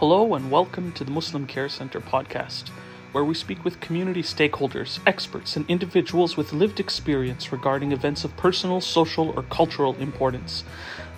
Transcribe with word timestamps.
Hello 0.00 0.34
and 0.34 0.50
welcome 0.50 0.92
to 0.92 1.04
the 1.04 1.10
Muslim 1.10 1.46
Care 1.46 1.68
Center 1.68 2.00
podcast, 2.00 2.70
where 3.12 3.22
we 3.22 3.34
speak 3.34 3.62
with 3.66 3.80
community 3.80 4.22
stakeholders, 4.22 4.98
experts, 5.06 5.56
and 5.56 5.66
individuals 5.68 6.38
with 6.38 6.54
lived 6.54 6.80
experience 6.80 7.52
regarding 7.52 7.92
events 7.92 8.24
of 8.24 8.34
personal, 8.38 8.80
social, 8.80 9.28
or 9.36 9.42
cultural 9.42 9.94
importance. 9.96 10.64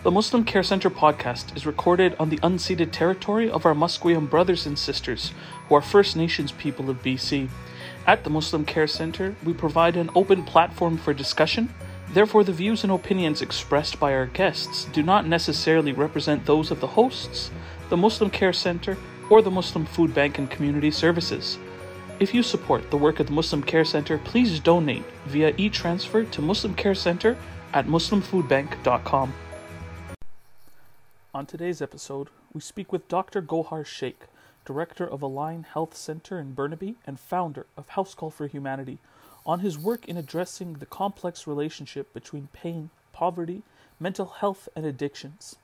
The 0.02 0.10
Muslim 0.10 0.42
Care 0.42 0.64
Center 0.64 0.90
podcast 0.90 1.56
is 1.56 1.64
recorded 1.64 2.16
on 2.18 2.28
the 2.28 2.38
unceded 2.38 2.90
territory 2.90 3.48
of 3.48 3.64
our 3.64 3.72
Musqueam 3.72 4.28
brothers 4.28 4.66
and 4.66 4.76
sisters, 4.76 5.32
who 5.68 5.76
are 5.76 5.80
First 5.80 6.16
Nations 6.16 6.50
people 6.50 6.90
of 6.90 7.04
BC. 7.04 7.50
At 8.04 8.24
the 8.24 8.30
Muslim 8.30 8.64
Care 8.64 8.88
Center, 8.88 9.36
we 9.44 9.52
provide 9.52 9.96
an 9.96 10.10
open 10.16 10.42
platform 10.42 10.96
for 10.96 11.14
discussion. 11.14 11.72
Therefore, 12.12 12.42
the 12.42 12.52
views 12.52 12.82
and 12.82 12.92
opinions 12.92 13.42
expressed 13.42 14.00
by 14.00 14.12
our 14.12 14.26
guests 14.26 14.86
do 14.86 15.04
not 15.04 15.24
necessarily 15.24 15.92
represent 15.92 16.46
those 16.46 16.72
of 16.72 16.80
the 16.80 16.88
hosts, 16.88 17.52
the 17.92 17.96
Muslim 17.98 18.30
Care 18.30 18.54
Center, 18.54 18.96
or 19.28 19.42
the 19.42 19.50
Muslim 19.50 19.84
Food 19.84 20.14
Bank 20.14 20.38
and 20.38 20.50
Community 20.50 20.90
Services. 20.90 21.58
If 22.20 22.32
you 22.32 22.42
support 22.42 22.90
the 22.90 22.96
work 22.96 23.20
of 23.20 23.26
the 23.26 23.34
Muslim 23.34 23.62
Care 23.62 23.84
Center, 23.84 24.16
please 24.16 24.58
donate 24.60 25.04
via 25.26 25.52
e 25.58 25.68
transfer 25.68 26.24
to 26.24 26.40
Muslim 26.40 26.74
Care 26.74 26.94
Center 26.94 27.36
at 27.74 27.86
muslimfoodbank.com. 27.86 29.34
On 31.34 31.44
today's 31.44 31.82
episode, 31.82 32.28
we 32.54 32.62
speak 32.62 32.90
with 32.92 33.08
Dr. 33.08 33.42
Gohar 33.42 33.84
Sheikh, 33.84 34.20
director 34.64 35.06
of 35.06 35.20
Align 35.20 35.64
Health 35.64 35.94
Center 35.94 36.38
in 36.38 36.54
Burnaby 36.54 36.94
and 37.06 37.20
founder 37.20 37.66
of 37.76 37.90
House 37.90 38.14
Call 38.14 38.30
for 38.30 38.46
Humanity, 38.46 39.00
on 39.44 39.60
his 39.60 39.78
work 39.78 40.08
in 40.08 40.16
addressing 40.16 40.78
the 40.78 40.86
complex 40.86 41.46
relationship 41.46 42.14
between 42.14 42.48
pain, 42.54 42.88
poverty, 43.12 43.60
mental 44.00 44.28
health, 44.40 44.66
and 44.74 44.86
addictions. 44.86 45.56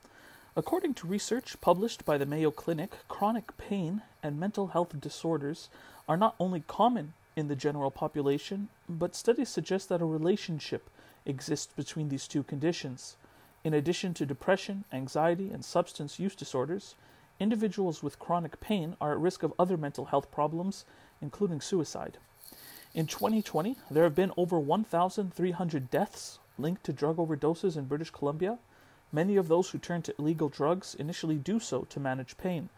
According 0.55 0.95
to 0.95 1.07
research 1.07 1.61
published 1.61 2.05
by 2.05 2.17
the 2.17 2.25
Mayo 2.25 2.49
Clinic, 2.49 2.97
chronic 3.07 3.55
pain 3.57 4.01
and 4.23 4.39
mental 4.39 4.67
health 4.67 4.99
disorders 4.99 5.69
are 6.07 6.17
not 6.17 6.33
only 6.39 6.61
common 6.61 7.13
in 7.35 7.47
the 7.47 7.55
general 7.55 7.91
population, 7.91 8.69
but 8.89 9.15
studies 9.15 9.49
suggest 9.49 9.89
that 9.89 10.01
a 10.01 10.05
relationship 10.05 10.89
exists 11.25 11.71
between 11.75 12.09
these 12.09 12.27
two 12.27 12.41
conditions. 12.41 13.15
In 13.63 13.75
addition 13.75 14.15
to 14.15 14.25
depression, 14.25 14.85
anxiety, 14.91 15.51
and 15.51 15.63
substance 15.63 16.19
use 16.19 16.33
disorders, 16.33 16.95
individuals 17.39 18.01
with 18.01 18.17
chronic 18.17 18.59
pain 18.59 18.95
are 18.99 19.11
at 19.11 19.19
risk 19.19 19.43
of 19.43 19.53
other 19.59 19.77
mental 19.77 20.05
health 20.05 20.31
problems, 20.31 20.83
including 21.21 21.61
suicide. 21.61 22.17
In 22.95 23.05
2020, 23.05 23.77
there 23.91 24.03
have 24.03 24.15
been 24.15 24.31
over 24.35 24.59
1,300 24.59 25.91
deaths 25.91 26.39
linked 26.57 26.83
to 26.85 26.91
drug 26.91 27.17
overdoses 27.17 27.77
in 27.77 27.85
British 27.85 28.09
Columbia. 28.09 28.57
Many 29.11 29.37
of 29.37 29.47
those 29.47 29.69
who 29.69 29.79
turn 29.79 30.01
to 30.03 30.15
illegal 30.19 30.49
drugs 30.49 30.95
initially 30.95 31.35
do 31.35 31.59
so 31.59 31.83
to 31.83 31.99
manage 31.99 32.37
pain. 32.37 32.69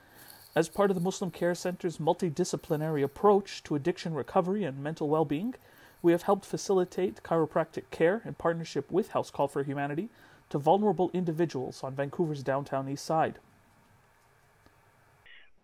As 0.56 0.70
part 0.70 0.90
of 0.90 0.96
the 0.96 1.02
Muslim 1.02 1.32
Care 1.32 1.56
Center's 1.56 1.98
multidisciplinary 1.98 3.04
approach 3.04 3.64
to 3.64 3.76
addiction 3.76 4.14
recovery 4.14 4.64
and 4.64 4.84
mental 4.84 5.10
well 5.10 5.26
being, 5.26 5.56
we 6.02 6.12
have 6.12 6.23
helped 6.23 6.46
facilitate 6.46 7.23
chiropractic 7.23 7.84
care 7.92 8.22
in 8.26 8.34
partnership 8.34 8.92
with 8.92 9.12
House 9.12 9.30
Call 9.30 9.48
for 9.48 9.64
Humanity 9.64 10.10
to 10.50 10.58
vulnerable 10.58 11.12
individuals 11.14 11.84
on 11.84 11.96
Vancouver's 11.96 12.44
downtown 12.44 12.90
east 12.90 13.06
side. 13.06 13.40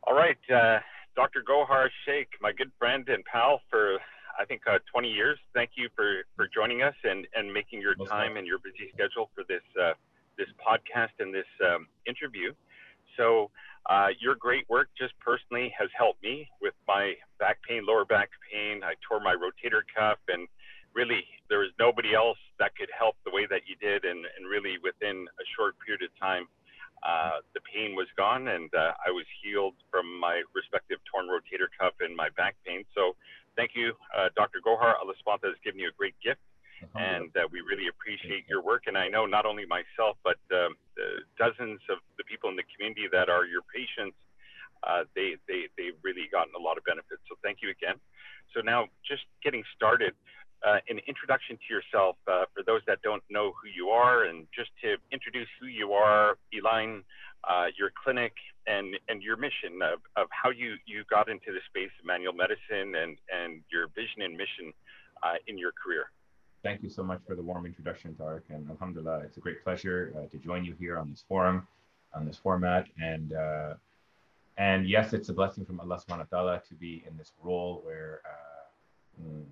All 0.03 0.15
right, 0.15 0.37
uh, 0.53 0.79
Dr. 1.15 1.43
Gohar 1.43 1.89
Sheikh, 2.05 2.29
my 2.39 2.53
good 2.53 2.71
friend 2.79 3.07
and 3.09 3.25
pal 3.25 3.61
for 3.69 3.97
I 4.39 4.45
think 4.45 4.61
uh, 4.67 4.77
20 4.91 5.09
years. 5.09 5.39
Thank 5.53 5.71
you 5.75 5.89
for, 5.95 6.23
for 6.35 6.47
joining 6.47 6.83
us 6.83 6.93
and, 7.03 7.25
and 7.35 7.51
making 7.51 7.81
your 7.81 7.95
time 7.95 8.37
and 8.37 8.45
your 8.45 8.59
busy 8.59 8.91
schedule 8.93 9.29
for 9.33 9.43
this 9.47 9.63
uh, 9.81 9.93
this 10.37 10.47
podcast 10.61 11.15
and 11.19 11.33
this 11.33 11.49
um, 11.65 11.87
interview. 12.05 12.53
So 13.17 13.49
uh, 13.89 14.09
your 14.19 14.35
great 14.35 14.69
work 14.69 14.89
just 14.97 15.13
personally 15.19 15.73
has 15.77 15.89
helped 15.97 16.21
me 16.21 16.47
with 16.61 16.73
my 16.87 17.13
back 17.39 17.57
pain, 17.67 17.85
lower 17.85 18.05
back 18.05 18.29
pain. 18.51 18.81
I 18.83 18.93
tore 19.07 19.19
my 19.19 19.33
rotator 19.33 19.81
cuff 19.95 20.19
and 20.27 20.47
really 20.93 21.25
there 21.49 21.59
was 21.59 21.71
nobody 21.79 22.13
else 22.13 22.37
that 22.59 22.75
could 22.75 22.89
help 22.97 23.15
the 23.25 23.31
way 23.31 23.47
that 23.49 23.61
you 23.67 23.75
did 23.79 24.05
and, 24.05 24.25
and 24.37 24.49
really 24.49 24.75
within 24.83 25.25
a 25.27 25.45
short 25.55 25.75
period 25.85 26.03
of 26.03 26.11
time 26.19 26.47
uh, 27.05 27.45
the 27.53 27.61
pain 27.61 27.93
was 27.93 28.07
gone 28.17 28.47
and 28.49 28.73
uh, 28.73 28.93
I 29.05 29.11
was 29.13 29.25
healed 29.43 29.75
from 29.91 30.05
my 30.19 30.41
respective 30.55 30.97
torn 31.05 31.27
rotator 31.29 31.69
cuff 31.77 31.93
and 32.01 32.15
my 32.15 32.29
back 32.35 32.55
pain. 32.65 32.83
So 32.95 33.15
thank 33.55 33.71
you, 33.75 33.93
uh, 34.17 34.29
Dr. 34.35 34.59
Gohar. 34.65 34.97
Allah 34.97 35.13
has 35.43 35.53
given 35.63 35.79
you 35.79 35.89
a 35.89 35.97
great 35.97 36.15
gift 36.23 36.41
and 36.95 37.29
uh, 37.35 37.47
we 37.51 37.61
really 37.61 37.87
appreciate 37.87 38.45
your 38.47 38.61
work. 38.61 38.83
And 38.87 38.97
I 38.97 39.07
know 39.07 39.25
not 39.25 39.45
only 39.45 39.65
myself, 39.65 40.17
but 40.23 40.37
um, 40.51 40.75
dozens 41.37 41.81
of 41.89 41.99
the 42.17 42.23
people 42.23 42.49
in 42.49 42.55
the 42.55 42.67
community 42.75 43.07
that 43.11 43.29
are 43.29 43.45
your 43.45 43.61
patients, 43.73 44.17
uh, 44.83 45.03
they, 45.15 45.37
they, 45.47 45.69
they've 45.77 45.97
really 46.03 46.29
gotten 46.31 46.53
a 46.55 46.61
lot 46.61 46.77
of 46.77 46.83
benefits. 46.85 47.21
So 47.29 47.35
thank 47.43 47.59
you 47.61 47.69
again. 47.69 47.97
So 48.53 48.61
now 48.61 48.87
just 49.05 49.23
getting 49.43 49.63
started, 49.75 50.13
uh, 50.65 50.79
an 50.89 50.99
introduction 51.07 51.57
to 51.57 51.67
yourself 51.73 52.15
uh, 52.27 52.45
for 52.53 52.63
those 52.65 52.81
that 52.87 53.01
don't 53.01 53.23
know 53.29 53.53
who 53.61 53.69
you 53.69 53.89
are, 53.89 54.25
and 54.25 54.47
just 54.55 54.69
to 54.81 54.97
introduce 55.11 55.47
who 55.59 55.67
you 55.67 55.93
are, 55.93 56.37
Align, 56.53 57.03
uh, 57.43 57.67
your 57.77 57.91
clinic, 57.93 58.33
and 58.65 58.95
and 59.07 59.21
your 59.21 59.37
mission 59.37 59.79
of, 59.81 59.99
of 60.15 60.27
how 60.31 60.49
you 60.49 60.75
you 60.85 61.03
got 61.09 61.29
into 61.29 61.53
the 61.53 61.61
space 61.69 61.93
of 61.99 62.05
manual 62.05 62.33
medicine 62.33 62.95
and 62.95 63.17
and 63.29 63.61
your 63.71 63.87
vision 63.93 64.23
and 64.23 64.35
mission 64.35 64.73
uh, 65.21 65.37
in 65.47 65.57
your 65.57 65.71
career. 65.71 66.09
Thank 66.63 66.83
you 66.83 66.89
so 66.89 67.03
much 67.03 67.21
for 67.25 67.35
the 67.35 67.41
warm 67.41 67.65
introduction, 67.65 68.15
Tarek, 68.19 68.41
and 68.49 68.69
Alhamdulillah, 68.69 69.19
it's 69.19 69.37
a 69.37 69.39
great 69.39 69.63
pleasure 69.63 70.13
uh, 70.17 70.27
to 70.31 70.37
join 70.37 70.65
you 70.65 70.73
here 70.79 70.97
on 70.97 71.09
this 71.09 71.23
forum, 71.27 71.67
on 72.13 72.25
this 72.25 72.37
format, 72.37 72.87
and 72.99 73.33
uh, 73.33 73.73
and 74.57 74.89
yes, 74.89 75.13
it's 75.13 75.29
a 75.29 75.33
blessing 75.33 75.65
from 75.65 75.79
Allah 75.79 76.01
Subhanahu 76.01 76.31
wa 76.31 76.39
Taala 76.39 76.63
to 76.67 76.73
be 76.73 77.03
in 77.07 77.17
this 77.17 77.31
role 77.43 77.81
where. 77.85 78.21
Mm, 79.21 79.45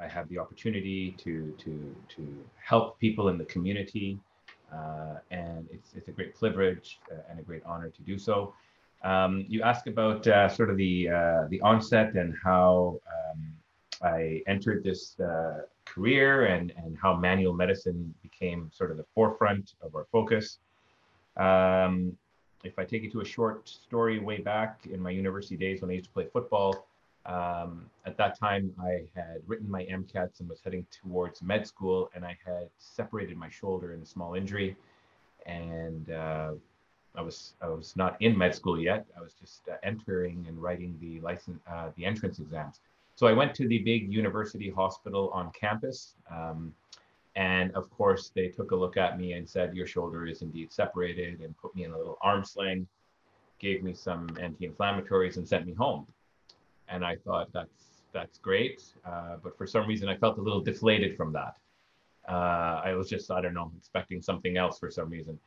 I 0.00 0.08
have 0.08 0.28
the 0.28 0.38
opportunity 0.38 1.14
to 1.18 1.54
to 1.58 1.94
to 2.16 2.44
help 2.56 2.98
people 2.98 3.28
in 3.28 3.36
the 3.36 3.44
community, 3.44 4.18
uh, 4.72 5.16
and 5.30 5.68
it's 5.70 5.92
it's 5.94 6.08
a 6.08 6.12
great 6.12 6.34
privilege 6.34 7.00
uh, 7.12 7.16
and 7.28 7.38
a 7.38 7.42
great 7.42 7.62
honor 7.66 7.90
to 7.90 8.02
do 8.02 8.18
so. 8.18 8.54
Um, 9.04 9.44
you 9.48 9.62
ask 9.62 9.86
about 9.86 10.26
uh, 10.26 10.48
sort 10.48 10.70
of 10.70 10.76
the 10.76 11.08
uh, 11.08 11.48
the 11.48 11.60
onset 11.60 12.14
and 12.14 12.34
how 12.42 13.00
um, 13.14 13.52
I 14.02 14.42
entered 14.46 14.82
this 14.82 15.20
uh, 15.20 15.62
career 15.92 16.46
and 16.46 16.72
and 16.76 16.96
how 17.02 17.14
manual 17.14 17.52
medicine 17.52 18.14
became 18.22 18.70
sort 18.72 18.90
of 18.90 18.96
the 18.96 19.06
forefront 19.14 19.74
of 19.82 19.94
our 19.94 20.06
focus. 20.12 20.58
Um, 21.36 22.16
if 22.62 22.78
I 22.78 22.84
take 22.84 23.02
you 23.02 23.10
to 23.12 23.20
a 23.20 23.24
short 23.24 23.68
story 23.68 24.18
way 24.18 24.38
back 24.38 24.86
in 24.94 25.00
my 25.00 25.10
university 25.10 25.56
days 25.56 25.80
when 25.80 25.90
I 25.90 25.94
used 25.94 26.06
to 26.06 26.12
play 26.12 26.26
football, 26.30 26.86
um, 27.26 27.86
at 28.06 28.16
that 28.16 28.38
time, 28.38 28.72
I 28.80 29.04
had 29.14 29.42
written 29.46 29.70
my 29.70 29.84
MCATs 29.84 30.40
and 30.40 30.48
was 30.48 30.60
heading 30.64 30.86
towards 30.90 31.42
med 31.42 31.66
school, 31.66 32.10
and 32.14 32.24
I 32.24 32.36
had 32.44 32.68
separated 32.78 33.36
my 33.36 33.48
shoulder 33.48 33.92
in 33.92 34.00
a 34.00 34.06
small 34.06 34.34
injury, 34.34 34.76
and 35.46 36.10
uh, 36.10 36.52
I 37.14 37.22
was 37.22 37.54
I 37.60 37.68
was 37.68 37.94
not 37.96 38.16
in 38.20 38.36
med 38.36 38.54
school 38.54 38.80
yet. 38.80 39.06
I 39.16 39.20
was 39.20 39.34
just 39.34 39.68
uh, 39.68 39.76
entering 39.82 40.44
and 40.48 40.60
writing 40.62 40.96
the 41.00 41.20
license 41.20 41.60
uh, 41.70 41.90
the 41.96 42.04
entrance 42.04 42.38
exams. 42.38 42.80
So 43.20 43.26
I 43.26 43.34
went 43.34 43.54
to 43.56 43.68
the 43.68 43.80
big 43.80 44.10
university 44.10 44.70
hospital 44.70 45.28
on 45.34 45.52
campus, 45.52 46.14
um, 46.30 46.72
and 47.36 47.70
of 47.72 47.90
course 47.90 48.32
they 48.34 48.48
took 48.48 48.70
a 48.70 48.76
look 48.76 48.96
at 48.96 49.18
me 49.18 49.34
and 49.34 49.46
said 49.46 49.74
your 49.74 49.86
shoulder 49.86 50.26
is 50.26 50.40
indeed 50.40 50.72
separated, 50.72 51.42
and 51.42 51.54
put 51.58 51.74
me 51.76 51.84
in 51.84 51.92
a 51.92 51.98
little 51.98 52.16
arm 52.22 52.44
sling, 52.44 52.88
gave 53.58 53.82
me 53.82 53.92
some 53.92 54.26
anti-inflammatories, 54.40 55.36
and 55.36 55.46
sent 55.46 55.66
me 55.66 55.74
home 55.74 56.06
and 56.90 57.04
I 57.04 57.16
thought 57.16 57.52
that's 57.52 58.02
that's 58.12 58.38
great. 58.38 58.82
Uh, 59.04 59.36
but 59.42 59.56
for 59.58 59.66
some 59.66 59.86
reason, 59.86 60.08
I 60.08 60.16
felt 60.16 60.38
a 60.38 60.40
little 60.40 60.62
deflated 60.62 61.14
from 61.14 61.32
that. 61.34 61.56
Uh, 62.26 62.80
I 62.84 62.94
was 62.94 63.08
just 63.10 63.30
I 63.30 63.42
don't 63.42 63.54
know 63.54 63.70
expecting 63.76 64.20
something 64.20 64.56
else 64.56 64.78
for 64.78 64.90
some 64.90 65.10
reason. 65.10 65.38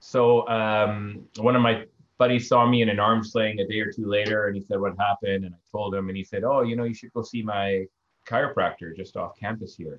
So 0.00 0.48
um, 0.48 1.26
one 1.38 1.54
of 1.54 1.62
my 1.62 1.84
buddies 2.20 2.46
saw 2.46 2.66
me 2.66 2.82
in 2.82 2.88
an 2.88 3.00
arm 3.00 3.24
sling 3.24 3.58
a 3.58 3.66
day 3.66 3.80
or 3.80 3.90
two 3.90 4.06
later, 4.06 4.46
and 4.46 4.54
he 4.54 4.62
said 4.62 4.80
what 4.80 4.94
happened, 4.98 5.44
and 5.46 5.54
I 5.54 5.58
told 5.72 5.94
him, 5.94 6.08
and 6.08 6.16
he 6.16 6.22
said, 6.22 6.44
oh, 6.44 6.60
you 6.60 6.76
know, 6.76 6.84
you 6.84 6.94
should 6.94 7.12
go 7.12 7.22
see 7.22 7.42
my 7.42 7.86
chiropractor 8.26 8.94
just 8.94 9.16
off 9.16 9.36
campus 9.36 9.74
here. 9.74 9.98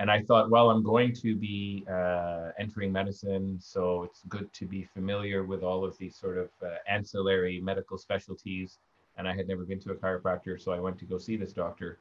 And 0.00 0.10
I 0.10 0.22
thought, 0.22 0.48
well, 0.50 0.70
I'm 0.70 0.82
going 0.82 1.12
to 1.24 1.36
be 1.36 1.84
uh, 1.88 2.50
entering 2.58 2.90
medicine, 2.90 3.58
so 3.60 4.04
it's 4.04 4.22
good 4.28 4.52
to 4.54 4.64
be 4.66 4.88
familiar 4.94 5.44
with 5.44 5.62
all 5.62 5.84
of 5.84 5.96
these 5.98 6.16
sort 6.16 6.38
of 6.38 6.48
uh, 6.64 6.76
ancillary 6.88 7.60
medical 7.60 7.98
specialties 7.98 8.78
and 9.18 9.28
I 9.28 9.34
had 9.34 9.48
never 9.48 9.64
been 9.64 9.80
to 9.80 9.90
a 9.90 9.96
chiropractor, 9.96 10.62
so 10.62 10.72
I 10.72 10.78
went 10.78 10.98
to 11.00 11.04
go 11.04 11.18
see 11.18 11.36
this 11.36 11.52
doctor, 11.52 11.98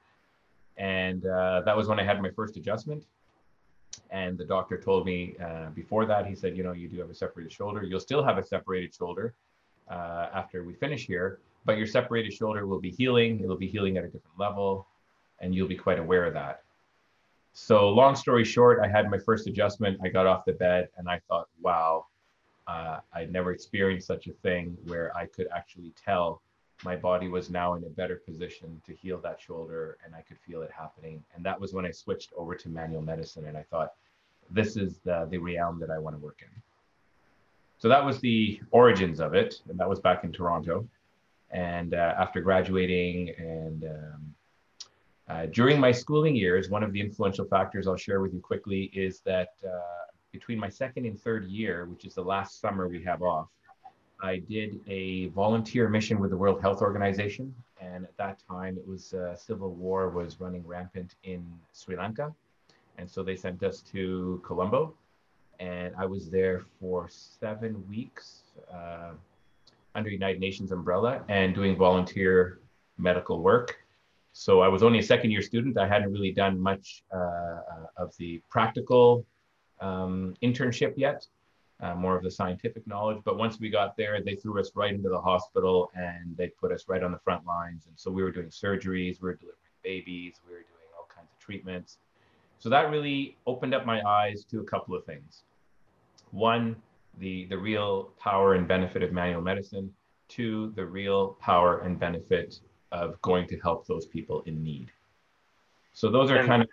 and 0.78 1.26
uh, 1.26 1.62
that 1.66 1.76
was 1.76 1.88
when 1.88 2.00
I 2.00 2.04
had 2.04 2.22
my 2.22 2.30
first 2.30 2.56
adjustment. 2.56 3.04
And 4.12 4.38
the 4.38 4.46
doctor 4.46 4.80
told 4.80 5.06
me 5.06 5.36
uh, 5.44 5.70
before 5.72 6.06
that, 6.06 6.26
he 6.26 6.36
said, 6.36 6.56
you 6.58 6.64
know, 6.64 6.72
you 6.72 6.88
do 6.88 7.00
have 7.00 7.10
a 7.10 7.16
separated 7.16 7.52
shoulder. 7.52 7.84
You'll 7.84 8.00
still 8.00 8.24
have 8.24 8.38
a 8.38 8.44
separated 8.44 8.94
shoulder 8.94 9.34
uh, 9.90 10.28
after 10.34 10.64
we 10.64 10.74
finish 10.74 11.06
here, 11.06 11.40
but 11.66 11.78
your 11.78 11.88
separated 11.88 12.34
shoulder 12.34 12.66
will 12.68 12.80
be 12.80 12.92
healing. 12.92 13.42
It'll 13.42 13.58
be 13.58 13.68
healing 13.68 13.98
at 13.98 14.04
a 14.04 14.08
different 14.08 14.40
level, 14.40 14.88
and 15.42 15.54
you'll 15.54 15.68
be 15.68 15.76
quite 15.76 16.00
aware 16.00 16.26
of 16.26 16.34
that. 16.34 16.64
So, 17.54 17.90
long 17.90 18.16
story 18.16 18.46
short, 18.46 18.80
I 18.84 18.88
had 18.88 19.10
my 19.10 19.18
first 19.18 19.48
adjustment. 19.48 20.00
I 20.04 20.10
got 20.10 20.28
off 20.28 20.46
the 20.46 20.54
bed 20.54 20.90
and 20.98 21.10
I 21.10 21.20
thought, 21.28 21.48
wow, 21.62 22.06
Uh, 22.68 23.00
I'd 23.14 23.32
never 23.32 23.52
experienced 23.54 24.08
such 24.08 24.28
a 24.28 24.34
thing 24.44 24.78
where 24.90 25.16
I 25.16 25.26
could 25.26 25.48
actually 25.56 25.94
tell 25.96 26.42
my 26.84 26.96
body 26.96 27.28
was 27.28 27.50
now 27.50 27.74
in 27.74 27.84
a 27.84 27.90
better 27.90 28.18
position 28.18 28.82
to 28.86 28.94
heal 28.94 29.20
that 29.20 29.42
shoulder 29.42 29.98
and 30.06 30.14
I 30.14 30.22
could 30.22 30.38
feel 30.40 30.62
it 30.62 30.72
happening. 30.72 31.24
And 31.36 31.44
that 31.46 31.60
was 31.60 31.74
when 31.74 31.86
I 31.86 31.92
switched 31.92 32.32
over 32.36 32.56
to 32.56 32.70
manual 32.70 33.02
medicine 33.02 33.48
and 33.48 33.58
I 33.58 33.64
thought, 33.64 33.94
this 34.50 34.78
is 34.78 35.00
the, 35.04 35.28
the 35.30 35.38
realm 35.38 35.80
that 35.80 35.90
I 35.90 35.98
want 35.98 36.16
to 36.16 36.24
work 36.24 36.40
in. 36.42 36.62
So 37.80 37.90
that 37.90 38.04
was 38.04 38.20
the 38.20 38.60
origins 38.72 39.20
of 39.20 39.34
it. 39.34 39.62
And 39.70 39.80
that 39.80 39.90
was 39.90 40.00
back 40.00 40.24
in 40.24 40.32
Toronto. 40.32 40.88
And 41.52 41.94
uh, 41.94 42.16
after 42.18 42.42
graduating 42.42 43.30
and 43.38 43.84
um, 43.84 44.36
uh, 45.30 45.46
during 45.48 45.80
my 45.80 45.92
schooling 45.92 46.36
years, 46.36 46.70
one 46.70 46.84
of 46.84 46.94
the 46.94 47.02
influential 47.02 47.46
factors 47.46 47.88
I'll 47.88 47.98
share 47.98 48.22
with 48.22 48.34
you 48.34 48.40
quickly 48.40 48.92
is 48.94 49.20
that 49.22 49.50
uh, 49.66 50.08
between 50.32 50.60
my 50.60 50.70
second 50.70 51.06
and 51.06 51.20
third 51.20 51.46
year, 51.46 51.86
which 51.86 52.06
is 52.06 52.16
the 52.16 52.24
last 52.24 52.62
summer 52.62 52.88
we 52.88 53.04
have 53.04 53.22
off, 53.22 53.48
I 54.22 54.38
did 54.38 54.80
a 54.88 55.28
volunteer 55.28 55.90
mission 55.90 56.20
with 56.20 56.32
the 56.32 56.38
World 56.38 56.62
Health 56.62 56.82
Organization. 56.82 57.54
And 57.80 58.04
at 58.04 58.18
that 58.18 58.40
time, 58.48 58.78
it 58.78 58.88
was 58.88 59.14
uh, 59.14 59.36
civil 59.36 59.72
war 59.74 60.10
was 60.10 60.40
running 60.40 60.66
rampant 60.66 61.16
in 61.24 61.46
Sri 61.74 61.96
Lanka. 61.96 62.34
And 62.98 63.10
so 63.10 63.22
they 63.24 63.36
sent 63.36 63.62
us 63.64 63.82
to 63.92 64.42
Colombo. 64.44 64.94
And 65.60 65.94
I 65.98 66.06
was 66.06 66.30
there 66.30 66.66
for 66.80 67.08
seven 67.10 67.84
weeks 67.88 68.42
uh, 68.74 69.12
under 69.94 70.10
United 70.10 70.40
Nations 70.40 70.72
umbrella 70.72 71.24
and 71.30 71.54
doing 71.54 71.76
volunteer 71.76 72.60
medical 72.98 73.42
work. 73.42 73.78
So 74.34 74.62
I 74.62 74.68
was 74.68 74.84
only 74.84 75.00
a 75.00 75.04
second 75.04 75.32
year 75.32 75.42
student. 75.42 75.78
I 75.78 75.88
hadn't 75.88 76.12
really 76.12 76.32
done 76.32 76.60
much 76.60 77.04
uh, 77.12 77.60
of 77.98 78.16
the 78.18 78.42
practical 78.50 79.26
um, 79.80 80.36
internship 80.42 80.94
yet 80.96 81.28
uh, 81.80 81.94
more 81.94 82.16
of 82.16 82.24
the 82.24 82.32
scientific 82.32 82.86
knowledge. 82.88 83.20
But 83.24 83.38
once 83.38 83.60
we 83.60 83.70
got 83.70 83.96
there, 83.98 84.22
they 84.22 84.36
threw 84.36 84.60
us 84.60 84.72
right 84.76 84.94
into 84.94 85.10
the 85.10 85.22
hospital 85.22 85.92
and 85.96 86.36
they 86.36 86.48
put 86.48 86.72
us 86.72 86.86
right 86.88 87.04
on 87.04 87.12
the 87.12 87.20
front 87.20 87.46
lines. 87.46 87.86
And 87.88 87.98
so 87.98 88.12
we 88.12 88.24
were 88.24 88.32
doing 88.32 88.48
surgeries, 88.48 89.22
we 89.22 89.30
were 89.30 89.36
delivering 89.36 89.58
babies, 89.84 90.36
we 90.48 90.54
were 90.54 90.60
doing 90.60 90.90
all 90.98 91.08
kinds 91.14 91.30
of 91.32 91.40
treatments. 91.40 91.98
So 92.60 92.70
that 92.70 92.90
really 92.90 93.38
opened 93.46 93.76
up 93.76 93.86
my 93.86 94.02
eyes 94.02 94.44
to 94.46 94.60
a 94.62 94.64
couple 94.64 94.96
of 94.96 95.06
things. 95.06 95.44
One, 96.32 96.76
the, 97.20 97.46
the 97.46 97.58
real 97.58 98.12
power 98.20 98.56
and 98.56 98.68
benefit 98.68 99.04
of 99.04 99.12
manual 99.12 99.42
medicine. 99.42 99.94
Two, 100.28 100.74
the 100.76 100.86
real 100.86 101.38
power 101.40 101.80
and 101.80 102.00
benefit 102.00 102.60
of 102.92 103.22
going 103.22 103.48
to 103.48 103.58
help 103.60 103.88
those 103.88 104.06
people 104.06 104.42
in 104.46 104.62
need. 104.64 104.92
So 105.94 106.10
those 106.10 106.30
are 106.32 106.46
kind 106.46 106.62
of 106.62 106.70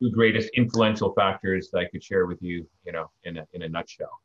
two 0.00 0.10
greatest 0.10 0.50
influential 0.56 1.12
factors 1.12 1.70
that 1.72 1.78
I 1.78 1.84
could 1.86 2.02
share 2.02 2.26
with 2.26 2.42
you, 2.42 2.66
you 2.84 2.92
know, 2.92 3.10
in 3.24 3.38
a, 3.38 3.46
in 3.52 3.62
a 3.62 3.68
nutshell. 3.68 4.20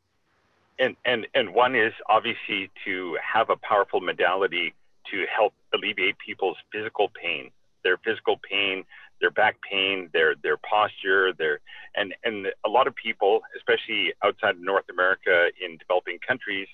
And, 0.78 0.96
and, 1.04 1.26
and 1.34 1.54
one 1.54 1.76
is 1.76 1.92
obviously 2.08 2.70
to 2.84 3.16
have 3.22 3.50
a 3.50 3.56
powerful 3.56 4.00
modality 4.00 4.74
to 5.10 5.24
help 5.34 5.52
alleviate 5.72 6.16
people's 6.18 6.56
physical 6.72 7.10
pain, 7.20 7.50
their 7.84 7.96
physical 7.98 8.40
pain, 8.50 8.84
their 9.20 9.30
back 9.30 9.56
pain, 9.70 10.10
their, 10.12 10.34
their 10.42 10.56
posture, 10.56 11.32
their, 11.32 11.60
and, 11.94 12.14
and 12.24 12.46
a 12.66 12.68
lot 12.68 12.86
of 12.86 12.94
people, 12.96 13.40
especially 13.56 14.12
outside 14.24 14.56
of 14.56 14.60
North 14.60 14.84
America 14.90 15.48
in 15.64 15.76
developing 15.78 16.18
countries, 16.26 16.66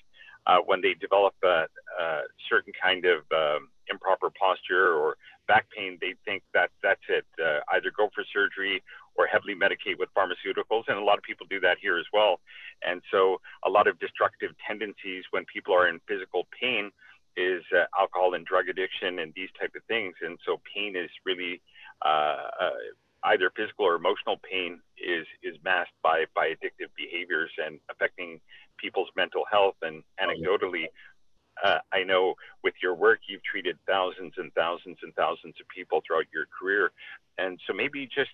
uh, 0.47 0.57
when 0.65 0.81
they 0.81 0.95
develop 0.95 1.35
a, 1.43 1.65
a 1.99 2.21
certain 2.49 2.73
kind 2.81 3.05
of 3.05 3.19
um, 3.31 3.69
improper 3.89 4.31
posture 4.31 4.93
or 4.93 5.17
back 5.51 5.67
pain, 5.75 5.97
they 5.99 6.15
think 6.23 6.43
that 6.53 6.69
that's 6.81 7.03
it. 7.09 7.27
Uh, 7.35 7.59
either 7.75 7.91
go 7.91 8.07
for 8.15 8.23
surgery 8.31 8.81
or 9.15 9.27
heavily 9.27 9.53
medicate 9.53 9.99
with 9.99 10.07
pharmaceuticals. 10.15 10.83
And 10.87 10.97
a 10.97 11.03
lot 11.03 11.17
of 11.17 11.23
people 11.23 11.45
do 11.49 11.59
that 11.59 11.77
here 11.81 11.97
as 11.99 12.05
well. 12.13 12.39
And 12.87 13.01
so 13.11 13.41
a 13.67 13.69
lot 13.69 13.87
of 13.87 13.99
destructive 13.99 14.51
tendencies 14.65 15.25
when 15.31 15.43
people 15.51 15.73
are 15.75 15.89
in 15.89 15.99
physical 16.07 16.47
pain 16.55 16.91
is 17.35 17.63
uh, 17.75 17.83
alcohol 17.99 18.33
and 18.33 18.45
drug 18.45 18.69
addiction 18.69 19.19
and 19.19 19.33
these 19.35 19.51
type 19.59 19.73
of 19.75 19.83
things. 19.91 20.15
And 20.21 20.39
so 20.45 20.61
pain 20.73 20.95
is 20.95 21.11
really 21.25 21.61
uh, 22.03 22.47
uh 22.63 22.79
either 23.25 23.51
physical 23.55 23.85
or 23.85 23.95
emotional 23.95 24.37
pain 24.41 24.81
is 24.97 25.27
is 25.43 25.55
masked 25.63 25.99
by 26.01 26.25
by 26.33 26.55
addictive 26.55 26.91
behaviors 26.97 27.51
and 27.63 27.79
affecting 27.91 28.39
people's 28.77 29.11
mental 29.15 29.43
health. 29.51 29.75
And 29.81 30.03
anecdotally, 30.19 30.87
uh, 31.63 31.79
I 31.91 32.03
know 32.03 32.35
with 32.63 32.73
your 32.81 32.95
work, 32.95 33.19
you've 33.27 33.43
treated 33.43 33.77
thousands 33.87 34.33
and 34.37 34.53
thousands 34.53 34.97
and 35.03 35.13
thousands 35.15 35.55
of 35.59 35.67
people 35.67 36.01
throughout 36.05 36.25
your 36.33 36.45
career. 36.57 36.91
And 37.37 37.59
so 37.67 37.73
maybe 37.73 38.07
just 38.07 38.31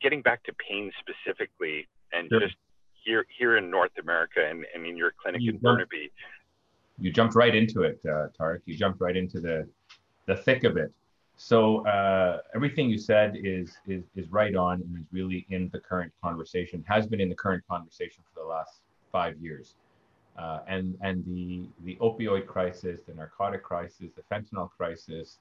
getting 0.00 0.22
back 0.22 0.42
to 0.44 0.52
pain 0.54 0.90
specifically 1.00 1.86
and 2.12 2.28
sure. 2.28 2.40
just 2.40 2.56
here, 3.04 3.26
here 3.38 3.56
in 3.56 3.70
North 3.70 3.92
America 4.00 4.40
and, 4.48 4.64
and 4.74 4.86
in 4.86 4.96
your 4.96 5.12
clinic 5.20 5.42
you 5.42 5.52
in 5.52 5.58
Burnaby. 5.58 6.10
You 6.98 7.12
jumped 7.12 7.34
right 7.34 7.54
into 7.54 7.82
it, 7.82 8.00
uh, 8.04 8.28
Tarek. 8.38 8.60
You 8.64 8.76
jumped 8.76 9.00
right 9.00 9.16
into 9.16 9.40
the, 9.40 9.68
the 10.26 10.36
thick 10.36 10.64
of 10.64 10.76
it. 10.76 10.92
So 11.36 11.86
uh, 11.86 12.38
everything 12.54 12.88
you 12.88 12.96
said 12.96 13.36
is, 13.36 13.76
is, 13.86 14.04
is 14.16 14.30
right 14.30 14.56
on 14.56 14.80
and 14.80 14.98
is 14.98 15.04
really 15.12 15.46
in 15.50 15.68
the 15.72 15.78
current 15.78 16.10
conversation, 16.22 16.82
has 16.88 17.06
been 17.06 17.20
in 17.20 17.28
the 17.28 17.34
current 17.34 17.62
conversation 17.68 18.24
for 18.32 18.40
the 18.40 18.48
last 18.48 18.80
five 19.12 19.36
years. 19.38 19.74
Uh, 20.38 20.60
and 20.68 20.96
and 21.00 21.24
the 21.24 21.66
the 21.84 21.96
opioid 21.96 22.46
crisis, 22.46 23.00
the 23.06 23.14
narcotic 23.14 23.62
crisis, 23.62 24.10
the 24.14 24.22
fentanyl 24.30 24.70
crisis 24.70 25.38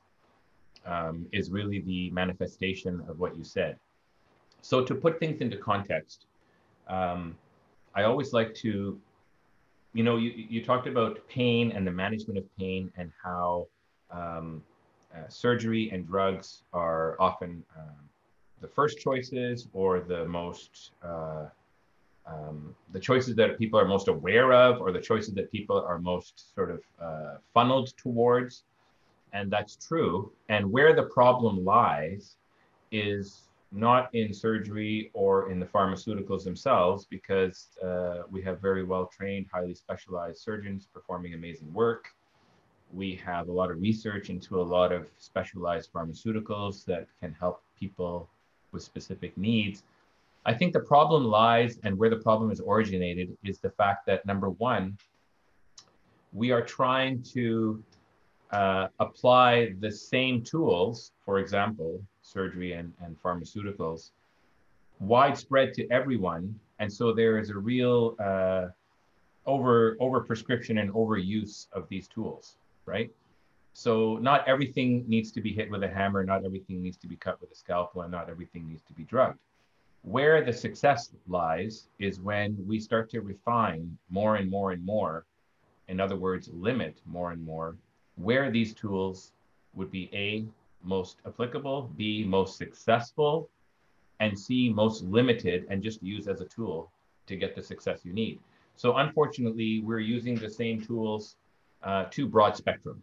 um, 0.85 1.25
is 1.31 1.51
really 1.51 1.79
the 1.81 2.09
manifestation 2.11 3.03
of 3.09 3.19
what 3.19 3.35
you 3.37 3.43
said. 3.43 3.77
So 4.61 4.83
to 4.83 4.95
put 4.95 5.19
things 5.19 5.41
into 5.41 5.57
context, 5.57 6.27
um, 6.87 7.35
I 7.93 8.03
always 8.03 8.33
like 8.33 8.53
to, 8.55 8.99
you 9.93 10.03
know, 10.03 10.17
you, 10.17 10.31
you 10.31 10.63
talked 10.63 10.87
about 10.87 11.27
pain 11.27 11.71
and 11.71 11.85
the 11.85 11.91
management 11.91 12.37
of 12.37 12.45
pain 12.57 12.91
and 12.97 13.11
how 13.23 13.67
um, 14.11 14.63
uh, 15.13 15.27
surgery 15.29 15.89
and 15.91 16.07
drugs 16.07 16.63
are 16.73 17.15
often 17.19 17.63
um, 17.77 17.95
the 18.61 18.67
first 18.67 18.97
choices 18.99 19.67
or 19.73 19.99
the 19.99 20.25
most 20.25 20.91
uh, 21.03 21.45
um, 22.27 22.75
the 22.91 22.99
choices 22.99 23.35
that 23.35 23.57
people 23.57 23.79
are 23.79 23.85
most 23.85 24.07
aware 24.07 24.53
of 24.53 24.81
or 24.81 24.91
the 24.91 24.99
choices 24.99 25.33
that 25.35 25.51
people 25.51 25.79
are 25.79 25.99
most 25.99 26.53
sort 26.55 26.71
of 26.71 26.81
uh, 27.01 27.37
funneled 27.53 27.93
towards. 27.97 28.63
And 29.33 29.51
that's 29.51 29.75
true. 29.75 30.31
And 30.49 30.71
where 30.71 30.95
the 30.95 31.03
problem 31.03 31.63
lies 31.63 32.37
is 32.91 33.49
not 33.71 34.13
in 34.13 34.33
surgery 34.33 35.11
or 35.13 35.51
in 35.51 35.59
the 35.59 35.65
pharmaceuticals 35.65 36.43
themselves, 36.43 37.05
because 37.05 37.67
uh, 37.83 38.23
we 38.31 38.41
have 38.41 38.61
very 38.61 38.83
well 38.83 39.05
trained, 39.05 39.47
highly 39.51 39.75
specialized 39.75 40.39
surgeons 40.39 40.87
performing 40.93 41.33
amazing 41.33 41.71
work. 41.73 42.15
We 42.93 43.15
have 43.25 43.49
a 43.49 43.51
lot 43.51 43.71
of 43.71 43.81
research 43.81 44.29
into 44.29 44.61
a 44.61 44.63
lot 44.63 44.93
of 44.93 45.07
specialized 45.17 45.91
pharmaceuticals 45.91 46.85
that 46.85 47.07
can 47.19 47.35
help 47.37 47.61
people 47.77 48.29
with 48.71 48.83
specific 48.83 49.37
needs. 49.37 49.83
I 50.45 50.53
think 50.53 50.73
the 50.73 50.79
problem 50.79 51.25
lies 51.25 51.79
and 51.83 51.97
where 51.97 52.09
the 52.09 52.17
problem 52.17 52.51
is 52.51 52.61
originated 52.61 53.35
is 53.43 53.59
the 53.59 53.71
fact 53.71 54.05
that 54.05 54.25
number 54.25 54.51
one, 54.51 54.97
we 56.33 56.51
are 56.51 56.61
trying 56.61 57.23
to 57.33 57.83
uh, 58.51 58.87
apply 58.99 59.73
the 59.79 59.91
same 59.91 60.43
tools, 60.43 61.13
for 61.25 61.39
example, 61.39 61.99
surgery 62.21 62.73
and, 62.73 62.93
and 63.03 63.21
pharmaceuticals, 63.23 64.11
widespread 64.99 65.73
to 65.73 65.89
everyone. 65.89 66.59
And 66.79 66.91
so 66.91 67.11
there 67.11 67.39
is 67.39 67.49
a 67.49 67.57
real 67.57 68.15
uh, 68.19 68.67
over 69.45 69.95
over 69.99 70.21
prescription 70.21 70.77
and 70.77 70.91
overuse 70.93 71.67
of 71.73 71.87
these 71.89 72.07
tools, 72.07 72.57
right? 72.85 73.09
So 73.73 74.17
not 74.17 74.47
everything 74.47 75.03
needs 75.07 75.31
to 75.31 75.41
be 75.41 75.53
hit 75.53 75.69
with 75.69 75.83
a 75.83 75.87
hammer, 75.87 76.23
not 76.23 76.45
everything 76.45 76.81
needs 76.81 76.97
to 76.97 77.07
be 77.07 77.15
cut 77.15 77.41
with 77.41 77.51
a 77.51 77.55
scalpel, 77.55 78.03
and 78.03 78.11
not 78.11 78.29
everything 78.29 78.67
needs 78.67 78.83
to 78.83 78.93
be 78.93 79.03
drugged. 79.03 79.39
Where 80.05 80.43
the 80.43 80.53
success 80.53 81.09
lies 81.27 81.87
is 81.97 82.19
when 82.19 82.55
we 82.67 82.79
start 82.79 83.09
to 83.09 83.21
refine 83.21 83.97
more 84.11 84.35
and 84.35 84.51
more 84.51 84.71
and 84.71 84.85
more, 84.85 85.25
in 85.87 85.99
other 85.99 86.15
words, 86.15 86.47
limit 86.53 87.01
more 87.07 87.31
and 87.31 87.43
more, 87.43 87.75
where 88.15 88.51
these 88.51 88.75
tools 88.75 89.31
would 89.73 89.89
be 89.89 90.11
A, 90.13 90.45
most 90.83 91.17
applicable, 91.25 91.91
B, 91.97 92.23
most 92.23 92.55
successful, 92.55 93.49
and 94.19 94.37
C, 94.37 94.69
most 94.69 95.03
limited, 95.03 95.65
and 95.71 95.81
just 95.81 96.03
use 96.03 96.27
as 96.27 96.39
a 96.39 96.45
tool 96.45 96.91
to 97.25 97.35
get 97.35 97.55
the 97.55 97.63
success 97.63 98.01
you 98.05 98.13
need. 98.13 98.39
So 98.75 98.97
unfortunately, 98.97 99.81
we're 99.83 100.01
using 100.01 100.35
the 100.35 100.51
same 100.51 100.79
tools 100.79 101.35
uh, 101.81 102.05
to 102.11 102.27
broad 102.27 102.55
spectrum. 102.55 103.01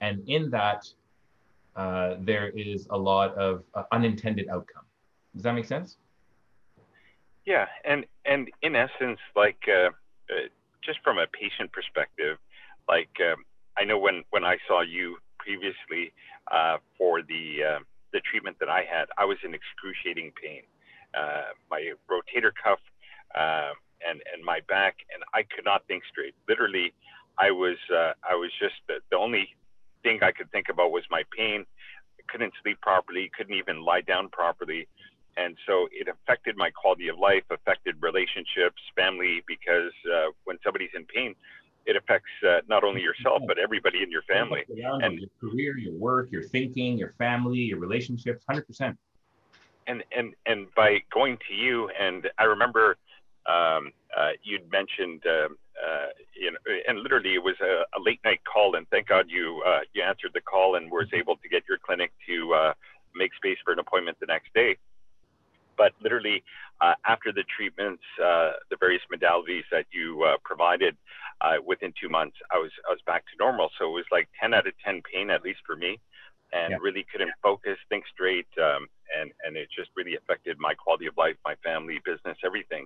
And 0.00 0.26
in 0.26 0.48
that, 0.52 0.90
uh, 1.76 2.14
there 2.20 2.48
is 2.48 2.86
a 2.88 2.96
lot 2.96 3.34
of 3.34 3.62
uh, 3.74 3.82
unintended 3.92 4.48
outcome. 4.48 4.84
Does 5.34 5.42
that 5.42 5.52
make 5.52 5.66
sense? 5.66 5.98
Yeah, 7.50 7.66
and 7.84 8.06
and 8.24 8.48
in 8.62 8.76
essence, 8.76 9.18
like 9.34 9.58
uh, 9.66 9.90
uh, 10.30 10.46
just 10.86 11.00
from 11.02 11.18
a 11.18 11.26
patient 11.26 11.72
perspective, 11.72 12.38
like 12.88 13.10
um, 13.18 13.42
I 13.76 13.82
know 13.82 13.98
when 13.98 14.22
when 14.30 14.44
I 14.44 14.58
saw 14.68 14.82
you 14.82 15.16
previously 15.40 16.12
uh, 16.52 16.76
for 16.96 17.22
the 17.22 17.44
uh, 17.70 17.78
the 18.12 18.20
treatment 18.20 18.56
that 18.60 18.68
I 18.68 18.82
had, 18.88 19.06
I 19.18 19.24
was 19.24 19.36
in 19.42 19.52
excruciating 19.52 20.30
pain. 20.40 20.62
Uh, 21.12 21.50
my 21.68 21.90
rotator 22.08 22.52
cuff 22.54 22.78
uh, 23.34 23.74
and 24.08 24.22
and 24.32 24.44
my 24.44 24.60
back, 24.68 24.98
and 25.12 25.24
I 25.34 25.42
could 25.42 25.64
not 25.64 25.82
think 25.88 26.04
straight. 26.08 26.36
Literally, 26.48 26.94
I 27.36 27.50
was 27.50 27.78
I 27.90 28.36
was 28.36 28.52
just 28.60 28.78
the, 28.86 29.02
the 29.10 29.16
only 29.16 29.48
thing 30.04 30.20
I 30.22 30.30
could 30.30 30.52
think 30.52 30.68
about 30.70 30.92
was 30.92 31.02
my 31.10 31.24
pain. 31.36 31.66
I 32.14 32.22
couldn't 32.30 32.54
sleep 32.62 32.80
properly, 32.80 33.28
couldn't 33.36 33.54
even 33.56 33.84
lie 33.84 34.02
down 34.02 34.28
properly. 34.28 34.86
And 35.40 35.56
so 35.66 35.88
it 35.90 36.06
affected 36.08 36.56
my 36.56 36.70
quality 36.70 37.08
of 37.08 37.18
life, 37.18 37.44
affected 37.50 37.94
relationships, 38.00 38.80
family, 38.94 39.42
because 39.46 39.92
uh, 40.12 40.32
when 40.44 40.58
somebody's 40.62 40.90
in 40.94 41.04
pain, 41.06 41.34
it 41.86 41.96
affects 41.96 42.30
uh, 42.46 42.60
not 42.68 42.84
only 42.84 43.00
yourself 43.00 43.42
but 43.46 43.58
everybody 43.58 44.02
in 44.02 44.10
your 44.10 44.22
family. 44.22 44.64
and 45.02 45.18
your 45.18 45.30
career 45.40 45.78
your 45.78 45.94
work 45.94 46.30
your 46.30 46.42
thinking 46.42 46.98
your 46.98 47.14
family 47.18 47.58
your 47.58 47.78
relationships 47.78 48.44
100% 48.48 48.96
and 49.86 50.04
and 50.16 50.34
and 50.46 50.66
by 50.76 50.98
going 51.12 51.38
to 51.48 51.54
you 51.54 51.90
and 51.98 52.28
i 52.38 52.44
remember 52.44 52.96
um, 53.46 53.92
uh, 54.16 54.32
you'd 54.42 54.70
mentioned 54.70 55.22
uh, 55.26 55.48
uh, 55.84 56.08
you 56.34 56.50
know 56.52 56.58
and 56.86 57.00
literally 57.00 57.34
it 57.34 57.42
was 57.42 57.56
a, 57.62 57.84
a, 57.98 58.00
late 58.00 58.20
night 58.24 58.40
call 58.44 58.76
and 58.76 58.86
thank 58.90 59.08
god 59.08 59.26
you 59.28 59.62
uh, 59.66 59.80
you 59.94 60.02
answered 60.02 60.30
the 60.34 60.40
call 60.40 60.76
and 60.76 60.90
was 60.90 61.08
able 61.14 61.36
to 61.36 61.48
get 61.48 61.62
your 61.68 61.78
clinic 61.78 62.12
to 62.26 62.52
uh, 62.52 62.72
make 63.14 63.34
space 63.34 63.58
for 63.64 63.72
an 63.72 63.78
appointment 63.78 64.16
the 64.20 64.26
next 64.26 64.52
day 64.54 64.76
but 65.80 65.92
literally 66.02 66.44
uh, 66.82 66.92
after 67.06 67.32
the 67.32 67.42
treatments, 67.56 68.02
uh, 68.22 68.52
the 68.68 68.76
various 68.78 69.00
modalities 69.08 69.64
that 69.72 69.86
you 69.90 70.22
uh, 70.24 70.36
provided, 70.44 70.94
uh, 71.40 71.56
within 71.64 71.90
two 71.98 72.10
months, 72.10 72.36
I 72.52 72.58
was 72.58 72.70
I 72.86 72.92
was 72.92 73.00
back 73.06 73.24
to 73.24 73.34
normal. 73.40 73.70
So 73.78 73.86
it 73.86 73.92
was 73.92 74.04
like 74.12 74.28
10 74.38 74.52
out 74.52 74.66
of 74.66 74.74
10 74.84 75.00
pain, 75.10 75.30
at 75.30 75.42
least 75.42 75.60
for 75.66 75.76
me, 75.76 75.98
and 76.52 76.72
yeah. 76.72 76.76
really 76.82 77.06
couldn't 77.10 77.32
focus, 77.42 77.78
think 77.88 78.04
straight, 78.12 78.46
um, 78.60 78.88
and 79.18 79.32
and 79.42 79.56
it 79.56 79.68
just 79.74 79.88
really 79.96 80.16
affected 80.16 80.58
my 80.60 80.74
quality 80.74 81.06
of 81.06 81.16
life, 81.16 81.36
my 81.46 81.54
family, 81.64 81.98
business, 82.04 82.36
everything. 82.44 82.84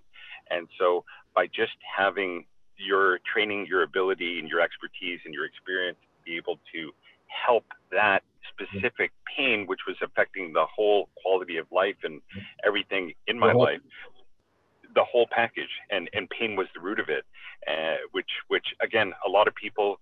And 0.50 0.68
so 0.78 1.02
by 1.34 1.46
just 1.48 1.74
having 1.98 2.46
your 2.78 3.18
training, 3.26 3.66
your 3.66 3.82
ability, 3.82 4.38
and 4.38 4.48
your 4.48 4.60
expertise 4.60 5.18
and 5.24 5.34
your 5.34 5.46
experience, 5.46 5.98
be 6.24 6.36
able 6.36 6.60
to 6.72 6.92
help 7.26 7.66
that 7.90 8.22
specific 8.52 9.12
pain, 9.36 9.66
which 9.66 9.80
was 9.86 9.96
affecting 10.02 10.52
the 10.52 10.64
whole 10.74 11.08
quality 11.22 11.56
of 11.56 11.66
life 11.72 11.96
and 12.04 12.20
everything 12.66 13.12
in 13.26 13.38
my 13.38 13.52
life, 13.52 13.80
the 14.94 15.04
whole 15.04 15.26
package, 15.30 15.70
and 15.90 16.08
and 16.12 16.28
pain 16.30 16.56
was 16.56 16.66
the 16.74 16.80
root 16.80 17.00
of 17.00 17.08
it, 17.08 17.24
uh, 17.68 17.96
which 18.12 18.30
which 18.48 18.66
again 18.80 19.12
a 19.26 19.30
lot 19.30 19.48
of 19.48 19.54
people, 19.54 20.00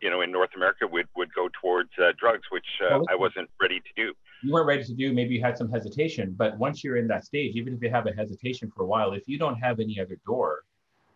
you 0.00 0.10
know, 0.10 0.20
in 0.20 0.32
North 0.32 0.50
America 0.56 0.86
would 0.86 1.06
would 1.16 1.32
go 1.34 1.48
towards 1.60 1.90
uh, 1.98 2.12
drugs, 2.18 2.42
which 2.50 2.66
uh, 2.90 3.00
I 3.08 3.14
wasn't 3.14 3.48
ready 3.60 3.80
to 3.80 3.92
do. 3.96 4.12
You 4.42 4.52
weren't 4.52 4.66
ready 4.66 4.84
to 4.84 4.94
do. 4.94 5.12
Maybe 5.12 5.34
you 5.34 5.42
had 5.42 5.56
some 5.56 5.70
hesitation, 5.70 6.34
but 6.36 6.58
once 6.58 6.84
you're 6.84 6.96
in 6.96 7.08
that 7.08 7.24
stage, 7.24 7.54
even 7.56 7.74
if 7.74 7.82
you 7.82 7.90
have 7.90 8.06
a 8.06 8.12
hesitation 8.12 8.70
for 8.74 8.82
a 8.82 8.86
while, 8.86 9.12
if 9.12 9.26
you 9.26 9.38
don't 9.38 9.56
have 9.56 9.80
any 9.80 9.98
other 10.00 10.18
door, 10.26 10.64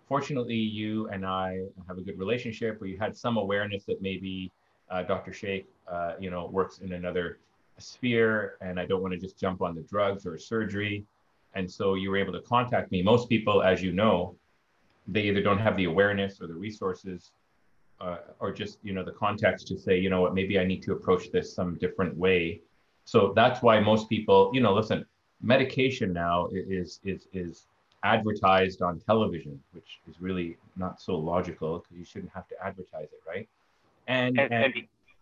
fortunately, 0.08 0.54
you 0.56 1.08
and 1.08 1.26
I 1.26 1.60
have 1.86 1.98
a 1.98 2.02
good 2.02 2.18
relationship, 2.18 2.80
where 2.80 2.88
you 2.88 2.98
had 2.98 3.16
some 3.16 3.36
awareness 3.36 3.84
that 3.84 4.00
maybe 4.00 4.50
uh, 4.90 5.02
Dr. 5.02 5.32
Sheikh, 5.32 5.66
uh, 5.88 6.14
you 6.18 6.30
know, 6.30 6.46
works 6.46 6.78
in 6.78 6.92
another 6.92 7.38
sphere, 7.78 8.56
and 8.60 8.78
I 8.78 8.86
don't 8.86 9.02
want 9.02 9.12
to 9.14 9.18
just 9.18 9.38
jump 9.38 9.62
on 9.62 9.74
the 9.74 9.82
drugs 9.82 10.26
or 10.26 10.36
surgery. 10.38 11.04
And 11.54 11.70
so 11.70 11.94
you 11.94 12.10
were 12.10 12.16
able 12.16 12.32
to 12.32 12.40
contact 12.40 12.92
me. 12.92 13.02
Most 13.02 13.28
people, 13.28 13.62
as 13.62 13.82
you 13.82 13.92
know, 13.92 14.34
they 15.08 15.22
either 15.22 15.42
don't 15.42 15.58
have 15.58 15.76
the 15.76 15.84
awareness 15.84 16.40
or 16.40 16.46
the 16.46 16.54
resources, 16.54 17.32
uh, 18.00 18.18
or 18.38 18.52
just 18.52 18.78
you 18.82 18.92
know 18.92 19.04
the 19.04 19.12
context 19.12 19.66
to 19.68 19.78
say, 19.78 19.98
you 19.98 20.10
know 20.10 20.20
what, 20.20 20.34
maybe 20.34 20.58
I 20.58 20.64
need 20.64 20.82
to 20.84 20.92
approach 20.92 21.30
this 21.32 21.52
some 21.52 21.76
different 21.76 22.16
way. 22.16 22.60
So 23.04 23.32
that's 23.34 23.62
why 23.62 23.80
most 23.80 24.08
people, 24.08 24.50
you 24.54 24.60
know, 24.60 24.72
listen, 24.72 25.04
medication 25.42 26.12
now 26.12 26.48
is 26.52 27.00
is 27.04 27.26
is 27.32 27.66
advertised 28.04 28.80
on 28.82 29.00
television, 29.00 29.60
which 29.72 30.00
is 30.08 30.20
really 30.20 30.56
not 30.76 31.00
so 31.00 31.16
logical 31.16 31.78
because 31.80 31.98
you 31.98 32.04
shouldn't 32.04 32.32
have 32.32 32.48
to 32.48 32.54
advertise 32.64 33.08
it, 33.12 33.20
right? 33.26 33.48
And, 34.10 34.38
and, 34.38 34.52
and, 34.52 34.74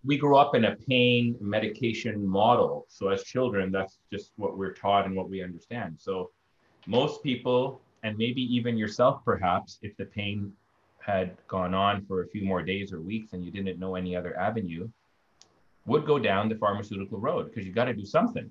we 0.04 0.16
grew 0.16 0.36
up 0.36 0.54
in 0.54 0.64
a 0.64 0.76
pain 0.76 1.36
medication 1.40 2.26
model. 2.26 2.86
So 2.88 3.08
as 3.08 3.24
children, 3.24 3.72
that's 3.72 3.98
just 4.12 4.32
what 4.36 4.56
we're 4.56 4.72
taught 4.72 5.06
and 5.06 5.14
what 5.14 5.28
we 5.28 5.42
understand. 5.42 5.96
So 5.98 6.30
most 6.86 7.22
people, 7.22 7.80
and 8.04 8.16
maybe 8.16 8.42
even 8.42 8.78
yourself, 8.78 9.24
perhaps, 9.24 9.78
if 9.82 9.96
the 9.96 10.06
pain 10.06 10.52
had 11.00 11.36
gone 11.48 11.74
on 11.74 12.04
for 12.06 12.22
a 12.22 12.28
few 12.28 12.44
more 12.44 12.62
days 12.62 12.92
or 12.92 13.00
weeks 13.00 13.32
and 13.32 13.44
you 13.44 13.50
didn't 13.50 13.78
know 13.78 13.96
any 13.96 14.16
other 14.16 14.38
avenue, 14.38 14.88
would 15.86 16.06
go 16.06 16.18
down 16.18 16.48
the 16.48 16.56
pharmaceutical 16.56 17.18
road 17.18 17.46
because 17.46 17.66
you 17.66 17.72
got 17.72 17.86
to 17.86 17.94
do 17.94 18.04
something. 18.04 18.48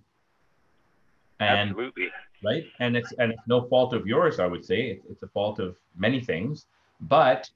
And, 1.39 1.69
Absolutely. 1.69 2.09
Right. 2.43 2.65
And 2.79 2.97
it's 2.97 3.13
and 3.13 3.31
it's 3.31 3.47
no 3.47 3.67
fault 3.67 3.93
of 3.93 4.05
yours, 4.05 4.39
I 4.39 4.47
would 4.47 4.65
say. 4.65 4.87
It's, 4.91 5.05
it's 5.09 5.23
a 5.23 5.27
fault 5.27 5.59
of 5.59 5.75
many 5.95 6.19
things, 6.19 6.67
but 7.01 7.49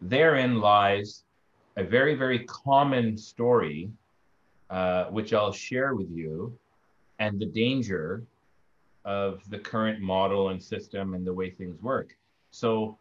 therein 0.00 0.60
lies 0.60 1.24
a 1.76 1.84
very, 1.84 2.14
very 2.14 2.40
common 2.44 3.16
story, 3.16 3.90
uh, 4.70 5.04
which 5.06 5.32
I'll 5.32 5.52
share 5.52 5.94
with 5.94 6.10
you, 6.10 6.56
and 7.18 7.38
the 7.38 7.46
danger 7.46 8.22
of 9.04 9.48
the 9.50 9.58
current 9.58 10.00
model 10.00 10.50
and 10.50 10.62
system 10.62 11.14
and 11.14 11.26
the 11.26 11.32
way 11.32 11.50
things 11.50 11.80
work. 11.82 12.16
So, 12.50 12.98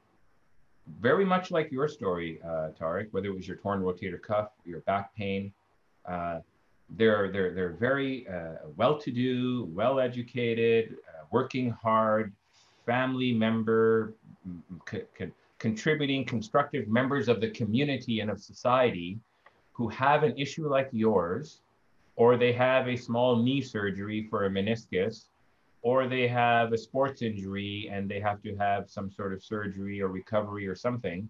very 0.99 1.25
much 1.25 1.51
like 1.51 1.71
your 1.71 1.87
story, 1.87 2.39
uh, 2.43 2.69
Tarek, 2.79 3.07
whether 3.11 3.27
it 3.27 3.35
was 3.35 3.47
your 3.47 3.57
torn 3.57 3.81
rotator 3.81 4.21
cuff, 4.21 4.49
your 4.65 4.79
back 4.81 5.15
pain, 5.15 5.53
uh, 6.05 6.39
they're, 6.97 7.31
they're, 7.31 7.53
they're 7.53 7.69
very 7.73 8.27
uh, 8.27 8.67
well 8.75 8.97
to 8.97 9.11
do, 9.11 9.69
well 9.73 9.99
educated, 9.99 10.97
uh, 11.07 11.23
working 11.31 11.69
hard, 11.69 12.33
family 12.85 13.31
member, 13.31 14.13
c- 14.89 15.03
c- 15.17 15.31
contributing, 15.61 16.25
constructive 16.25 16.87
members 16.87 17.29
of 17.29 17.39
the 17.39 17.51
community 17.51 18.19
and 18.19 18.31
of 18.31 18.41
society 18.41 19.19
who 19.73 19.87
have 19.87 20.23
an 20.23 20.35
issue 20.35 20.67
like 20.67 20.89
yours, 20.91 21.61
or 22.15 22.35
they 22.35 22.51
have 22.51 22.87
a 22.87 22.95
small 22.95 23.35
knee 23.35 23.61
surgery 23.61 24.25
for 24.27 24.45
a 24.45 24.49
meniscus, 24.49 25.25
or 25.83 26.07
they 26.07 26.27
have 26.27 26.73
a 26.73 26.77
sports 26.77 27.21
injury 27.21 27.87
and 27.91 28.09
they 28.09 28.19
have 28.19 28.41
to 28.41 28.55
have 28.55 28.89
some 28.89 29.11
sort 29.11 29.33
of 29.33 29.43
surgery 29.43 30.01
or 30.01 30.07
recovery 30.07 30.67
or 30.67 30.73
something. 30.73 31.29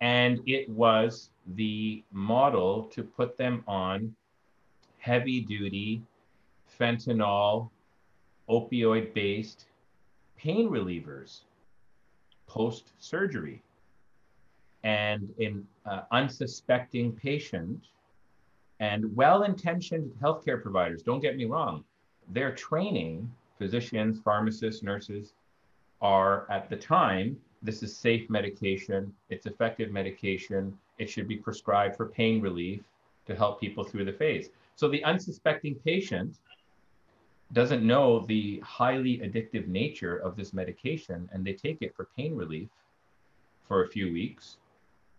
And 0.00 0.40
it 0.46 0.66
was 0.70 1.28
the 1.54 2.02
model 2.12 2.84
to 2.84 3.02
put 3.02 3.36
them 3.36 3.62
on 3.68 4.14
heavy 4.96 5.42
duty 5.42 6.00
fentanyl, 6.80 7.68
opioid 8.48 9.12
based 9.12 9.66
pain 10.38 10.70
relievers 10.70 11.42
post 12.50 12.92
surgery. 12.98 13.62
And 14.82 15.32
an 15.38 15.66
uh, 15.86 16.02
unsuspecting 16.10 17.12
patient 17.12 17.84
and 18.80 19.14
well 19.14 19.44
intentioned 19.44 20.10
healthcare 20.22 20.60
providers, 20.60 21.02
don't 21.02 21.20
get 21.20 21.36
me 21.36 21.44
wrong, 21.44 21.84
their 22.30 22.52
training, 22.54 23.30
physicians, 23.58 24.18
pharmacists, 24.24 24.82
nurses, 24.82 25.34
are 26.00 26.50
at 26.50 26.70
the 26.70 26.76
time, 26.76 27.36
this 27.62 27.82
is 27.82 27.94
safe 27.94 28.28
medication, 28.30 29.12
it's 29.28 29.46
effective 29.46 29.90
medication, 29.92 30.76
it 30.98 31.10
should 31.10 31.28
be 31.28 31.36
prescribed 31.36 31.94
for 31.94 32.06
pain 32.06 32.40
relief 32.40 32.80
to 33.26 33.34
help 33.34 33.60
people 33.60 33.84
through 33.84 34.06
the 34.06 34.12
phase. 34.12 34.48
So 34.76 34.88
the 34.88 35.04
unsuspecting 35.04 35.74
patient 35.74 36.38
doesn't 37.52 37.84
know 37.84 38.24
the 38.26 38.60
highly 38.60 39.18
addictive 39.18 39.66
nature 39.66 40.16
of 40.18 40.36
this 40.36 40.52
medication 40.52 41.28
and 41.32 41.44
they 41.44 41.52
take 41.52 41.78
it 41.80 41.94
for 41.94 42.08
pain 42.16 42.34
relief 42.34 42.68
for 43.66 43.84
a 43.84 43.88
few 43.88 44.12
weeks 44.12 44.58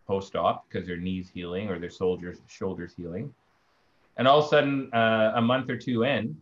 post 0.08 0.36
op 0.36 0.66
because 0.68 0.88
their 0.88 0.98
knees 0.98 1.30
healing 1.34 1.70
or 1.70 1.80
their 1.80 1.90
soldiers 1.90 2.40
shoulders 2.48 2.94
healing. 2.96 3.34
And 4.18 4.28
all 4.28 4.40
of 4.40 4.46
a 4.46 4.48
sudden 4.50 4.94
uh, 4.94 5.34
a 5.36 5.42
month 5.42 5.70
or 5.70 5.78
two 5.78 6.04
in 6.04 6.36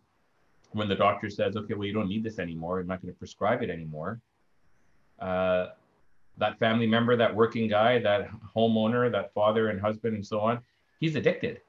when 0.72 0.88
the 0.88 0.96
doctor 0.96 1.30
says 1.30 1.56
okay 1.56 1.74
well 1.74 1.86
you 1.86 1.94
don't 1.94 2.10
need 2.10 2.24
this 2.24 2.40
anymore. 2.40 2.80
I'm 2.80 2.88
not 2.88 3.02
going 3.02 3.14
to 3.14 3.18
prescribe 3.18 3.64
it 3.64 3.70
anymore 3.70 4.22
uh, 5.20 5.68
that 6.38 6.58
family 6.58 6.88
member 6.88 7.16
that 7.18 7.36
working 7.36 7.68
guy 7.68 8.00
that 8.00 8.30
homeowner 8.56 9.12
that 9.12 9.34
father 9.34 9.70
and 9.70 9.80
husband 9.80 10.16
and 10.16 10.26
so 10.26 10.40
on 10.40 10.60
he's 11.00 11.16
addicted. 11.16 11.62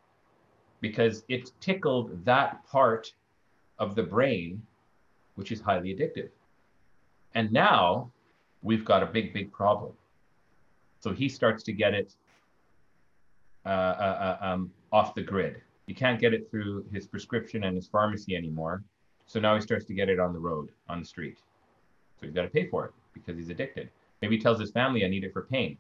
Because 0.81 1.25
it's 1.29 1.53
tickled 1.61 2.25
that 2.25 2.67
part 2.67 3.13
of 3.81 3.95
the 3.97 4.03
brain, 4.03 4.63
which 5.35 5.51
is 5.51 5.61
highly 5.61 5.95
addictive. 5.95 6.29
And 7.35 7.51
now 7.51 8.13
we've 8.63 8.85
got 8.85 9.03
a 9.03 9.07
big, 9.07 9.33
big 9.33 9.51
problem. 9.51 9.93
So 11.01 11.13
he 11.13 11.29
starts 11.29 11.63
to 11.65 11.73
get 11.73 11.95
it 11.95 12.15
uh, 13.65 13.69
uh, 13.69 14.37
uh, 14.41 14.45
um, 14.45 14.71
off 14.93 15.15
the 15.15 15.23
grid. 15.23 15.63
He 15.87 15.95
can't 15.95 16.21
get 16.21 16.35
it 16.35 16.51
through 16.51 16.85
his 16.93 17.07
prescription 17.07 17.65
and 17.65 17.75
his 17.75 17.89
pharmacy 17.89 18.37
anymore. 18.37 18.85
So 19.27 19.41
now 19.41 19.55
he 19.55 19.61
starts 19.61 19.87
to 19.87 19.95
get 19.95 20.09
it 20.09 20.21
on 20.21 20.33
the 20.33 20.39
road, 20.39 20.69
on 20.89 21.01
the 21.01 21.07
street. 21.07 21.39
So 22.19 22.27
he's 22.27 22.35
got 22.35 22.43
to 22.43 22.49
pay 22.49 22.69
for 22.69 22.87
it 22.87 22.93
because 23.15 23.37
he's 23.37 23.49
addicted. 23.49 23.91
Maybe 24.21 24.37
he 24.37 24.43
tells 24.43 24.61
his 24.61 24.71
family, 24.71 25.05
I 25.05 25.09
need 25.09 25.25
it 25.25 25.33
for 25.33 25.43
pain. 25.43 25.79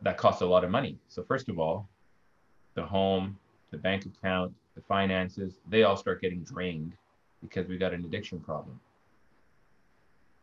That 0.00 0.16
costs 0.16 0.40
a 0.40 0.46
lot 0.46 0.64
of 0.64 0.70
money. 0.70 0.96
So, 1.08 1.22
first 1.22 1.48
of 1.48 1.58
all, 1.58 1.88
the 2.74 2.82
home, 2.82 3.36
the 3.72 3.76
bank 3.76 4.06
account, 4.06 4.54
the 4.78 4.84
finances, 4.86 5.54
they 5.68 5.82
all 5.82 5.96
start 5.96 6.20
getting 6.20 6.42
drained 6.42 6.92
because 7.42 7.66
we 7.66 7.76
got 7.76 7.92
an 7.92 8.04
addiction 8.04 8.38
problem. 8.38 8.78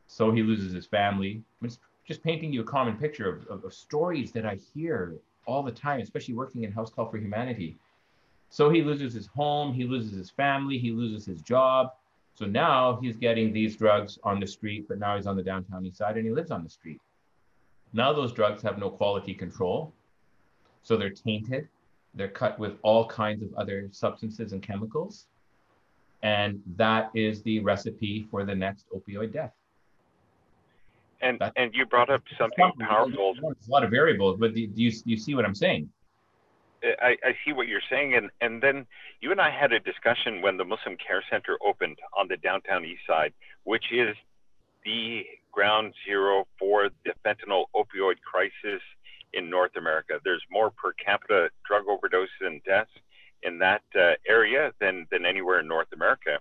So 0.08 0.32
he 0.32 0.44
loses 0.44 0.74
his 0.74 0.86
family. 0.86 1.42
It's 1.62 1.80
just 2.08 2.24
painting 2.24 2.54
you 2.54 2.62
a 2.62 2.66
common 2.66 2.98
picture 2.98 3.30
of, 3.30 3.48
of, 3.48 3.64
of 3.64 3.74
stories 3.74 4.32
that 4.34 4.46
I 4.46 4.60
hear 4.74 5.16
all 5.46 5.64
the 5.64 5.72
time, 5.72 6.02
especially 6.02 6.34
working 6.34 6.64
in 6.64 6.72
House 6.72 6.92
Call 6.92 7.10
for 7.10 7.18
Humanity. 7.18 7.78
So 8.50 8.70
he 8.70 8.82
loses 8.82 9.14
his 9.14 9.28
home, 9.28 9.74
he 9.74 9.86
loses 9.86 10.16
his 10.16 10.30
family, 10.30 10.78
he 10.78 10.92
loses 10.92 11.26
his 11.26 11.42
job. 11.42 11.94
So 12.36 12.46
now 12.46 13.00
he's 13.02 13.16
getting 13.16 13.54
these 13.54 13.76
drugs 13.78 14.20
on 14.24 14.40
the 14.40 14.48
street, 14.48 14.88
but 14.88 15.00
now 15.00 15.16
he's 15.16 15.28
on 15.28 15.38
the 15.38 15.44
downtown 15.44 15.86
east 15.86 15.98
side 15.98 16.18
and 16.18 16.26
he 16.26 16.32
lives 16.32 16.52
on 16.52 16.64
the 16.64 16.70
street. 16.70 17.00
Now 17.94 18.12
those 18.12 18.34
drugs 18.34 18.62
have 18.62 18.78
no 18.78 18.90
quality 18.90 19.34
control. 19.34 19.94
So 20.84 20.98
they're 20.98 21.10
tainted. 21.10 21.68
They're 22.16 22.30
cut 22.30 22.58
with 22.58 22.74
all 22.82 23.08
kinds 23.08 23.44
of 23.44 23.54
other 23.56 23.90
substances 23.92 24.54
and 24.54 24.62
chemicals. 24.62 25.28
And 26.24 26.62
that 26.76 27.12
is 27.14 27.44
the 27.44 27.60
recipe 27.60 28.28
for 28.32 28.46
the 28.46 28.56
next 28.56 28.86
opioid 28.96 29.34
death. 29.34 29.54
And 31.22 31.40
That's, 31.40 31.54
and 31.56 31.74
you 31.74 31.86
brought 31.86 32.10
up 32.10 32.24
something 32.38 32.72
powerful. 32.80 33.36
There's 33.42 33.68
a 33.68 33.72
lot 33.72 33.84
of 33.84 33.92
variables, 33.92 34.40
but 34.40 34.54
do 34.54 34.62
you, 34.62 34.68
do 34.68 35.04
you 35.06 35.18
see 35.18 35.36
what 35.36 35.46
I'm 35.46 35.56
saying? 35.56 35.90
I, 37.02 37.18
I 37.24 37.36
see 37.44 37.54
what 37.54 37.68
you're 37.68 37.82
saying, 37.90 38.14
and 38.14 38.30
and 38.42 38.62
then 38.62 38.86
you 39.22 39.32
and 39.32 39.42
I 39.42 39.50
had 39.50 39.72
a 39.72 39.80
discussion 39.80 40.42
when 40.42 40.58
the 40.58 40.66
Muslim 40.66 40.98
Care 40.98 41.24
Center 41.32 41.58
opened 41.66 41.98
on 42.16 42.28
the 42.28 42.38
downtown 42.38 42.86
east 42.86 43.02
side, 43.08 43.34
which 43.64 43.86
is 43.92 44.16
the 44.84 45.26
ground 45.52 45.94
zero 46.06 46.46
for 46.60 46.90
the 47.06 47.14
fentanyl 47.26 47.66
opioid 47.76 48.22
crisis 48.22 48.82
in 49.36 49.50
North 49.50 49.76
America. 49.78 50.20
There's 50.24 50.44
more 50.50 50.72
per 50.72 50.94
capita 50.94 51.50
drug 51.68 51.86
overdoses 51.86 52.42
and 52.42 52.64
deaths 52.64 52.92
in 53.44 53.60
that 53.60 53.84
uh, 53.96 54.14
area 54.28 54.74
than 54.80 55.06
than 55.12 55.26
anywhere 55.26 55.60
in 55.60 55.68
North 55.68 55.92
America. 55.94 56.40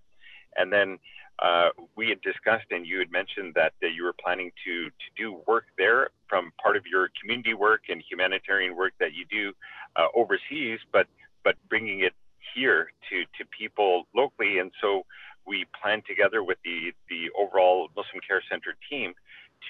And 0.57 0.73
then 0.73 0.99
uh, 1.41 1.71
we 1.97 2.09
had 2.09 2.21
discussed, 2.23 2.67
and 2.71 2.87
you 2.87 2.99
had 3.01 3.11
mentioned 3.11 3.55
that 3.57 3.73
you 3.81 4.05
were 4.05 4.15
planning 4.25 4.53
to 4.65 4.87
to 4.87 5.09
do 5.17 5.41
work 5.47 5.67
there 5.77 6.09
from 6.29 6.53
part 6.63 6.77
of 6.77 6.87
your 6.87 7.11
community 7.21 7.55
work 7.55 7.83
and 7.89 8.03
humanitarian 8.09 8.77
work 8.77 8.93
that 9.01 9.13
you 9.13 9.25
do 9.31 9.53
uh, 9.97 10.07
overseas, 10.15 10.79
but 10.93 11.07
but 11.43 11.57
bringing 11.69 12.01
it 12.01 12.15
here 12.55 12.93
to 13.11 13.25
to 13.37 13.45
people 13.51 14.05
locally. 14.15 14.59
And 14.59 14.71
so 14.81 15.05
we 15.47 15.67
planned 15.81 16.05
together 16.07 16.43
with 16.43 16.59
the 16.65 16.93
the 17.11 17.31
overall 17.39 17.89
Muslim 17.97 18.21
Care 18.27 18.43
Center 18.49 18.77
team 18.89 19.15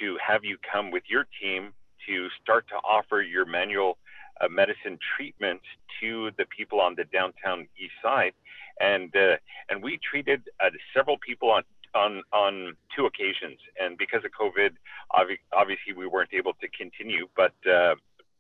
to 0.00 0.19
have 0.26 0.45
you 0.45 0.59
come 0.71 0.90
with 0.90 1.04
your 1.09 1.26
team 1.40 1.73
to 2.06 2.28
start 2.42 2.66
to 2.68 2.75
offer 2.76 3.23
your 3.23 3.44
manual 3.44 3.99
uh, 4.40 4.49
medicine 4.49 4.99
treatment 5.16 5.61
to 6.00 6.30
the 6.38 6.44
people 6.46 6.80
on 6.80 6.94
the 6.96 7.04
downtown 7.04 7.68
east 7.78 7.94
side 8.02 8.32
and 8.80 9.14
uh, 9.16 9.37
and 9.68 9.82
we 9.82 9.99
treated 9.99 10.42
uh, 10.61 10.70
several 10.94 11.18
people 11.18 11.50
on 11.50 11.62
on 11.94 12.23
on 12.32 12.76
two 12.96 13.06
occasions. 13.06 13.58
And 13.80 13.96
because 13.96 14.23
of 14.25 14.30
COVID, 14.32 14.70
obvi- 15.12 15.38
obviously 15.52 15.92
we 15.96 16.06
weren't 16.06 16.32
able 16.32 16.54
to 16.54 16.68
continue. 16.68 17.28
But 17.37 17.54
uh, 17.70 17.94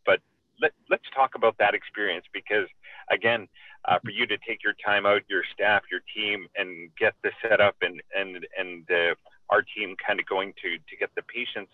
but 0.04 0.20
let, 0.60 0.72
let's 0.90 1.04
talk 1.14 1.34
about 1.34 1.56
that 1.58 1.74
experience 1.74 2.26
because 2.32 2.68
again, 3.10 3.48
uh, 3.84 3.98
for 4.04 4.10
you 4.10 4.26
to 4.26 4.38
take 4.46 4.62
your 4.64 4.74
time 4.84 5.06
out, 5.06 5.22
your 5.28 5.42
staff, 5.52 5.82
your 5.90 6.00
team, 6.14 6.48
and 6.56 6.90
get 6.98 7.14
the 7.22 7.30
setup 7.42 7.76
and 7.82 8.02
and 8.16 8.46
and 8.58 8.90
uh, 8.90 9.14
our 9.50 9.62
team 9.62 9.94
kind 10.04 10.18
of 10.18 10.26
going 10.26 10.52
to 10.62 10.76
to 10.78 10.96
get 10.98 11.10
the 11.14 11.22
patients. 11.22 11.70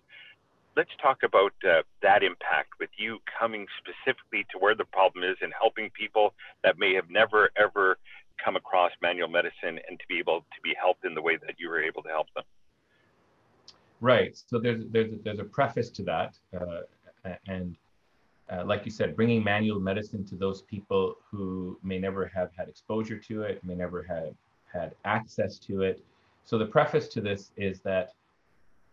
Let's 0.80 0.96
talk 1.02 1.24
about 1.24 1.52
uh, 1.62 1.82
that 2.00 2.22
impact 2.22 2.70
with 2.80 2.88
you 2.96 3.18
coming 3.38 3.66
specifically 3.80 4.46
to 4.50 4.58
where 4.58 4.74
the 4.74 4.86
problem 4.86 5.24
is 5.24 5.36
and 5.42 5.52
helping 5.60 5.90
people 5.90 6.32
that 6.64 6.78
may 6.78 6.94
have 6.94 7.10
never 7.10 7.50
ever 7.54 7.98
come 8.42 8.56
across 8.56 8.90
manual 9.02 9.28
medicine 9.28 9.78
and 9.86 9.98
to 9.98 10.06
be 10.08 10.18
able 10.18 10.40
to 10.40 10.60
be 10.64 10.72
helped 10.80 11.04
in 11.04 11.12
the 11.14 11.20
way 11.20 11.36
that 11.36 11.56
you 11.58 11.68
were 11.68 11.82
able 11.82 12.02
to 12.02 12.08
help 12.08 12.28
them. 12.34 12.44
Right. 14.00 14.34
So 14.46 14.58
there's 14.58 14.84
there's 14.90 15.10
there's 15.22 15.38
a 15.38 15.44
preface 15.44 15.90
to 15.90 16.02
that, 16.04 16.38
uh, 16.58 17.34
and 17.46 17.76
uh, 18.50 18.64
like 18.64 18.86
you 18.86 18.90
said, 18.90 19.14
bringing 19.14 19.44
manual 19.44 19.80
medicine 19.80 20.24
to 20.28 20.34
those 20.34 20.62
people 20.62 21.16
who 21.30 21.78
may 21.82 21.98
never 21.98 22.24
have 22.34 22.52
had 22.56 22.70
exposure 22.70 23.18
to 23.18 23.42
it, 23.42 23.62
may 23.62 23.74
never 23.74 24.02
have 24.04 24.32
had 24.72 24.94
access 25.04 25.58
to 25.58 25.82
it. 25.82 26.02
So 26.46 26.56
the 26.56 26.64
preface 26.64 27.06
to 27.08 27.20
this 27.20 27.52
is 27.58 27.80
that, 27.80 28.14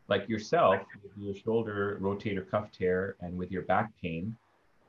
like 0.08 0.28
yourself, 0.30 0.82
with 1.04 1.12
your 1.18 1.36
shoulder 1.36 1.98
rotator 2.02 2.50
cuff 2.50 2.72
tear 2.72 3.16
and 3.22 3.38
with 3.38 3.52
your 3.52 3.64
back 3.64 3.92
pain, 4.02 4.36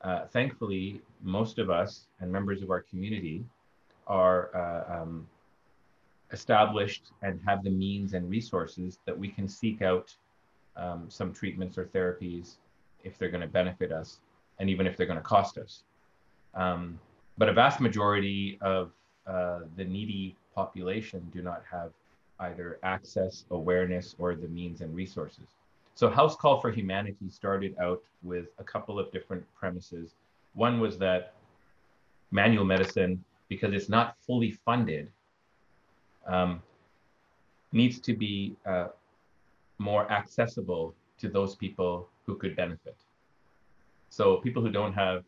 uh, 0.01 0.25
thankfully, 0.27 1.01
most 1.21 1.59
of 1.59 1.69
us 1.69 2.07
and 2.19 2.31
members 2.31 2.61
of 2.61 2.69
our 2.69 2.81
community 2.81 3.43
are 4.07 4.49
uh, 4.55 5.01
um, 5.01 5.27
established 6.31 7.11
and 7.21 7.39
have 7.45 7.63
the 7.63 7.69
means 7.69 8.13
and 8.13 8.29
resources 8.29 8.99
that 9.05 9.17
we 9.17 9.27
can 9.27 9.47
seek 9.47 9.81
out 9.81 10.15
um, 10.77 11.05
some 11.09 11.33
treatments 11.33 11.77
or 11.77 11.85
therapies 11.85 12.55
if 13.03 13.17
they're 13.17 13.29
going 13.29 13.41
to 13.41 13.47
benefit 13.47 13.91
us 13.91 14.19
and 14.59 14.69
even 14.69 14.87
if 14.87 14.95
they're 14.95 15.07
going 15.07 15.19
to 15.19 15.23
cost 15.23 15.57
us. 15.57 15.83
Um, 16.53 16.99
but 17.37 17.49
a 17.49 17.53
vast 17.53 17.79
majority 17.79 18.57
of 18.61 18.91
uh, 19.27 19.61
the 19.75 19.83
needy 19.83 20.35
population 20.55 21.27
do 21.33 21.41
not 21.41 21.63
have 21.69 21.91
either 22.39 22.79
access, 22.83 23.45
awareness, 23.51 24.15
or 24.19 24.35
the 24.35 24.47
means 24.47 24.81
and 24.81 24.95
resources. 24.95 25.47
So 25.95 26.09
House 26.09 26.35
Call 26.35 26.61
for 26.61 26.71
Humanity 26.71 27.29
started 27.29 27.75
out 27.79 28.01
with 28.23 28.47
a 28.57 28.63
couple 28.63 28.97
of 28.99 29.11
different 29.11 29.43
premises. 29.53 30.15
One 30.53 30.79
was 30.79 30.97
that 30.99 31.33
manual 32.31 32.65
medicine 32.65 33.23
because 33.49 33.73
it's 33.73 33.89
not 33.89 34.15
fully 34.25 34.51
funded, 34.51 35.11
um, 36.27 36.61
needs 37.71 37.99
to 37.99 38.13
be 38.13 38.55
uh, 38.65 38.87
more 39.77 40.09
accessible 40.11 40.93
to 41.17 41.27
those 41.27 41.55
people 41.55 42.07
who 42.25 42.35
could 42.35 42.55
benefit. 42.55 42.95
So 44.09 44.37
people 44.37 44.61
who 44.61 44.71
don't 44.71 44.93
have 44.93 45.23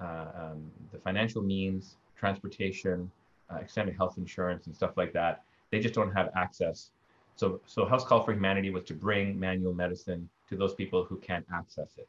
uh, 0.00 0.26
um, 0.36 0.70
the 0.92 0.98
financial 0.98 1.42
means, 1.42 1.96
transportation, 2.16 3.10
uh, 3.50 3.56
extended 3.56 3.96
health 3.96 4.16
insurance, 4.18 4.66
and 4.66 4.74
stuff 4.74 4.96
like 4.96 5.12
that, 5.12 5.42
they 5.74 5.80
just 5.80 5.94
don't 5.94 6.12
have 6.12 6.30
access. 6.36 6.90
So, 7.34 7.60
so 7.66 7.84
House 7.84 8.04
Call 8.04 8.22
for 8.22 8.32
Humanity 8.32 8.70
was 8.70 8.84
to 8.84 8.94
bring 8.94 9.26
manual 9.48 9.74
medicine 9.74 10.28
to 10.48 10.54
those 10.56 10.72
people 10.72 11.02
who 11.02 11.16
can't 11.16 11.44
access 11.52 11.90
it. 11.98 12.08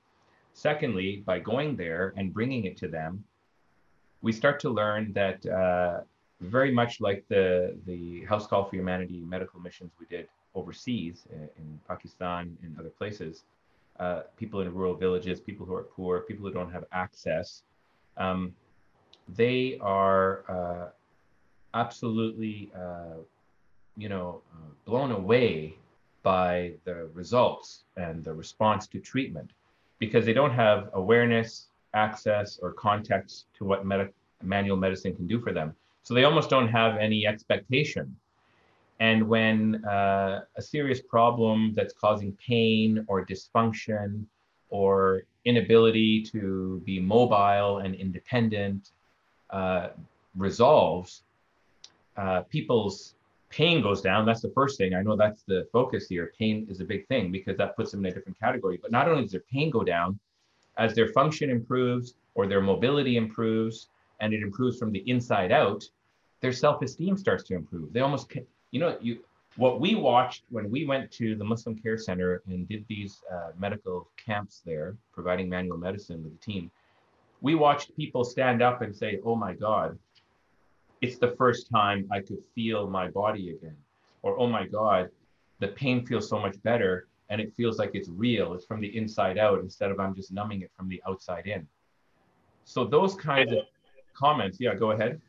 Secondly, 0.53 1.23
by 1.25 1.39
going 1.39 1.75
there 1.75 2.13
and 2.15 2.31
bringing 2.31 2.65
it 2.65 2.77
to 2.77 2.87
them, 2.87 3.23
we 4.21 4.31
start 4.31 4.59
to 4.59 4.69
learn 4.69 5.13
that 5.13 5.43
uh, 5.47 6.01
very 6.41 6.71
much 6.71 7.01
like 7.01 7.25
the, 7.27 7.75
the 7.87 8.23
House 8.25 8.45
Call 8.45 8.65
for 8.65 8.75
Humanity 8.75 9.19
medical 9.25 9.59
missions 9.59 9.91
we 9.99 10.05
did 10.05 10.27
overseas 10.53 11.25
in, 11.33 11.49
in 11.57 11.79
Pakistan 11.87 12.55
and 12.61 12.77
other 12.79 12.89
places, 12.89 13.45
uh, 13.99 14.21
people 14.37 14.61
in 14.61 14.71
rural 14.71 14.93
villages, 14.93 15.39
people 15.39 15.65
who 15.65 15.73
are 15.73 15.87
poor, 15.97 16.19
people 16.21 16.45
who 16.45 16.53
don't 16.53 16.71
have 16.71 16.85
access, 16.91 17.63
um, 18.17 18.53
they 19.27 19.79
are 19.81 20.43
uh, 20.47 20.89
absolutely, 21.73 22.71
uh, 22.77 23.17
you 23.97 24.09
know, 24.09 24.41
uh, 24.53 24.69
blown 24.85 25.11
away 25.11 25.75
by 26.23 26.73
the 26.85 27.07
results 27.13 27.83
and 27.97 28.23
the 28.23 28.33
response 28.33 28.87
to 28.87 28.99
treatment 28.99 29.51
because 29.99 30.25
they 30.25 30.33
don't 30.33 30.53
have 30.53 30.89
awareness 30.93 31.67
access 31.93 32.59
or 32.61 32.73
context 32.73 33.45
to 33.57 33.63
what 33.63 33.85
med- 33.85 34.13
manual 34.43 34.75
medicine 34.77 35.15
can 35.15 35.27
do 35.27 35.39
for 35.39 35.53
them. 35.53 35.73
So 36.03 36.13
they 36.13 36.23
almost 36.23 36.49
don't 36.49 36.67
have 36.67 36.97
any 36.97 37.25
expectation. 37.25 38.15
And 38.99 39.27
when 39.27 39.83
uh, 39.85 40.41
a 40.55 40.61
serious 40.61 41.01
problem 41.01 41.73
that's 41.75 41.93
causing 41.93 42.31
pain 42.33 43.03
or 43.07 43.25
dysfunction 43.25 44.25
or 44.69 45.23
inability 45.45 46.23
to 46.31 46.81
be 46.85 46.99
mobile 46.99 47.79
and 47.79 47.95
independent 47.95 48.91
uh, 49.49 49.89
resolves, 50.35 51.23
uh, 52.17 52.41
people's 52.43 53.14
pain 53.55 53.81
goes 53.81 54.01
down. 54.01 54.25
That's 54.25 54.41
the 54.41 54.49
first 54.49 54.77
thing. 54.77 54.93
I 54.93 55.01
know 55.01 55.15
that's 55.15 55.43
the 55.43 55.65
focus 55.71 56.09
here. 56.09 56.33
Pain 56.37 56.67
is 56.69 56.81
a 56.81 56.83
big 56.83 57.07
thing 57.07 57.31
because 57.31 57.55
that 57.57 57.75
puts 57.77 57.91
them 57.91 58.05
in 58.05 58.11
a 58.11 58.15
different 58.15 58.37
category. 58.37 58.77
But 58.81 58.91
not 58.91 59.07
only 59.07 59.23
does 59.23 59.31
their 59.31 59.45
pain 59.51 59.69
go 59.69 59.83
down, 59.83 60.19
as 60.77 60.93
their 60.93 61.07
function 61.13 61.49
improves 61.49 62.15
or 62.33 62.47
their 62.47 62.59
mobility 62.59 63.15
improves 63.15 63.87
and 64.19 64.33
it 64.33 64.41
improves 64.41 64.77
from 64.77 64.91
the 64.91 65.09
inside 65.09 65.53
out, 65.53 65.85
their 66.41 66.51
self-esteem 66.51 67.15
starts 67.15 67.45
to 67.45 67.55
improve. 67.55 67.93
They 67.93 68.01
almost, 68.01 68.35
you 68.71 68.79
know, 68.79 68.97
you 69.01 69.19
what 69.55 69.79
we 69.79 69.95
watched 69.95 70.43
when 70.49 70.69
we 70.69 70.85
went 70.85 71.09
to 71.13 71.33
the 71.33 71.43
Muslim 71.45 71.77
Care 71.77 71.97
Center 71.97 72.43
and 72.45 72.67
did 72.67 72.83
these 72.89 73.21
uh, 73.31 73.51
medical 73.57 74.09
camps 74.17 74.61
there, 74.65 74.97
providing 75.13 75.47
manual 75.47 75.77
medicine 75.77 76.21
with 76.25 76.37
the 76.37 76.45
team. 76.45 76.69
We 77.39 77.55
watched 77.55 77.95
people 77.95 78.25
stand 78.25 78.61
up 78.61 78.81
and 78.81 78.93
say, 78.93 79.21
"Oh 79.23 79.35
my 79.35 79.53
God, 79.53 79.97
it's 81.01 81.17
the 81.17 81.35
first 81.37 81.69
time 81.71 82.07
I 82.11 82.19
could 82.19 82.43
feel 82.53 82.87
my 82.87 83.09
body 83.09 83.51
again," 83.51 83.77
or 84.21 84.39
"Oh 84.39 84.47
my 84.47 84.65
God, 84.65 85.09
the 85.59 85.69
pain 85.69 86.05
feels 86.05 86.29
so 86.29 86.39
much 86.39 86.61
better." 86.63 87.07
and 87.29 87.41
it 87.41 87.53
feels 87.55 87.77
like 87.77 87.91
it's 87.93 88.09
real. 88.09 88.53
It's 88.53 88.65
from 88.65 88.81
the 88.81 88.95
inside 88.95 89.37
out 89.37 89.59
instead 89.59 89.91
of 89.91 89.99
I'm 89.99 90.15
just 90.15 90.31
numbing 90.31 90.61
it 90.61 90.71
from 90.75 90.87
the 90.87 91.01
outside 91.07 91.47
in. 91.47 91.67
So 92.65 92.85
those 92.85 93.15
kinds 93.15 93.51
of 93.51 93.59
comments, 94.13 94.57
yeah, 94.59 94.75
go 94.75 94.91
ahead. 94.91 95.21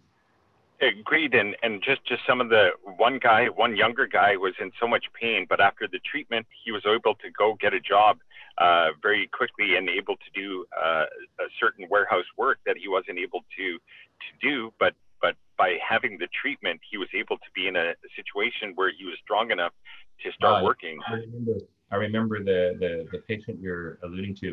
Agreed, 0.81 1.35
and 1.35 1.57
and 1.63 1.83
just 1.83 2.05
just 2.05 2.21
some 2.27 2.41
of 2.41 2.51
the 2.51 2.71
one 2.99 3.19
guy, 3.19 3.47
one 3.47 3.75
younger 3.75 4.07
guy 4.07 4.37
was 4.37 4.53
in 4.61 4.71
so 4.79 4.87
much 4.87 5.07
pain, 5.19 5.47
but 5.49 5.59
after 5.59 5.89
the 5.91 5.99
treatment, 6.01 6.47
he 6.65 6.71
was 6.71 6.83
able 6.85 7.15
to 7.15 7.31
go 7.31 7.57
get 7.59 7.73
a 7.73 7.81
job 7.81 8.19
uh, 8.59 8.89
very 9.01 9.27
quickly 9.33 9.77
and 9.77 9.89
able 9.89 10.17
to 10.17 10.31
do 10.35 10.67
uh, 10.79 11.05
a 11.41 11.49
certain 11.59 11.87
warehouse 11.89 12.27
work 12.37 12.59
that 12.67 12.77
he 12.77 12.89
wasn't 12.89 13.19
able 13.19 13.41
to 13.57 13.79
to 13.79 14.47
do. 14.47 14.71
But 14.79 14.93
but 15.27 15.35
by 15.63 15.71
having 15.93 16.19
the 16.19 16.29
treatment, 16.41 16.79
he 16.91 16.97
was 16.99 17.09
able 17.23 17.37
to 17.39 17.51
be 17.55 17.65
in 17.71 17.77
a, 17.77 17.95
situation 18.15 18.67
where 18.77 18.91
he 18.99 19.05
was 19.05 19.17
strong 19.23 19.51
enough 19.51 19.75
to 20.23 20.33
start 20.33 20.63
uh, 20.63 20.65
working. 20.65 20.99
I 21.07 21.15
remember, 21.15 21.55
I 21.95 21.97
remember 22.07 22.37
the, 22.51 22.61
the 22.83 22.93
the 23.13 23.19
patient 23.31 23.57
you're 23.61 23.99
alluding 24.05 24.35
to. 24.45 24.51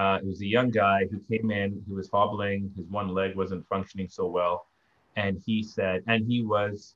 Uh, 0.00 0.18
it 0.22 0.26
was 0.26 0.40
a 0.48 0.50
young 0.56 0.70
guy 0.70 1.00
who 1.10 1.18
came 1.30 1.50
in. 1.50 1.68
He 1.86 1.92
was 2.00 2.08
hobbling. 2.16 2.72
His 2.76 2.86
one 3.00 3.08
leg 3.08 3.36
wasn't 3.36 3.62
functioning 3.68 4.08
so 4.08 4.26
well 4.26 4.66
and 5.16 5.40
he 5.44 5.62
said, 5.62 6.02
and 6.06 6.26
he 6.26 6.42
was 6.42 6.94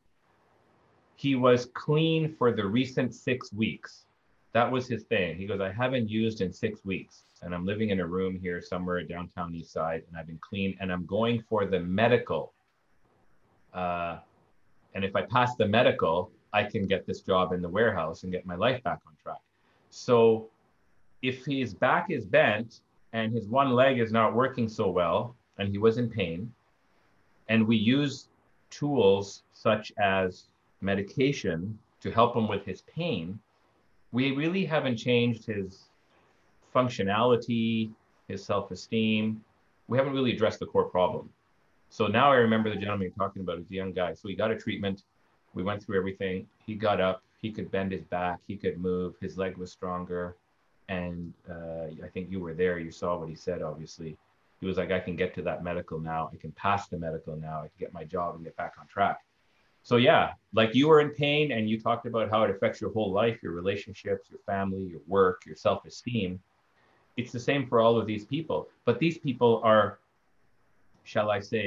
he 1.16 1.34
was 1.34 1.66
clean 1.74 2.34
for 2.38 2.52
the 2.52 2.64
recent 2.64 3.14
six 3.14 3.52
weeks. 3.52 4.04
That 4.52 4.70
was 4.70 4.86
his 4.86 5.02
thing. 5.04 5.36
He 5.36 5.46
goes, 5.46 5.60
I 5.60 5.72
haven't 5.72 6.08
used 6.08 6.40
in 6.40 6.52
six 6.52 6.84
weeks, 6.84 7.24
and 7.42 7.54
I'm 7.54 7.66
living 7.66 7.90
in 7.90 8.00
a 8.00 8.06
room 8.06 8.38
here 8.40 8.62
somewhere 8.62 9.02
downtown 9.02 9.54
East 9.54 9.72
Side, 9.72 10.04
and 10.08 10.16
I've 10.16 10.26
been 10.26 10.38
clean, 10.40 10.76
and 10.80 10.92
I'm 10.92 11.06
going 11.06 11.42
for 11.48 11.66
the 11.66 11.80
medical. 11.80 12.52
Uh, 13.74 14.18
and 14.94 15.04
if 15.04 15.14
I 15.14 15.22
pass 15.22 15.54
the 15.56 15.66
medical, 15.66 16.30
I 16.52 16.64
can 16.64 16.86
get 16.86 17.06
this 17.06 17.20
job 17.20 17.52
in 17.52 17.62
the 17.62 17.68
warehouse 17.68 18.22
and 18.22 18.32
get 18.32 18.46
my 18.46 18.56
life 18.56 18.82
back 18.82 19.00
on 19.06 19.12
track. 19.22 19.40
So 19.90 20.48
if 21.22 21.44
his 21.44 21.74
back 21.74 22.10
is 22.10 22.24
bent 22.24 22.80
and 23.12 23.32
his 23.32 23.46
one 23.46 23.72
leg 23.72 23.98
is 23.98 24.12
not 24.12 24.34
working 24.34 24.68
so 24.68 24.88
well, 24.90 25.34
and 25.58 25.68
he 25.68 25.78
was 25.78 25.98
in 25.98 26.08
pain, 26.08 26.52
and 27.48 27.66
we 27.66 27.76
use 27.76 28.28
tools 28.70 29.42
such 29.52 29.92
as 29.98 30.44
medication 30.80 31.78
to 32.00 32.10
help 32.10 32.36
him 32.36 32.48
with 32.48 32.64
his 32.64 32.82
pain. 32.82 33.38
We 34.12 34.32
really 34.32 34.64
haven't 34.64 34.96
changed 34.96 35.46
his 35.46 35.88
functionality, 36.74 37.90
his 38.28 38.44
self 38.44 38.70
esteem. 38.70 39.42
We 39.88 39.98
haven't 39.98 40.12
really 40.12 40.32
addressed 40.32 40.60
the 40.60 40.66
core 40.66 40.84
problem. 40.84 41.30
So 41.90 42.06
now 42.06 42.30
I 42.32 42.36
remember 42.36 42.70
the 42.70 42.76
gentleman 42.76 43.08
you're 43.08 43.26
talking 43.26 43.42
about 43.42 43.58
is 43.58 43.70
a 43.70 43.74
young 43.74 43.92
guy. 43.92 44.14
So 44.14 44.28
he 44.28 44.34
got 44.34 44.50
a 44.50 44.56
treatment. 44.56 45.04
We 45.54 45.62
went 45.62 45.82
through 45.82 45.98
everything. 45.98 46.46
He 46.66 46.74
got 46.74 47.00
up. 47.00 47.22
He 47.40 47.50
could 47.50 47.70
bend 47.70 47.92
his 47.92 48.04
back. 48.04 48.40
He 48.46 48.56
could 48.56 48.78
move. 48.78 49.14
His 49.20 49.38
leg 49.38 49.56
was 49.56 49.72
stronger. 49.72 50.36
And 50.88 51.32
uh, 51.50 51.86
I 52.04 52.08
think 52.12 52.30
you 52.30 52.40
were 52.40 52.54
there. 52.54 52.78
You 52.78 52.90
saw 52.90 53.18
what 53.18 53.28
he 53.28 53.34
said, 53.34 53.62
obviously 53.62 54.16
he 54.60 54.66
was 54.66 54.76
like, 54.76 54.90
I 54.90 54.98
can 54.98 55.16
get 55.16 55.34
to 55.34 55.42
that 55.42 55.62
medical 55.62 56.00
now. 56.00 56.30
I 56.32 56.36
can 56.36 56.52
pass 56.52 56.88
the 56.88 56.98
medical 56.98 57.36
now. 57.36 57.58
I 57.58 57.68
can 57.68 57.78
get 57.78 57.94
my 57.94 58.04
job 58.04 58.34
and 58.34 58.44
get 58.44 58.56
back 58.56 58.74
on 58.78 58.86
track. 58.86 59.20
So 59.84 59.96
yeah, 59.96 60.32
like 60.52 60.74
you 60.74 60.88
were 60.88 61.00
in 61.00 61.10
pain 61.10 61.52
and 61.52 61.70
you 61.70 61.80
talked 61.80 62.06
about 62.06 62.28
how 62.28 62.42
it 62.42 62.50
affects 62.50 62.80
your 62.80 62.92
whole 62.92 63.12
life, 63.12 63.38
your 63.42 63.52
relationships, 63.52 64.28
your 64.28 64.40
family, 64.40 64.82
your 64.82 65.00
work, 65.06 65.42
your 65.46 65.54
self-esteem. 65.54 66.40
It's 67.16 67.32
the 67.32 67.40
same 67.40 67.66
for 67.66 67.80
all 67.80 67.98
of 67.98 68.06
these 68.06 68.24
people. 68.24 68.68
But 68.84 68.98
these 68.98 69.18
people 69.18 69.60
are, 69.64 70.00
shall 71.08 71.30
I 71.30 71.40
say, 71.40 71.66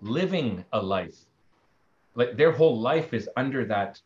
living 0.00 0.64
a 0.72 0.80
life. 0.96 1.18
Like 2.14 2.36
their 2.36 2.52
whole 2.52 2.78
life 2.78 3.14
is 3.14 3.28
under 3.36 3.64
that 3.66 4.00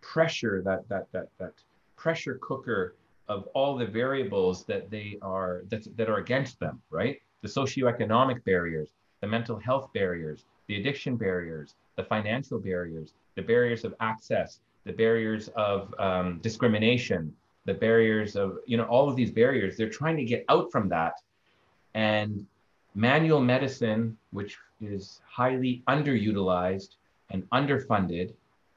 pressure, 0.00 0.62
that 0.64 0.88
that 0.88 1.06
that 1.12 1.28
that 1.38 1.54
pressure 1.96 2.38
cooker 2.48 2.94
of 3.28 3.40
all 3.54 3.76
the 3.76 3.86
variables 4.02 4.64
that 4.64 4.90
they 4.90 5.18
are 5.20 5.62
that, 5.70 5.82
that 5.96 6.08
are 6.08 6.18
against 6.18 6.60
them, 6.60 6.80
right? 6.90 7.20
the 7.42 7.48
socioeconomic 7.48 8.42
barriers, 8.44 8.88
the 9.20 9.26
mental 9.26 9.58
health 9.58 9.92
barriers, 9.92 10.44
the 10.66 10.76
addiction 10.80 11.16
barriers, 11.16 11.74
the 11.96 12.04
financial 12.04 12.58
barriers, 12.58 13.14
the 13.36 13.42
barriers 13.42 13.84
of 13.84 13.94
access, 14.00 14.60
the 14.84 14.92
barriers 14.92 15.48
of 15.56 15.94
um, 15.98 16.38
discrimination, 16.40 17.32
the 17.64 17.74
barriers 17.74 18.36
of, 18.36 18.58
you 18.66 18.76
know, 18.76 18.84
all 18.84 19.08
of 19.08 19.16
these 19.16 19.30
barriers. 19.30 19.76
They're 19.76 19.88
trying 19.88 20.16
to 20.16 20.24
get 20.24 20.44
out 20.48 20.70
from 20.72 20.88
that. 20.88 21.14
And 21.94 22.46
manual 22.94 23.40
medicine, 23.40 24.16
which 24.32 24.56
is 24.80 25.20
highly 25.28 25.82
underutilized 25.88 26.96
and 27.30 27.48
underfunded, 27.50 28.32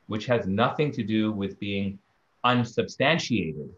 which 0.08 0.26
has 0.26 0.48
nothing 0.48 0.92
to 0.92 1.04
do 1.04 1.32
with 1.32 1.60
being 1.60 1.98
unsubstantiated. 2.44 3.70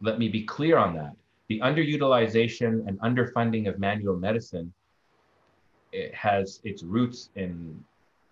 Let 0.00 0.18
me 0.18 0.28
be 0.28 0.44
clear 0.44 0.78
on 0.78 0.94
that 0.94 1.14
the 1.48 1.60
underutilization 1.60 2.86
and 2.86 2.98
underfunding 3.00 3.68
of 3.68 3.78
manual 3.78 4.16
medicine 4.16 4.72
it 5.92 6.12
has 6.14 6.60
its 6.64 6.82
roots 6.82 7.30
in 7.36 7.84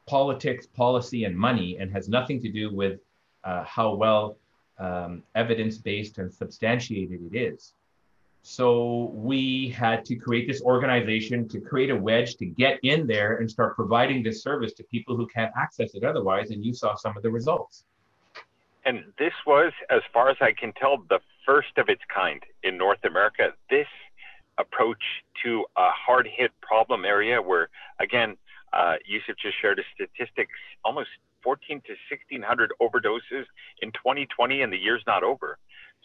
politics, 0.07 0.67
policy, 0.67 1.25
and 1.25 1.37
money, 1.37 1.77
and 1.79 1.93
has 1.93 2.09
nothing 2.09 2.41
to 2.43 2.51
do 2.51 2.75
with 2.75 2.99
uh, 3.45 3.63
how 3.63 3.95
well 3.95 4.37
um, 4.79 5.23
evidence 5.37 5.79
based 5.79 6.19
and 6.19 6.33
substantiated 6.33 7.21
it 7.33 7.39
is. 7.39 7.75
So 8.43 9.13
we 9.15 9.69
had 9.69 10.05
to 10.07 10.17
create 10.17 10.49
this 10.49 10.63
organization 10.63 11.49
to 11.49 11.61
create 11.61 11.91
a 11.91 11.97
wedge 11.97 12.37
to 12.37 12.47
get 12.47 12.81
in 12.83 13.07
there 13.07 13.37
and 13.37 13.49
start 13.49 13.77
providing 13.77 14.23
this 14.23 14.43
service 14.43 14.73
to 14.75 14.85
people 14.85 15.17
who 15.17 15.29
can't 15.29 15.53
access 15.57 15.95
it 15.95 16.03
otherwise. 16.03 16.51
And 16.51 16.65
you 16.65 16.75
saw 16.75 16.95
some 16.97 17.17
of 17.17 17.23
the 17.23 17.31
results. 17.31 17.85
And 18.85 19.05
this 19.17 19.33
was, 19.47 19.73
as 19.91 20.03
far 20.13 20.29
as 20.29 20.37
I 20.41 20.53
can 20.53 20.73
tell, 20.73 20.99
the 21.09 21.21
first 21.47 21.79
of 21.79 21.89
its 21.89 22.03
kind 22.13 22.43
in 22.65 22.77
North 22.77 23.05
America. 23.05 23.53
This 23.71 23.87
approach 24.59 25.03
to 25.45 25.65
a 25.77 25.91
hard 25.91 26.27
hit 26.27 26.51
problem 26.61 27.05
area 27.05 27.41
where, 27.41 27.69
again, 28.01 28.37
uh, 28.73 28.95
Yusuf 29.07 29.37
just 29.41 29.61
shared 29.61 29.79
a 29.79 29.83
statistics 29.95 30.59
almost 30.85 31.09
14 31.43 31.81
to 31.87 31.93
1600 32.11 32.73
overdoses 32.81 33.45
in 33.81 33.93
2020, 33.93 34.63
and 34.63 34.73
the 34.73 34.77
year's 34.77 35.03
not 35.07 35.23
over. 35.23 35.59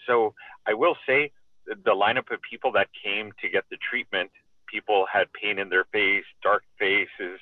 So 0.06 0.34
I 0.68 0.74
will 0.74 0.96
say 1.06 1.32
the 1.68 1.92
lineup 1.92 2.32
of 2.32 2.40
people 2.50 2.72
that 2.74 2.88
came 3.04 3.32
to 3.42 3.50
get 3.50 3.64
the 3.70 3.78
treatment, 3.90 4.32
people 4.72 5.06
had 5.12 5.28
pain 5.34 5.60
in 5.60 5.70
their 5.70 5.86
face, 5.92 6.26
dark 6.42 6.64
faces, 6.80 7.40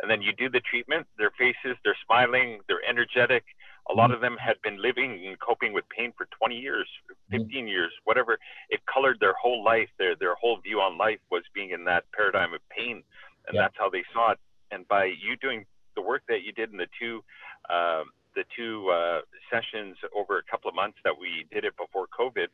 and 0.00 0.10
then 0.10 0.22
you 0.22 0.32
do 0.32 0.48
the 0.48 0.60
treatment, 0.60 1.06
their 1.18 1.32
faces, 1.38 1.76
they're 1.84 1.98
smiling, 2.06 2.60
they're 2.68 2.84
energetic, 2.88 3.44
a 3.90 3.94
lot 3.94 4.10
of 4.10 4.20
them 4.20 4.36
had 4.36 4.56
been 4.62 4.80
living 4.80 5.26
and 5.26 5.38
coping 5.40 5.72
with 5.72 5.84
pain 5.88 6.12
for 6.16 6.28
20 6.38 6.56
years, 6.56 6.86
mm-hmm. 7.32 7.42
15 7.44 7.66
years, 7.66 7.90
whatever. 8.04 8.38
It 8.68 8.80
colored 8.92 9.18
their 9.20 9.34
whole 9.40 9.64
life. 9.64 9.88
Their 9.98 10.14
their 10.14 10.34
whole 10.34 10.58
view 10.60 10.80
on 10.80 10.98
life 10.98 11.20
was 11.30 11.42
being 11.54 11.70
in 11.70 11.84
that 11.84 12.04
paradigm 12.12 12.52
of 12.52 12.60
pain, 12.68 13.02
and 13.46 13.54
yeah. 13.54 13.62
that's 13.62 13.74
how 13.78 13.88
they 13.88 14.04
saw 14.12 14.32
it. 14.32 14.38
And 14.70 14.86
by 14.88 15.06
you 15.06 15.36
doing 15.40 15.64
the 15.96 16.02
work 16.02 16.22
that 16.28 16.42
you 16.44 16.52
did 16.52 16.70
in 16.70 16.76
the 16.76 16.88
two 17.00 17.24
um, 17.70 18.12
the 18.36 18.44
two 18.54 18.88
uh, 18.90 19.20
sessions 19.50 19.96
over 20.14 20.38
a 20.38 20.44
couple 20.50 20.68
of 20.68 20.74
months 20.74 20.98
that 21.04 21.14
we 21.18 21.46
did 21.50 21.64
it 21.64 21.74
before 21.76 22.06
COVID, 22.12 22.48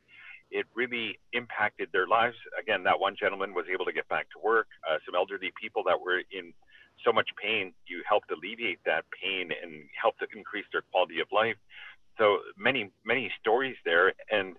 it 0.51 0.67
really 0.75 1.19
impacted 1.33 1.89
their 1.93 2.07
lives. 2.07 2.37
Again, 2.61 2.85
that 2.85 2.99
one 2.99 3.17
gentleman 3.19 3.55
was 3.55 3.67
able 3.73 3.85
to 3.85 3.93
get 3.93 4.09
back 4.09 4.27
to 4.31 4.39
work. 4.43 4.69
Uh, 4.89 4.99
some 5.05 5.15
elderly 5.15 5.53
people 5.61 5.83
that 5.85 6.01
were 6.01 6.23
in 6.31 6.53
so 7.05 7.13
much 7.13 7.29
pain, 7.43 7.73
you 7.87 8.03
helped 8.09 8.31
alleviate 8.31 8.79
that 8.87 9.05
pain 9.11 9.51
and 9.63 9.85
helped 10.01 10.23
increase 10.35 10.65
their 10.73 10.83
quality 10.93 11.21
of 11.21 11.27
life. 11.33 11.57
So 12.19 12.39
many, 12.57 12.91
many 13.05 13.31
stories 13.41 13.77
there. 13.85 14.13
And 14.31 14.57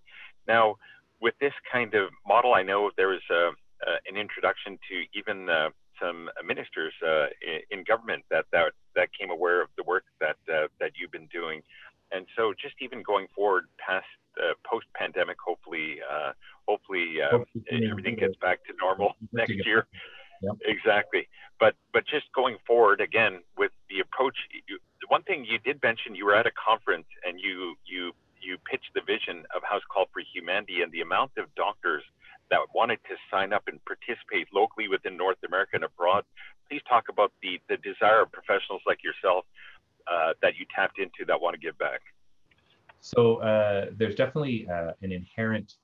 now 0.48 0.76
with 1.22 1.34
this 1.40 1.54
kind 1.72 1.94
of 1.94 2.10
model, 2.28 2.54
I 2.54 2.64
know 2.64 2.92
there 2.98 3.08
was 3.08 3.22
a, 3.32 3.52
uh, 3.86 3.98
an 4.08 4.18
introduction 4.18 4.78
to 4.90 5.18
even 5.18 5.50
uh, 5.50 5.70
some 6.02 6.30
ministers 6.46 6.94
uh, 7.06 7.28
in, 7.42 7.80
in 7.80 7.84
government 7.84 8.24
that, 8.30 8.46
that 8.52 8.74
that 8.96 9.10
came 9.18 9.30
aware 9.30 9.62
of 9.62 9.70
the 9.78 9.84
work 9.84 10.04
that 10.20 10.38
uh, 10.52 10.68
that 10.80 10.92
you've 11.00 11.12
been 11.12 11.28
doing, 11.28 11.62
and 12.12 12.26
so 12.36 12.54
just 12.54 12.76
even 12.82 13.04
going 13.04 13.28
forward 13.36 13.66
past 13.78 14.06
uh, 14.42 14.54
post 14.66 14.86
pandemic, 14.96 15.38
hopefully, 15.44 15.98
uh, 16.02 16.32
hopefully, 16.68 17.18
hopefully 17.22 17.90
everything 17.90 18.16
gets 18.16 18.36
back 18.42 18.64
to 18.66 18.74
normal 18.80 19.16
next 19.32 19.66
year. 19.66 19.88
Yep. 20.42 20.56
Exactly. 20.66 21.28
But 21.60 21.76
but 21.94 22.06
just 22.06 22.26
going 22.34 22.58
forward 22.68 23.00
again 23.02 23.42
with 23.58 23.72
the 23.90 24.00
approach, 24.00 24.36
you, 24.68 24.80
one 25.08 25.24
thing 25.24 25.46
you 25.46 25.60
did 25.60 25.82
mention, 25.82 26.16
you 26.16 26.26
were 26.26 26.36
at 26.36 26.46
a 26.46 26.52
conference 26.52 27.08
and 27.26 27.40
you 27.40 27.76
you 27.86 28.12
you 28.42 28.58
pitched 28.70 28.92
the 28.94 29.02
vision 29.02 29.46
of 29.56 29.64
House 29.64 29.82
Call 29.92 30.06
for 30.14 30.22
Humanity 30.34 30.82
and 30.82 30.92
the 30.92 31.02
amount 31.02 31.32
of 31.38 31.54
doctors 31.56 32.04
that 32.52 32.60
wanted 32.76 33.00
to 33.10 33.16
sign 33.32 33.54
up 33.54 33.64
and 33.68 33.80
participate 33.86 34.48
locally 34.54 34.88
within 34.88 35.18
North 35.18 35.42
America 35.48 35.72
and 35.74 35.84
abroad. 35.84 36.24
Please 36.70 36.82
talk 36.88 37.06
about 37.10 37.32
the 37.42 37.60
the 37.70 37.78
desire 37.78 38.22
of 38.22 38.32
professionals 38.32 38.82
like 38.86 39.00
yourself 39.04 39.46
uh, 40.08 40.34
that 40.42 40.56
you 40.58 40.66
tapped 40.76 41.00
into 41.00 41.26
that 41.28 41.40
want 41.42 41.54
to 41.54 41.60
give 41.60 41.78
back. 41.78 42.02
So 43.06 43.36
uh, 43.36 43.92
there's 43.96 44.16
definitely 44.16 44.68
uh, 44.68 44.94
an 45.04 45.12
inherent 45.12 45.76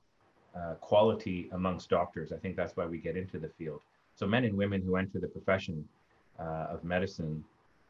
uh, 0.55 0.73
quality 0.81 1.49
amongst 1.51 1.87
doctors. 1.87 2.31
I 2.31 2.37
think 2.37 2.55
that's 2.55 2.75
why 2.75 2.87
we 2.87 2.97
get 2.97 3.15
into 3.15 3.37
the 3.37 3.49
field. 3.59 3.81
So 4.15 4.25
men 4.25 4.43
and 4.43 4.57
women 4.57 4.81
who 4.81 4.95
enter 4.95 5.19
the 5.19 5.27
profession 5.27 5.87
uh, 6.39 6.73
of 6.73 6.83
medicine, 6.83 7.43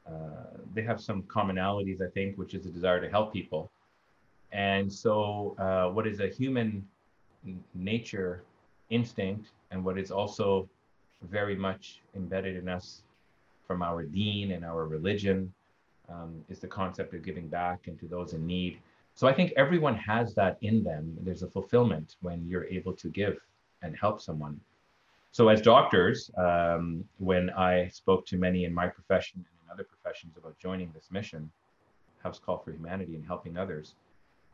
uh, 0.06 0.58
they 0.74 0.82
have 0.82 1.00
some 1.00 1.24
commonalities, 1.24 2.02
I 2.02 2.10
think, 2.10 2.38
which 2.38 2.54
is 2.54 2.66
a 2.66 2.70
desire 2.70 3.00
to 3.00 3.10
help 3.10 3.32
people. 3.32 3.72
And 4.52 4.92
so, 4.92 5.56
uh, 5.58 5.94
what 5.94 6.08
is 6.08 6.20
a 6.20 6.28
human 6.28 6.86
nature 7.74 8.44
instinct, 8.90 9.52
and 9.72 9.86
what 9.86 9.98
is 9.98 10.12
also 10.12 10.68
very 11.22 11.56
much 11.56 12.02
embedded 12.18 12.58
in 12.58 12.68
us 12.68 13.04
from 13.66 13.82
our 13.82 14.04
deen 14.04 14.52
and 14.52 14.66
our 14.66 14.86
religion 14.86 15.54
um, 16.10 16.44
is 16.50 16.60
the 16.60 16.68
concept 16.68 17.14
of 17.14 17.24
giving 17.24 17.48
back 17.48 17.88
and 17.88 17.98
to 18.02 18.08
those 18.08 18.34
in 18.34 18.46
need. 18.46 18.78
So 19.16 19.28
I 19.28 19.34
think 19.34 19.54
everyone 19.56 19.96
has 19.96 20.34
that 20.36 20.58
in 20.62 20.84
them. 20.84 21.16
There's 21.22 21.44
a 21.44 21.50
fulfillment 21.50 22.16
when 22.22 22.48
you're 22.48 22.66
able 22.66 22.94
to 22.94 23.10
give 23.10 23.38
and 23.82 23.96
help 23.96 24.22
someone. 24.22 24.60
So 25.32 25.48
as 25.48 25.62
doctors, 25.62 26.30
um, 26.38 27.06
when 27.18 27.50
I 27.52 27.88
spoke 27.88 28.26
to 28.28 28.38
many 28.38 28.66
in 28.66 28.74
my 28.74 28.88
profession 28.88 29.38
and 29.38 29.46
in 29.66 29.72
other 29.72 29.84
professions 29.86 30.36
about 30.38 30.58
joining 30.60 30.92
this 30.92 31.10
mission, 31.12 31.50
House 32.24 32.40
Call 32.40 32.58
for 32.60 32.72
Humanity 32.72 33.16
and 33.16 33.26
helping 33.26 33.58
others, 33.58 33.96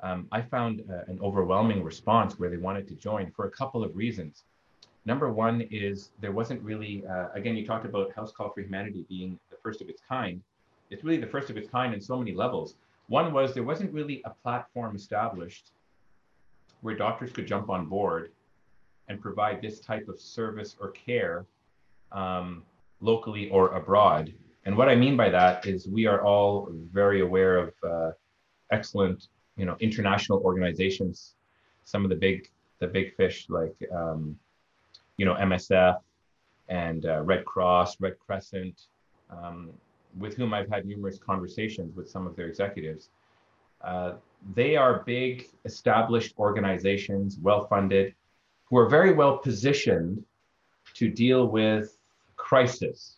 um, 0.01 0.27
I 0.31 0.41
found 0.41 0.83
uh, 0.89 1.11
an 1.11 1.19
overwhelming 1.21 1.83
response 1.83 2.37
where 2.37 2.49
they 2.49 2.57
wanted 2.57 2.87
to 2.89 2.95
join 2.95 3.31
for 3.31 3.45
a 3.45 3.49
couple 3.49 3.83
of 3.83 3.95
reasons. 3.95 4.43
Number 5.05 5.31
one 5.31 5.61
is 5.71 6.11
there 6.21 6.31
wasn't 6.31 6.61
really, 6.61 7.03
uh, 7.07 7.29
again, 7.33 7.55
you 7.55 7.65
talked 7.65 7.85
about 7.85 8.13
House 8.13 8.31
Call 8.31 8.51
for 8.51 8.61
Humanity 8.61 9.05
being 9.09 9.39
the 9.49 9.57
first 9.63 9.81
of 9.81 9.89
its 9.89 10.01
kind. 10.07 10.41
It's 10.91 11.03
really 11.03 11.17
the 11.19 11.27
first 11.27 11.49
of 11.49 11.57
its 11.57 11.69
kind 11.69 11.93
in 11.93 12.01
so 12.01 12.17
many 12.17 12.33
levels. 12.33 12.75
One 13.07 13.33
was 13.33 13.53
there 13.53 13.63
wasn't 13.63 13.93
really 13.93 14.21
a 14.25 14.29
platform 14.29 14.95
established 14.95 15.71
where 16.81 16.95
doctors 16.95 17.31
could 17.31 17.47
jump 17.47 17.69
on 17.69 17.87
board 17.87 18.31
and 19.07 19.21
provide 19.21 19.61
this 19.61 19.79
type 19.79 20.07
of 20.09 20.19
service 20.19 20.75
or 20.79 20.91
care 20.91 21.45
um, 22.11 22.63
locally 22.99 23.49
or 23.49 23.69
abroad. 23.69 24.33
And 24.65 24.75
what 24.75 24.89
I 24.89 24.95
mean 24.95 25.15
by 25.15 25.29
that 25.29 25.65
is 25.65 25.87
we 25.87 26.05
are 26.05 26.23
all 26.25 26.69
very 26.91 27.21
aware 27.21 27.57
of 27.57 27.73
uh, 27.83 28.11
excellent, 28.71 29.27
you 29.55 29.65
know, 29.65 29.77
international 29.79 30.39
organizations. 30.39 31.35
Some 31.85 32.03
of 32.03 32.09
the 32.09 32.15
big, 32.15 32.49
the 32.79 32.87
big 32.87 33.15
fish 33.15 33.45
like, 33.49 33.75
um, 33.95 34.37
you 35.15 35.25
know, 35.25 35.35
MSF 35.35 35.99
and 36.67 37.05
uh, 37.05 37.21
Red 37.21 37.45
Cross, 37.45 38.01
Red 38.01 38.19
Crescent, 38.19 38.87
um, 39.29 39.71
with 40.19 40.35
whom 40.35 40.53
I've 40.53 40.69
had 40.69 40.85
numerous 40.85 41.17
conversations 41.17 41.95
with 41.95 42.09
some 42.09 42.27
of 42.27 42.35
their 42.35 42.47
executives. 42.47 43.09
Uh, 43.81 44.13
they 44.55 44.75
are 44.75 45.03
big, 45.05 45.47
established 45.65 46.33
organizations, 46.37 47.37
well 47.41 47.67
funded, 47.67 48.13
who 48.65 48.77
are 48.77 48.89
very 48.89 49.13
well 49.13 49.37
positioned 49.37 50.23
to 50.95 51.09
deal 51.09 51.47
with 51.47 51.97
crisis, 52.35 53.17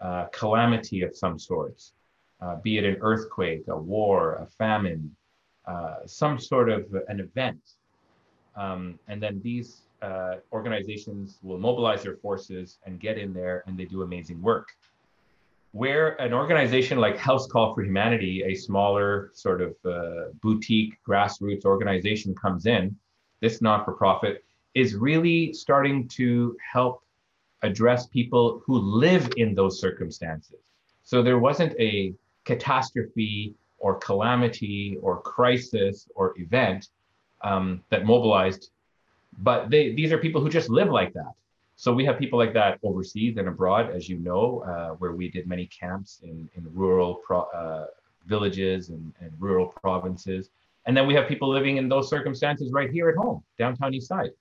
uh, 0.00 0.26
calamity 0.32 1.02
of 1.02 1.16
some 1.16 1.38
sorts, 1.38 1.92
uh, 2.40 2.56
be 2.56 2.78
it 2.78 2.84
an 2.84 2.96
earthquake, 3.00 3.64
a 3.68 3.76
war, 3.76 4.34
a 4.36 4.46
famine, 4.46 5.14
uh, 5.66 5.96
some 6.06 6.38
sort 6.38 6.70
of 6.70 6.86
an 7.08 7.20
event. 7.20 7.60
Um, 8.56 8.98
and 9.08 9.22
then 9.22 9.40
these 9.42 9.82
uh, 10.02 10.36
organizations 10.52 11.38
will 11.42 11.58
mobilize 11.58 12.02
their 12.02 12.16
forces 12.16 12.78
and 12.86 12.98
get 12.98 13.18
in 13.18 13.32
there 13.32 13.62
and 13.66 13.78
they 13.78 13.84
do 13.84 14.02
amazing 14.02 14.40
work. 14.40 14.68
Where 15.72 16.20
an 16.20 16.32
organization 16.32 16.98
like 16.98 17.16
House 17.16 17.46
Call 17.46 17.74
for 17.74 17.82
Humanity, 17.84 18.42
a 18.44 18.54
smaller 18.54 19.30
sort 19.34 19.62
of 19.62 19.76
uh, 19.84 20.30
boutique 20.42 20.98
grassroots 21.06 21.64
organization, 21.64 22.34
comes 22.34 22.66
in, 22.66 22.96
this 23.40 23.62
not 23.62 23.84
for 23.84 23.92
profit 23.92 24.44
is 24.74 24.94
really 24.94 25.52
starting 25.52 26.08
to 26.08 26.56
help 26.72 27.02
address 27.62 28.06
people 28.06 28.62
who 28.64 28.78
live 28.78 29.30
in 29.36 29.54
those 29.54 29.80
circumstances. 29.80 30.58
So 31.02 31.22
there 31.22 31.38
wasn't 31.38 31.74
a 31.78 32.14
catastrophe 32.44 33.54
or 33.78 33.96
calamity 33.96 34.98
or 35.02 35.20
crisis 35.22 36.08
or 36.14 36.34
event 36.38 36.88
um, 37.42 37.82
that 37.90 38.04
mobilized, 38.04 38.70
but 39.38 39.70
they, 39.70 39.92
these 39.92 40.12
are 40.12 40.18
people 40.18 40.40
who 40.40 40.48
just 40.48 40.68
live 40.68 40.88
like 40.88 41.12
that. 41.14 41.32
So 41.80 41.94
we 41.94 42.04
have 42.04 42.18
people 42.18 42.38
like 42.38 42.52
that 42.52 42.78
overseas 42.82 43.38
and 43.38 43.48
abroad, 43.48 43.88
as 43.88 44.06
you 44.06 44.18
know, 44.18 44.62
uh, 44.68 44.90
where 44.96 45.12
we 45.12 45.30
did 45.30 45.46
many 45.46 45.64
camps 45.64 46.20
in, 46.22 46.46
in 46.54 46.66
rural 46.74 47.14
pro, 47.14 47.40
uh, 47.54 47.86
villages 48.26 48.90
and, 48.90 49.14
and 49.20 49.32
rural 49.38 49.68
provinces. 49.68 50.50
And 50.84 50.94
then 50.94 51.06
we 51.06 51.14
have 51.14 51.26
people 51.26 51.48
living 51.48 51.78
in 51.78 51.88
those 51.88 52.10
circumstances 52.10 52.70
right 52.70 52.90
here 52.90 53.08
at 53.08 53.16
home, 53.16 53.42
downtown 53.58 53.94
East 53.94 54.08
Side. 54.08 54.32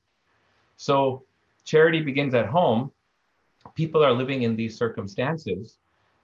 So 0.76 1.24
charity 1.64 2.02
begins 2.02 2.34
at 2.34 2.46
home. 2.46 2.92
People 3.74 4.04
are 4.04 4.12
living 4.12 4.44
in 4.44 4.58
these 4.58 4.78
circumstances, 4.78 5.78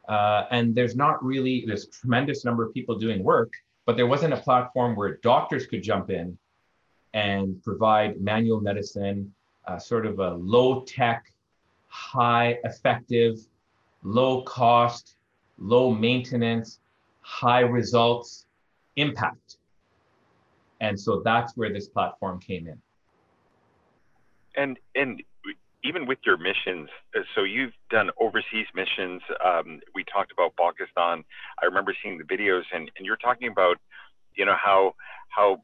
uh, 0.10 0.48
and 0.52 0.76
there's 0.76 0.98
not 0.98 1.24
really 1.24 1.64
this 1.66 1.88
tremendous 1.88 2.44
number 2.44 2.66
of 2.66 2.74
people 2.74 3.00
doing 3.00 3.24
work, 3.24 3.54
but 3.86 3.96
there 3.96 4.08
wasn't 4.08 4.34
a 4.34 4.42
platform 4.48 4.98
where 4.98 5.16
doctors 5.24 5.66
could 5.66 5.82
jump 5.82 6.10
in 6.10 6.38
and 7.14 7.64
provide 7.64 8.20
manual 8.20 8.60
medicine, 8.60 9.34
uh, 9.68 9.78
sort 9.78 10.06
of 10.06 10.20
a 10.20 10.34
low 10.34 10.82
tech, 10.82 11.32
high 11.88 12.58
effective, 12.64 13.40
low 14.04 14.44
cost, 14.44 15.16
low 15.58 15.92
maintenance, 15.92 16.80
high 17.22 17.62
results 17.62 18.46
impact. 18.96 19.58
And 20.82 21.00
so 21.00 21.22
that's 21.24 21.56
where 21.56 21.72
this 21.72 21.88
platform 21.88 22.40
came 22.40 22.68
in 22.68 22.80
and 24.56 24.78
and 24.96 25.22
even 25.84 26.08
with 26.08 26.18
your 26.26 26.38
missions, 26.38 26.90
uh, 27.16 27.20
so 27.36 27.44
you've 27.44 27.74
done 27.92 28.10
overseas 28.20 28.66
missions. 28.74 29.22
Um, 29.44 29.82
we 29.94 30.04
talked 30.04 30.32
about 30.32 30.56
Pakistan. 30.58 31.24
I 31.62 31.66
remember 31.66 31.94
seeing 32.02 32.18
the 32.18 32.24
videos, 32.24 32.64
and, 32.74 32.90
and 32.98 33.06
you're 33.06 33.18
talking 33.18 33.50
about, 33.50 33.78
you 34.36 34.46
know, 34.46 34.56
how 34.60 34.96
how 35.30 35.62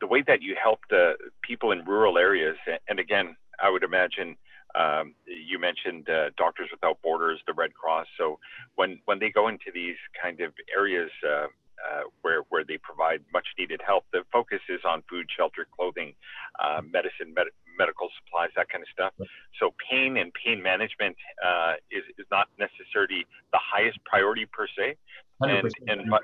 the 0.00 0.06
way 0.06 0.22
that 0.26 0.42
you 0.42 0.56
help 0.62 0.80
the 0.90 1.14
people 1.42 1.72
in 1.72 1.84
rural 1.84 2.18
areas. 2.18 2.56
And 2.88 2.98
again, 2.98 3.36
I 3.60 3.70
would 3.70 3.82
imagine 3.82 4.36
um, 4.74 5.14
you 5.26 5.58
mentioned 5.58 6.08
uh, 6.08 6.30
Doctors 6.36 6.68
Without 6.70 7.00
Borders, 7.02 7.40
the 7.46 7.54
Red 7.54 7.74
Cross. 7.74 8.06
So 8.18 8.38
when 8.74 9.00
when 9.06 9.18
they 9.18 9.30
go 9.30 9.48
into 9.48 9.70
these 9.72 9.96
kind 10.20 10.40
of 10.40 10.52
areas. 10.76 11.10
Uh, 11.26 11.48
uh, 11.76 12.02
where 12.22 12.40
where 12.48 12.64
they 12.64 12.78
provide 12.78 13.20
much 13.32 13.46
needed 13.58 13.80
help. 13.84 14.04
The 14.12 14.22
focus 14.32 14.60
is 14.68 14.80
on 14.88 15.02
food, 15.10 15.26
shelter, 15.36 15.66
clothing, 15.76 16.14
uh, 16.58 16.80
medicine, 16.82 17.34
med- 17.34 17.52
medical 17.78 18.08
supplies, 18.16 18.50
that 18.56 18.68
kind 18.68 18.82
of 18.82 18.88
stuff. 18.88 19.12
So 19.60 19.74
pain 19.90 20.16
and 20.16 20.32
pain 20.32 20.62
management 20.62 21.16
uh, 21.44 21.74
is 21.90 22.02
is 22.18 22.26
not 22.30 22.48
necessarily 22.58 23.26
the 23.52 23.60
highest 23.60 23.98
priority 24.04 24.46
per 24.46 24.66
se. 24.76 24.96
And 25.40 25.70
and 25.86 26.10
but, 26.10 26.22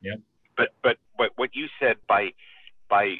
yeah. 0.00 0.16
but 0.56 0.68
but 0.82 0.96
but 1.18 1.30
what 1.36 1.50
you 1.54 1.66
said 1.78 1.96
by 2.08 2.32
by 2.88 3.16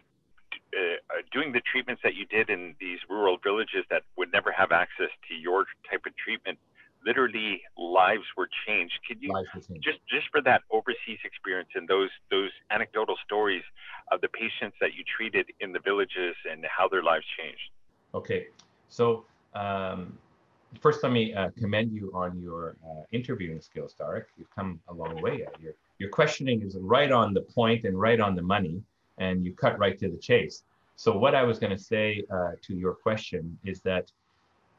uh, 0.76 1.22
doing 1.32 1.52
the 1.52 1.60
treatments 1.60 2.02
that 2.02 2.14
you 2.14 2.26
did 2.26 2.50
in 2.50 2.74
these 2.80 2.98
rural 3.08 3.38
villages 3.42 3.84
that 3.90 4.02
would 4.16 4.32
never 4.32 4.52
have 4.52 4.72
access 4.72 5.10
to 5.28 5.34
your 5.34 5.64
type 5.90 6.02
of 6.06 6.16
treatment 6.16 6.58
literally 7.06 7.62
lives 7.78 8.24
were 8.36 8.48
changed. 8.66 8.98
Could 9.06 9.18
you 9.20 9.30
just 9.82 9.98
just 10.10 10.26
for 10.32 10.42
that 10.42 10.62
overseas 10.70 11.18
experience 11.24 11.68
and 11.74 11.88
those 11.88 12.10
those 12.30 12.50
anecdotal 12.70 13.16
stories 13.24 13.62
of 14.10 14.20
the 14.20 14.28
patients 14.28 14.76
that 14.80 14.94
you 14.94 15.04
treated 15.16 15.46
in 15.60 15.72
the 15.72 15.78
villages 15.80 16.34
and 16.50 16.64
how 16.66 16.88
their 16.88 17.02
lives 17.02 17.24
changed? 17.38 17.70
Okay, 18.14 18.48
so 18.88 19.24
um, 19.54 20.18
first 20.80 21.02
let 21.02 21.12
me 21.12 21.32
uh, 21.32 21.50
commend 21.56 21.92
you 21.92 22.10
on 22.12 22.40
your 22.40 22.76
uh, 22.84 23.02
interviewing 23.12 23.60
skills, 23.60 23.94
Tarek. 23.98 24.24
You've 24.36 24.50
come 24.50 24.80
a 24.88 24.94
long 24.94 25.22
way. 25.22 25.46
Uh, 25.46 25.50
your 25.60 25.74
your 25.98 26.10
questioning 26.10 26.62
is 26.62 26.76
right 26.80 27.12
on 27.12 27.32
the 27.32 27.42
point 27.42 27.84
and 27.84 27.98
right 27.98 28.20
on 28.20 28.34
the 28.34 28.42
money, 28.42 28.82
and 29.18 29.44
you 29.44 29.52
cut 29.52 29.78
right 29.78 29.98
to 29.98 30.08
the 30.08 30.18
chase. 30.18 30.62
So 30.96 31.16
what 31.16 31.34
I 31.34 31.42
was 31.42 31.58
going 31.58 31.76
to 31.76 31.82
say 31.82 32.24
uh, 32.32 32.52
to 32.62 32.74
your 32.74 32.94
question 32.94 33.58
is 33.64 33.80
that 33.82 34.10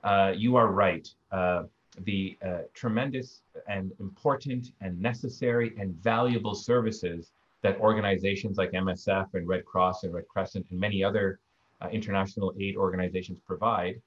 uh, 0.03 0.33
you 0.35 0.55
are 0.55 0.67
right. 0.71 1.07
Uh, 1.31 1.63
the 2.05 2.37
uh, 2.45 2.59
tremendous 2.73 3.41
and 3.67 3.91
important 3.99 4.71
and 4.81 4.99
necessary 5.01 5.73
and 5.79 5.95
valuable 5.95 6.53
services 6.53 7.31
that 7.63 7.79
organizations 7.79 8.57
like 8.57 8.71
MSF 8.71 9.33
and 9.33 9.47
Red 9.47 9.65
Cross 9.65 10.03
and 10.03 10.13
Red 10.13 10.27
Crescent 10.27 10.67
and 10.69 10.79
many 10.79 11.03
other 11.03 11.39
uh, 11.81 11.87
international 11.89 12.53
aid 12.59 12.75
organizations 12.75 13.39
provide, 13.45 14.01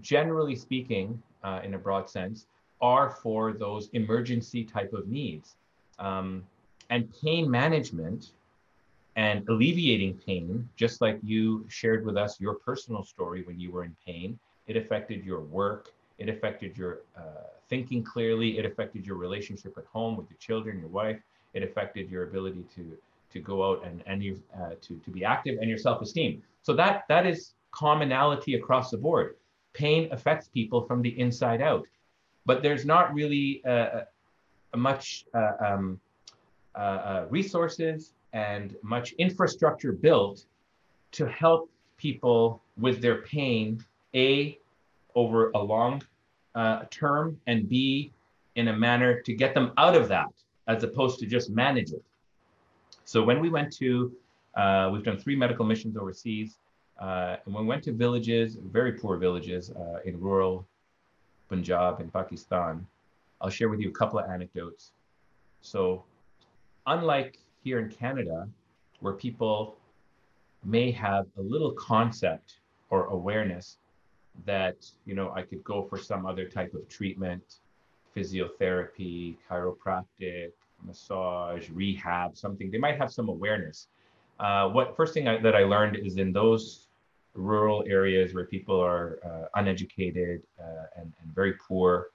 generally 0.00 0.56
speaking, 0.56 1.20
uh, 1.44 1.60
in 1.62 1.74
a 1.74 1.78
broad 1.78 2.10
sense, 2.10 2.46
are 2.80 3.10
for 3.10 3.52
those 3.52 3.88
emergency 3.92 4.64
type 4.64 4.92
of 4.92 5.08
needs. 5.08 5.56
Um, 5.98 6.44
and 6.90 7.12
pain 7.22 7.50
management 7.50 8.30
and 9.18 9.46
alleviating 9.48 10.14
pain, 10.24 10.68
just 10.76 11.00
like 11.00 11.18
you 11.24 11.66
shared 11.68 12.06
with 12.06 12.16
us 12.16 12.40
your 12.40 12.54
personal 12.54 13.02
story 13.02 13.42
when 13.42 13.58
you 13.58 13.72
were 13.72 13.82
in 13.82 13.96
pain, 14.06 14.38
it 14.68 14.76
affected 14.76 15.24
your 15.24 15.40
work, 15.40 15.92
it 16.18 16.28
affected 16.28 16.78
your 16.78 17.00
uh, 17.16 17.48
thinking 17.68 18.04
clearly. 18.04 18.58
It 18.58 18.64
affected 18.64 19.04
your 19.04 19.16
relationship 19.16 19.76
at 19.76 19.86
home 19.86 20.16
with 20.16 20.30
your 20.30 20.38
children, 20.38 20.78
your 20.78 20.88
wife. 20.88 21.20
It 21.52 21.64
affected 21.64 22.08
your 22.08 22.22
ability 22.28 22.64
to 22.76 22.96
to 23.32 23.40
go 23.40 23.56
out 23.68 23.84
and 23.84 24.04
and 24.06 24.22
you 24.22 24.40
uh, 24.56 24.74
to 24.82 24.92
to 25.04 25.10
be 25.10 25.24
active 25.24 25.58
and 25.60 25.68
your 25.68 25.78
self-esteem. 25.78 26.40
So 26.62 26.72
that 26.74 27.02
that 27.08 27.26
is 27.26 27.54
commonality 27.72 28.54
across 28.54 28.90
the 28.90 28.98
board. 28.98 29.34
Pain 29.72 30.08
affects 30.12 30.46
people 30.48 30.80
from 30.82 31.02
the 31.02 31.12
inside 31.18 31.60
out, 31.60 31.86
but 32.46 32.62
there's 32.62 32.84
not 32.84 33.12
really 33.12 33.62
uh, 33.64 34.02
much 34.76 35.24
uh, 35.34 35.54
um, 35.66 36.00
uh, 36.76 36.78
uh, 36.78 37.26
resources 37.30 38.12
and 38.32 38.76
much 38.82 39.12
infrastructure 39.12 39.92
built 39.92 40.44
to 41.12 41.26
help 41.28 41.70
people 41.96 42.62
with 42.76 43.00
their 43.00 43.22
pain. 43.22 43.84
A 44.14 44.58
over 45.14 45.50
a 45.50 45.58
long 45.58 46.02
uh, 46.54 46.84
term 46.90 47.38
and 47.46 47.68
B 47.68 48.12
in 48.54 48.68
a 48.68 48.76
manner 48.76 49.20
to 49.20 49.32
get 49.34 49.54
them 49.54 49.72
out 49.76 49.94
of 49.94 50.08
that 50.08 50.32
as 50.66 50.82
opposed 50.82 51.18
to 51.20 51.26
just 51.26 51.50
manage 51.50 51.90
it. 51.92 52.02
So 53.04 53.22
when 53.22 53.40
we 53.40 53.48
went 53.48 53.72
to, 53.76 54.12
uh, 54.54 54.90
we've 54.92 55.02
done 55.02 55.18
three 55.18 55.36
medical 55.36 55.64
missions 55.64 55.96
overseas. 55.96 56.58
Uh, 57.00 57.36
and 57.44 57.54
when 57.54 57.64
we 57.64 57.68
went 57.68 57.82
to 57.84 57.92
villages, 57.92 58.56
very 58.56 58.92
poor 58.92 59.16
villages 59.16 59.70
uh, 59.70 59.98
in 60.04 60.20
rural 60.20 60.66
Punjab 61.48 62.00
in 62.00 62.10
Pakistan, 62.10 62.86
I'll 63.40 63.50
share 63.50 63.68
with 63.68 63.80
you 63.80 63.88
a 63.88 63.92
couple 63.92 64.18
of 64.18 64.28
anecdotes. 64.28 64.92
So, 65.62 66.04
unlike 66.86 67.38
here 67.68 67.80
in 67.80 67.90
Canada, 67.90 68.48
where 69.00 69.12
people 69.12 69.76
may 70.64 70.90
have 70.90 71.26
a 71.36 71.42
little 71.42 71.72
concept 71.72 72.60
or 72.88 73.00
awareness 73.08 73.76
that, 74.46 74.76
you 75.04 75.14
know, 75.14 75.30
I 75.34 75.42
could 75.42 75.62
go 75.64 75.82
for 75.82 75.98
some 75.98 76.24
other 76.24 76.46
type 76.48 76.72
of 76.72 76.88
treatment, 76.88 77.42
physiotherapy, 78.16 79.36
chiropractic, 79.46 80.52
massage, 80.82 81.68
rehab, 81.68 82.38
something, 82.38 82.70
they 82.70 82.78
might 82.78 82.96
have 82.96 83.12
some 83.12 83.28
awareness. 83.28 83.88
Uh, 84.40 84.68
what 84.70 84.96
first 84.96 85.12
thing 85.12 85.28
I, 85.28 85.36
that 85.42 85.54
I 85.54 85.64
learned 85.64 85.96
is 85.96 86.16
in 86.16 86.32
those 86.32 86.88
rural 87.34 87.84
areas 87.86 88.32
where 88.32 88.46
people 88.46 88.80
are 88.80 89.18
uh, 89.28 89.60
uneducated 89.60 90.42
uh, 90.58 90.86
and, 90.96 91.12
and, 91.20 91.34
very 91.34 91.52
poor. 91.68 92.08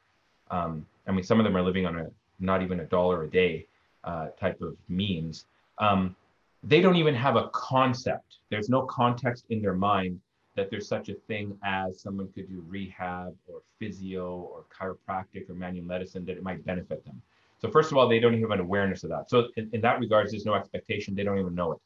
Um, 0.50 0.86
I 1.08 1.12
mean, 1.12 1.24
some 1.24 1.40
of 1.40 1.44
them 1.44 1.56
are 1.56 1.62
living 1.62 1.86
on 1.86 1.96
a 2.00 2.08
not 2.40 2.64
even 2.64 2.80
a 2.80 2.86
dollar 2.86 3.24
a 3.24 3.30
day 3.30 3.68
uh, 4.04 4.28
type 4.40 4.62
of 4.62 4.76
means. 4.90 5.46
Um, 5.80 6.16
they 6.64 6.82
don't 6.82 6.96
even 6.96 7.16
have 7.16 7.36
a 7.36 7.50
concept. 7.50 8.38
There's 8.50 8.70
no 8.70 8.84
context 8.84 9.46
in 9.50 9.62
their 9.62 9.74
mind 9.74 10.20
that 10.56 10.70
there's 10.70 10.88
such 10.88 11.10
a 11.10 11.16
thing 11.28 11.58
as 11.64 12.00
someone 12.00 12.30
could 12.34 12.48
do 12.48 12.64
rehab 12.68 13.36
or 13.48 13.62
physio 13.80 14.50
or 14.52 14.66
chiropractic 14.72 15.50
or 15.50 15.56
manual 15.56 15.86
medicine 15.86 16.26
that 16.26 16.38
it 16.38 16.44
might 16.44 16.64
benefit 16.64 17.04
them. 17.06 17.22
So 17.60 17.70
first 17.70 17.92
of 17.92 17.98
all, 17.98 18.08
they 18.08 18.20
don't 18.20 18.34
even 18.34 18.44
have 18.44 18.52
an 18.52 18.60
awareness 18.60 19.04
of 19.04 19.10
that. 19.10 19.30
So 19.30 19.48
in, 19.56 19.70
in 19.74 19.82
that 19.82 20.00
regards, 20.00 20.32
there's 20.32 20.46
no 20.46 20.54
expectation. 20.54 21.16
They 21.16 21.24
don't 21.24 21.40
even 21.40 21.56
know 21.56 21.72
it. 21.72 21.80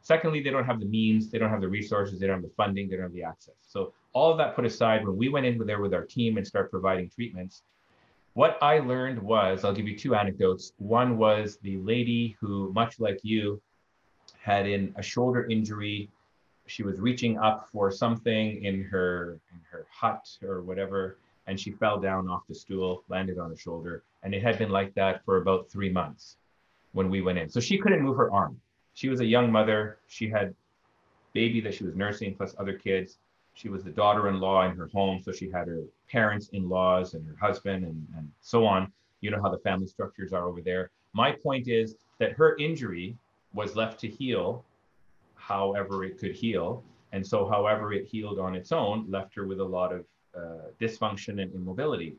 Secondly, 0.00 0.42
they 0.42 0.50
don't 0.50 0.64
have 0.64 0.80
the 0.80 0.86
means, 0.86 1.30
they 1.30 1.38
don't 1.38 1.50
have 1.50 1.60
the 1.60 1.68
resources, 1.68 2.18
they 2.18 2.26
don't 2.26 2.36
have 2.36 2.42
the 2.42 2.56
funding, 2.56 2.88
they 2.88 2.96
don't 2.96 3.04
have 3.04 3.12
the 3.12 3.22
access. 3.22 3.54
So 3.66 3.92
all 4.12 4.30
of 4.30 4.38
that 4.38 4.56
put 4.56 4.64
aside, 4.64 5.06
when 5.06 5.16
we 5.16 5.28
went 5.28 5.44
in 5.44 5.58
there 5.66 5.80
with 5.80 5.92
our 5.92 6.04
team 6.04 6.38
and 6.38 6.46
start 6.46 6.70
providing 6.70 7.10
treatments, 7.10 7.62
what 8.34 8.58
I 8.62 8.78
learned 8.78 9.20
was, 9.20 9.64
I'll 9.64 9.72
give 9.72 9.88
you 9.88 9.98
two 9.98 10.14
anecdotes. 10.14 10.72
One 10.78 11.18
was 11.18 11.58
the 11.62 11.76
lady 11.78 12.36
who, 12.40 12.72
much 12.72 13.00
like 13.00 13.20
you, 13.22 13.60
had 14.40 14.66
in 14.66 14.94
a 14.96 15.02
shoulder 15.02 15.46
injury. 15.46 16.08
She 16.66 16.82
was 16.82 17.00
reaching 17.00 17.38
up 17.38 17.68
for 17.72 17.90
something 17.90 18.62
in 18.64 18.84
her 18.84 19.40
in 19.52 19.60
her 19.70 19.86
hut 19.90 20.28
or 20.42 20.62
whatever, 20.62 21.18
and 21.46 21.58
she 21.58 21.72
fell 21.72 21.98
down 21.98 22.28
off 22.28 22.42
the 22.48 22.54
stool, 22.54 23.02
landed 23.08 23.38
on 23.38 23.50
her 23.50 23.56
shoulder, 23.56 24.02
and 24.22 24.34
it 24.34 24.42
had 24.42 24.58
been 24.58 24.70
like 24.70 24.94
that 24.94 25.24
for 25.24 25.38
about 25.38 25.70
three 25.70 25.90
months 25.90 26.36
when 26.92 27.10
we 27.10 27.22
went 27.22 27.38
in. 27.38 27.48
So 27.48 27.60
she 27.60 27.78
couldn't 27.78 28.02
move 28.02 28.16
her 28.16 28.30
arm 28.30 28.60
she 28.98 29.08
was 29.08 29.20
a 29.20 29.24
young 29.24 29.52
mother. 29.52 29.98
She 30.08 30.28
had 30.28 30.56
baby 31.32 31.60
that 31.60 31.72
she 31.72 31.84
was 31.84 31.94
nursing 31.94 32.34
plus 32.34 32.56
other 32.58 32.72
kids. 32.72 33.18
She 33.58 33.68
was 33.68 33.82
the 33.82 33.90
daughter-in-law 33.90 34.70
in 34.70 34.76
her 34.76 34.86
home, 34.94 35.20
so 35.20 35.32
she 35.32 35.50
had 35.50 35.66
her 35.66 35.82
parents-in-laws 36.08 37.14
and 37.14 37.26
her 37.26 37.34
husband 37.44 37.84
and, 37.84 38.06
and 38.16 38.30
so 38.40 38.64
on. 38.64 38.92
You 39.20 39.32
know 39.32 39.42
how 39.42 39.50
the 39.50 39.58
family 39.58 39.88
structures 39.88 40.32
are 40.32 40.46
over 40.46 40.60
there. 40.60 40.92
My 41.12 41.32
point 41.32 41.66
is 41.66 41.96
that 42.20 42.34
her 42.34 42.56
injury 42.58 43.16
was 43.52 43.74
left 43.74 43.98
to 44.02 44.08
heal 44.08 44.64
however 45.34 46.04
it 46.04 46.18
could 46.18 46.36
heal. 46.36 46.84
And 47.10 47.26
so, 47.26 47.48
however 47.48 47.92
it 47.92 48.06
healed 48.06 48.38
on 48.38 48.54
its 48.54 48.70
own, 48.70 49.06
left 49.08 49.34
her 49.34 49.44
with 49.44 49.58
a 49.58 49.64
lot 49.64 49.92
of 49.92 50.04
uh, 50.36 50.68
dysfunction 50.80 51.42
and 51.42 51.52
immobility. 51.52 52.14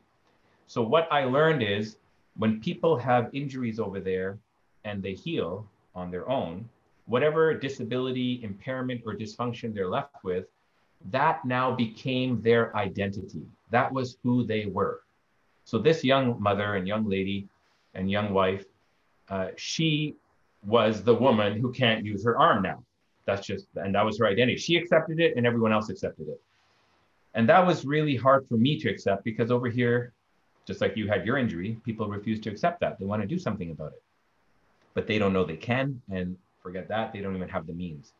So, 0.66 0.82
what 0.82 1.08
I 1.10 1.24
learned 1.24 1.62
is 1.62 1.96
when 2.36 2.60
people 2.60 2.98
have 2.98 3.30
injuries 3.32 3.80
over 3.80 3.98
there 3.98 4.38
and 4.84 5.02
they 5.02 5.14
heal, 5.14 5.66
on 5.94 6.10
their 6.10 6.28
own, 6.28 6.68
whatever 7.06 7.54
disability, 7.54 8.40
impairment, 8.44 9.02
or 9.06 9.14
dysfunction 9.14 9.74
they're 9.74 9.88
left 9.88 10.22
with, 10.22 10.46
that 11.10 11.44
now 11.44 11.74
became 11.74 12.40
their 12.42 12.76
identity. 12.76 13.42
That 13.70 13.92
was 13.92 14.18
who 14.22 14.44
they 14.44 14.66
were. 14.66 15.02
So 15.64 15.78
this 15.78 16.04
young 16.04 16.40
mother 16.40 16.74
and 16.74 16.86
young 16.86 17.08
lady 17.08 17.48
and 17.94 18.10
young 18.10 18.32
wife, 18.32 18.64
uh, 19.28 19.48
she 19.56 20.16
was 20.64 21.02
the 21.02 21.14
woman 21.14 21.58
who 21.58 21.72
can't 21.72 22.04
use 22.04 22.24
her 22.24 22.36
arm 22.38 22.62
now. 22.62 22.82
That's 23.24 23.46
just, 23.46 23.66
and 23.76 23.94
that 23.94 24.04
was 24.04 24.18
her 24.18 24.26
identity. 24.26 24.58
She 24.58 24.76
accepted 24.76 25.20
it 25.20 25.36
and 25.36 25.46
everyone 25.46 25.72
else 25.72 25.88
accepted 25.88 26.28
it. 26.28 26.40
And 27.34 27.48
that 27.48 27.64
was 27.64 27.84
really 27.84 28.16
hard 28.16 28.46
for 28.48 28.56
me 28.56 28.78
to 28.80 28.90
accept 28.90 29.24
because 29.24 29.50
over 29.50 29.68
here, 29.68 30.12
just 30.66 30.80
like 30.80 30.96
you 30.96 31.08
had 31.08 31.24
your 31.24 31.38
injury, 31.38 31.80
people 31.84 32.08
refuse 32.08 32.40
to 32.40 32.50
accept 32.50 32.80
that. 32.80 32.98
They 32.98 33.06
want 33.06 33.22
to 33.22 33.28
do 33.28 33.38
something 33.38 33.70
about 33.70 33.92
it 33.92 34.02
but 34.94 35.06
they 35.06 35.18
don't 35.18 35.32
know 35.32 35.44
they 35.44 35.56
can. 35.56 36.00
And 36.10 36.36
forget 36.62 36.88
that, 36.88 37.12
they 37.12 37.20
don't 37.20 37.36
even 37.36 37.48
have 37.48 37.66
the 37.66 37.72
means. 37.72 38.12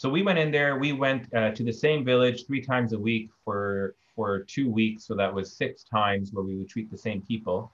So 0.00 0.08
we 0.08 0.22
went 0.22 0.38
in 0.38 0.50
there. 0.50 0.78
We 0.78 0.92
went 0.92 1.28
uh, 1.34 1.50
to 1.50 1.62
the 1.62 1.74
same 1.74 2.06
village 2.06 2.46
three 2.46 2.62
times 2.62 2.94
a 2.94 2.98
week 2.98 3.28
for 3.44 3.94
for 4.16 4.38
two 4.44 4.70
weeks. 4.70 5.04
So 5.04 5.14
that 5.16 5.30
was 5.34 5.52
six 5.52 5.84
times 5.84 6.30
where 6.32 6.42
we 6.42 6.56
would 6.56 6.70
treat 6.70 6.90
the 6.90 6.96
same 6.96 7.20
people. 7.20 7.70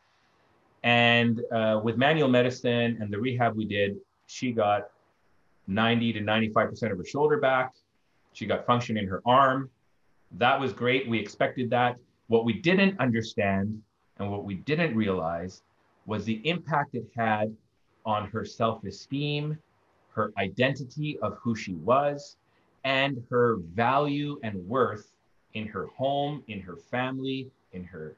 And 0.82 1.40
uh, 1.52 1.80
with 1.84 1.96
manual 1.98 2.26
medicine 2.28 2.98
and 3.00 3.12
the 3.12 3.20
rehab 3.20 3.54
we 3.54 3.64
did, 3.64 3.98
she 4.26 4.50
got 4.50 4.88
90 5.68 6.14
to 6.14 6.20
95% 6.20 6.90
of 6.90 6.98
her 6.98 7.04
shoulder 7.04 7.38
back. 7.38 7.74
She 8.32 8.44
got 8.44 8.66
function 8.66 8.96
in 8.96 9.06
her 9.06 9.22
arm. 9.24 9.70
That 10.32 10.58
was 10.58 10.72
great. 10.72 11.08
We 11.08 11.20
expected 11.20 11.70
that. 11.70 11.96
What 12.26 12.44
we 12.44 12.54
didn't 12.54 12.98
understand 12.98 13.80
and 14.18 14.32
what 14.32 14.44
we 14.44 14.54
didn't 14.54 14.96
realize 14.96 15.62
was 16.06 16.24
the 16.24 16.40
impact 16.48 16.96
it 16.96 17.06
had 17.16 17.56
on 18.04 18.28
her 18.30 18.44
self 18.44 18.82
esteem, 18.82 19.56
her 20.16 20.32
identity 20.38 21.18
of 21.20 21.36
who 21.42 21.54
she 21.54 21.74
was, 21.74 22.36
and 22.84 23.22
her 23.30 23.56
value 23.74 24.40
and 24.42 24.66
worth 24.66 25.12
in 25.54 25.66
her 25.66 25.86
home, 25.86 26.42
in 26.48 26.60
her 26.60 26.76
family, 26.76 27.50
in 27.72 27.84
her 27.84 28.16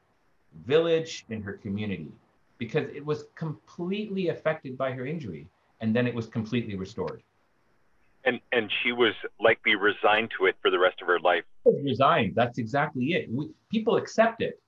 village, 0.65 1.27
in 1.29 1.43
her 1.43 1.55
community, 1.55 2.11
because 2.57 2.89
it 2.95 3.05
was 3.05 3.25
completely 3.35 4.29
affected 4.29 4.79
by 4.79 4.93
her 4.93 5.07
injury 5.07 5.47
and 5.81 5.95
then 5.95 6.07
it 6.07 6.15
was 6.15 6.27
completely 6.27 6.77
restored. 6.77 7.23
And, 8.25 8.41
and 8.53 8.71
she 8.83 8.93
was 8.93 9.15
likely 9.41 9.75
resigned 9.75 10.31
to 10.39 10.47
it 10.47 10.57
for 10.61 10.71
the 10.71 10.79
rest 10.79 11.01
of 11.01 11.07
her 11.07 11.21
life. 11.21 11.45
Resigned. 11.65 12.35
That's 12.35 12.59
exactly 12.59 13.15
it. 13.15 13.31
We, 13.31 13.51
people 13.71 13.97
accept 13.97 14.43
it. 14.43 14.61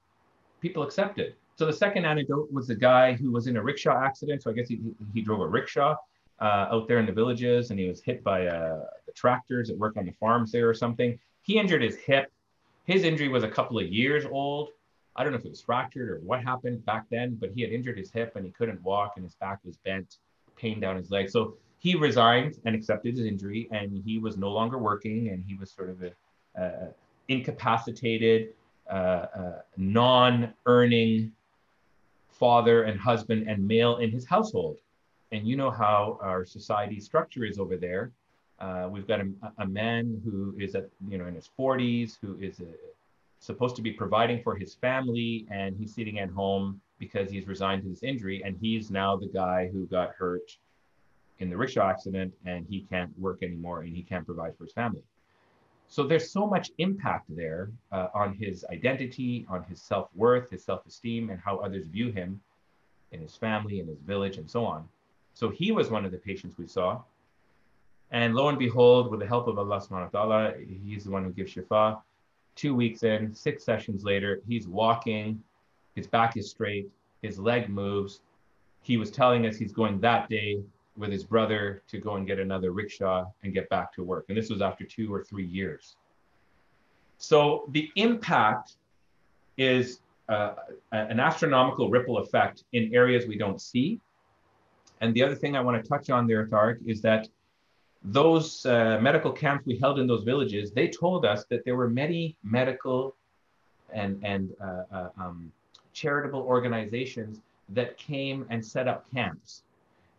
People 0.60 0.82
accept 0.82 1.18
it. 1.18 1.36
So 1.56 1.66
the 1.66 1.72
second 1.72 2.04
anecdote 2.04 2.50
was 2.52 2.68
the 2.68 2.76
guy 2.76 3.12
who 3.12 3.32
was 3.32 3.48
in 3.48 3.56
a 3.56 3.62
rickshaw 3.62 4.02
accident. 4.02 4.42
So 4.42 4.50
I 4.50 4.54
guess 4.54 4.68
he, 4.68 4.80
he 5.12 5.20
drove 5.20 5.40
a 5.40 5.46
rickshaw 5.46 5.96
uh, 6.40 6.68
out 6.70 6.88
there 6.88 6.98
in 6.98 7.06
the 7.06 7.12
villages 7.12 7.70
and 7.70 7.78
he 7.78 7.88
was 7.88 8.00
hit 8.00 8.24
by 8.24 8.46
uh, 8.46 8.84
the 9.06 9.12
tractors 9.12 9.68
that 9.68 9.76
work 9.76 9.96
on 9.96 10.06
the 10.06 10.12
farms 10.12 10.52
there 10.52 10.68
or 10.68 10.74
something. 10.74 11.18
He 11.42 11.58
injured 11.58 11.82
his 11.82 11.96
hip. 11.96 12.32
His 12.84 13.04
injury 13.04 13.28
was 13.28 13.44
a 13.44 13.48
couple 13.48 13.78
of 13.78 13.86
years 13.88 14.24
old. 14.24 14.70
I 15.16 15.22
don't 15.22 15.32
know 15.32 15.38
if 15.38 15.44
it 15.44 15.50
was 15.50 15.60
fractured 15.60 16.08
or 16.08 16.18
what 16.20 16.42
happened 16.42 16.84
back 16.86 17.06
then, 17.10 17.36
but 17.40 17.50
he 17.50 17.60
had 17.60 17.70
injured 17.70 17.98
his 17.98 18.10
hip 18.10 18.36
and 18.36 18.44
he 18.44 18.52
couldn't 18.52 18.82
walk 18.82 19.12
and 19.16 19.24
his 19.24 19.34
back 19.34 19.58
was 19.64 19.76
bent, 19.78 20.16
pain 20.56 20.80
down 20.80 20.96
his 20.96 21.10
leg. 21.10 21.28
So 21.28 21.56
he 21.78 21.94
resigned 21.94 22.58
and 22.64 22.74
accepted 22.74 23.16
his 23.16 23.26
injury 23.26 23.68
and 23.70 24.02
he 24.04 24.18
was 24.18 24.36
no 24.36 24.50
longer 24.50 24.78
working 24.78 25.28
and 25.28 25.44
he 25.46 25.54
was 25.56 25.70
sort 25.70 25.90
of 25.90 26.02
a, 26.02 26.88
incapacitated, 27.28 28.48
uh, 28.90 28.92
uh, 28.94 29.58
non 29.76 30.52
earning 30.66 31.32
father 32.28 32.84
and 32.84 32.98
husband 32.98 33.48
and 33.48 33.66
male 33.66 33.98
in 33.98 34.10
his 34.10 34.26
household. 34.26 34.78
And 35.32 35.46
you 35.46 35.56
know 35.56 35.70
how 35.70 36.18
our 36.20 36.44
society 36.44 37.00
structure 37.00 37.44
is 37.44 37.58
over 37.58 37.76
there. 37.76 38.12
Uh, 38.58 38.88
we've 38.90 39.06
got 39.06 39.20
a, 39.20 39.28
a, 39.58 39.66
man 39.66 40.20
who 40.24 40.54
is 40.58 40.74
at 40.74 40.90
you 41.08 41.16
know 41.16 41.26
in 41.26 41.34
his 41.34 41.48
40s 41.58 42.18
who 42.20 42.36
is 42.38 42.60
a, 42.60 42.66
supposed 43.38 43.74
to 43.76 43.82
be 43.82 43.92
providing 43.92 44.42
for 44.42 44.54
his 44.54 44.74
family, 44.74 45.46
and 45.50 45.76
he's 45.78 45.94
sitting 45.94 46.18
at 46.18 46.28
home 46.30 46.80
because 46.98 47.30
he's 47.30 47.48
resigned 47.48 47.82
to 47.82 47.88
this 47.88 48.02
injury, 48.02 48.42
and 48.44 48.56
he's 48.60 48.90
now 48.90 49.16
the 49.16 49.28
guy 49.28 49.70
who 49.72 49.86
got 49.86 50.10
hurt 50.10 50.58
in 51.38 51.48
the 51.48 51.56
rickshaw 51.56 51.88
accident, 51.88 52.34
and 52.44 52.66
he 52.68 52.82
can't 52.82 53.10
work 53.18 53.42
anymore, 53.42 53.80
and 53.80 53.96
he 53.96 54.02
can't 54.02 54.26
provide 54.26 54.54
for 54.58 54.64
his 54.64 54.74
family. 54.74 55.02
So 55.88 56.06
there's 56.06 56.30
so 56.30 56.46
much 56.46 56.70
impact 56.78 57.34
there 57.34 57.70
uh, 57.90 58.08
on 58.14 58.34
his 58.34 58.64
identity, 58.70 59.46
on 59.48 59.64
his 59.64 59.80
self 59.80 60.08
worth, 60.14 60.50
his 60.50 60.62
self 60.62 60.86
esteem, 60.86 61.30
and 61.30 61.40
how 61.40 61.56
others 61.58 61.86
view 61.86 62.12
him 62.12 62.40
in 63.10 63.20
his 63.20 63.34
family, 63.34 63.80
in 63.80 63.88
his 63.88 63.98
village, 64.00 64.36
and 64.36 64.48
so 64.48 64.64
on. 64.64 64.86
So 65.34 65.48
he 65.48 65.72
was 65.72 65.90
one 65.90 66.04
of 66.04 66.12
the 66.12 66.18
patients 66.18 66.56
we 66.58 66.66
saw. 66.66 67.00
And 68.10 68.34
lo 68.34 68.48
and 68.48 68.58
behold, 68.58 69.10
with 69.10 69.20
the 69.20 69.26
help 69.26 69.46
of 69.46 69.58
Allah 69.58 69.80
subhanahu 69.80 70.12
wa 70.12 70.24
ta'ala, 70.24 70.54
he's 70.84 71.04
the 71.04 71.10
one 71.10 71.24
who 71.24 71.30
gives 71.30 71.54
shifa. 71.54 72.00
Two 72.56 72.74
weeks 72.74 73.04
in, 73.04 73.32
six 73.32 73.64
sessions 73.64 74.04
later, 74.04 74.40
he's 74.46 74.66
walking, 74.66 75.42
his 75.94 76.06
back 76.06 76.36
is 76.36 76.50
straight, 76.50 76.90
his 77.22 77.38
leg 77.38 77.68
moves. 77.68 78.20
He 78.82 78.96
was 78.96 79.10
telling 79.10 79.46
us 79.46 79.56
he's 79.56 79.72
going 79.72 80.00
that 80.00 80.28
day 80.28 80.60
with 80.96 81.12
his 81.12 81.24
brother 81.24 81.82
to 81.88 81.98
go 81.98 82.16
and 82.16 82.26
get 82.26 82.38
another 82.38 82.72
rickshaw 82.72 83.26
and 83.42 83.54
get 83.54 83.68
back 83.68 83.92
to 83.94 84.02
work. 84.02 84.26
And 84.28 84.36
this 84.36 84.50
was 84.50 84.60
after 84.60 84.84
two 84.84 85.12
or 85.12 85.22
three 85.22 85.46
years. 85.46 85.96
So 87.18 87.64
the 87.68 87.90
impact 87.96 88.76
is 89.56 90.00
uh, 90.28 90.54
an 90.92 91.20
astronomical 91.20 91.90
ripple 91.90 92.18
effect 92.18 92.64
in 92.72 92.94
areas 92.94 93.26
we 93.26 93.36
don't 93.36 93.60
see. 93.60 94.00
And 95.00 95.14
the 95.14 95.22
other 95.22 95.34
thing 95.34 95.56
I 95.56 95.60
want 95.60 95.82
to 95.82 95.88
touch 95.88 96.10
on 96.10 96.26
there, 96.26 96.46
Tariq, 96.46 96.86
is 96.86 97.00
that 97.02 97.28
those 98.02 98.64
uh, 98.66 98.98
medical 99.00 99.32
camps 99.32 99.66
we 99.66 99.76
held 99.76 99.98
in 99.98 100.06
those 100.06 100.24
villages, 100.24 100.72
they 100.72 100.88
told 100.88 101.24
us 101.24 101.44
that 101.50 101.64
there 101.64 101.76
were 101.76 101.88
many 101.88 102.36
medical 102.42 103.14
and, 103.92 104.20
and 104.24 104.50
uh, 104.62 104.82
uh, 104.92 105.08
um, 105.18 105.52
charitable 105.92 106.40
organizations 106.40 107.40
that 107.70 107.96
came 107.98 108.46
and 108.50 108.64
set 108.64 108.88
up 108.88 109.10
camps. 109.12 109.62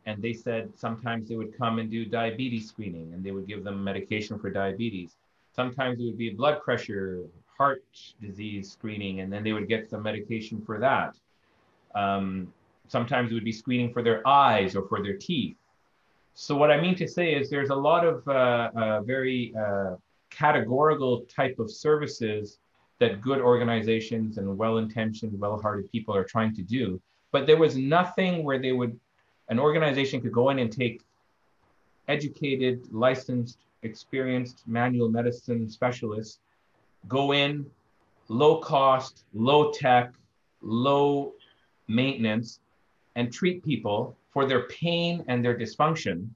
And 0.05 0.21
they 0.21 0.33
said 0.33 0.71
sometimes 0.75 1.29
they 1.29 1.35
would 1.35 1.55
come 1.57 1.79
and 1.79 1.89
do 1.89 2.05
diabetes 2.05 2.67
screening 2.67 3.13
and 3.13 3.23
they 3.23 3.31
would 3.31 3.47
give 3.47 3.63
them 3.63 3.83
medication 3.83 4.39
for 4.39 4.49
diabetes. 4.49 5.15
Sometimes 5.55 5.99
it 5.99 6.05
would 6.05 6.17
be 6.17 6.29
blood 6.29 6.61
pressure, 6.63 7.23
heart 7.57 7.83
disease 8.21 8.71
screening, 8.71 9.19
and 9.19 9.31
then 9.31 9.43
they 9.43 9.53
would 9.53 9.67
get 9.67 9.89
some 9.89 10.01
medication 10.01 10.61
for 10.65 10.79
that. 10.79 11.15
Um, 11.93 12.51
sometimes 12.91 13.31
it 13.31 13.33
would 13.33 13.45
be 13.45 13.57
screening 13.63 13.91
for 13.93 14.03
their 14.03 14.19
eyes 14.27 14.75
or 14.75 14.83
for 14.89 15.01
their 15.01 15.17
teeth. 15.29 15.55
So 16.33 16.51
what 16.61 16.71
I 16.71 16.77
mean 16.79 16.95
to 16.95 17.07
say 17.07 17.33
is 17.33 17.49
there's 17.49 17.69
a 17.69 17.81
lot 17.89 18.03
of 18.05 18.27
uh, 18.27 18.69
uh, 18.75 19.01
very 19.13 19.53
uh, 19.63 19.95
categorical 20.29 21.21
type 21.39 21.57
of 21.63 21.71
services 21.71 22.59
that 22.99 23.21
good 23.21 23.39
organizations 23.39 24.37
and 24.37 24.57
well-intentioned, 24.57 25.39
well-hearted 25.39 25.89
people 25.91 26.13
are 26.15 26.25
trying 26.25 26.53
to 26.55 26.63
do. 26.77 27.01
But 27.31 27.47
there 27.47 27.57
was 27.65 27.75
nothing 27.77 28.43
where 28.43 28.59
they 28.59 28.73
would, 28.73 28.99
an 29.47 29.57
organization 29.57 30.19
could 30.21 30.33
go 30.33 30.49
in 30.49 30.59
and 30.59 30.71
take 30.71 31.01
educated, 32.09 32.75
licensed, 32.91 33.59
experienced 33.83 34.63
manual 34.67 35.09
medicine 35.09 35.69
specialists, 35.69 36.39
go 37.07 37.31
in, 37.31 37.65
low 38.27 38.59
cost, 38.59 39.23
low 39.33 39.71
tech, 39.71 40.13
low 40.61 41.33
maintenance, 41.87 42.59
and 43.15 43.31
treat 43.31 43.63
people 43.63 44.15
for 44.31 44.45
their 44.45 44.67
pain 44.67 45.23
and 45.27 45.43
their 45.43 45.57
dysfunction 45.57 46.27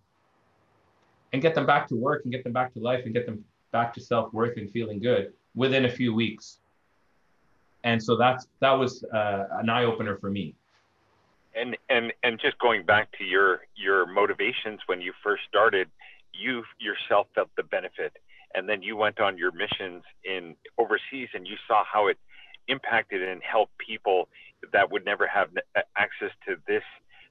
and 1.34 1.42
get 1.42 1.56
them 1.56 1.66
back 1.66 1.88
to 1.88 1.96
work 1.96 2.24
and 2.24 2.32
get 2.32 2.44
them 2.44 2.54
back 2.54 2.74
to 2.74 2.80
life 2.80 3.06
and 3.06 3.14
get 3.14 3.26
them 3.26 3.44
back 3.72 3.94
to 3.94 4.02
self-worth 4.02 4.58
and 4.58 4.72
feeling 4.72 5.00
good 5.00 5.34
within 5.56 5.86
a 5.86 5.90
few 5.90 6.14
weeks. 6.14 6.60
And 7.84 8.02
so 8.02 8.16
that's 8.16 8.48
that 8.62 8.72
was 8.72 9.04
uh, 9.14 9.46
an 9.52 9.70
eye-opener 9.70 10.18
for 10.18 10.30
me. 10.30 10.56
And 11.56 11.78
and 11.90 12.12
and 12.24 12.40
just 12.40 12.58
going 12.60 12.86
back 12.86 13.12
to 13.18 13.24
your 13.24 13.62
your 13.76 14.06
motivations 14.06 14.80
when 14.88 15.02
you 15.02 15.14
first 15.24 15.44
started 15.48 15.90
you 16.34 16.64
yourself 16.80 17.28
felt 17.34 17.50
the 17.56 17.64
benefit 17.64 18.18
and 18.54 18.68
then 18.68 18.82
you 18.82 18.96
went 18.96 19.20
on 19.20 19.38
your 19.38 19.52
missions 19.52 20.04
in 20.24 20.56
overseas 20.78 21.30
and 21.34 21.48
you 21.48 21.56
saw 21.68 21.84
how 21.92 22.08
it 22.08 22.18
impacted 22.68 23.22
and 23.22 23.42
helped 23.44 23.78
people 23.78 24.28
that 24.74 24.92
would 24.92 25.06
never 25.06 25.28
have 25.28 25.50
access 25.98 26.32
to 26.48 26.56
this 26.68 26.84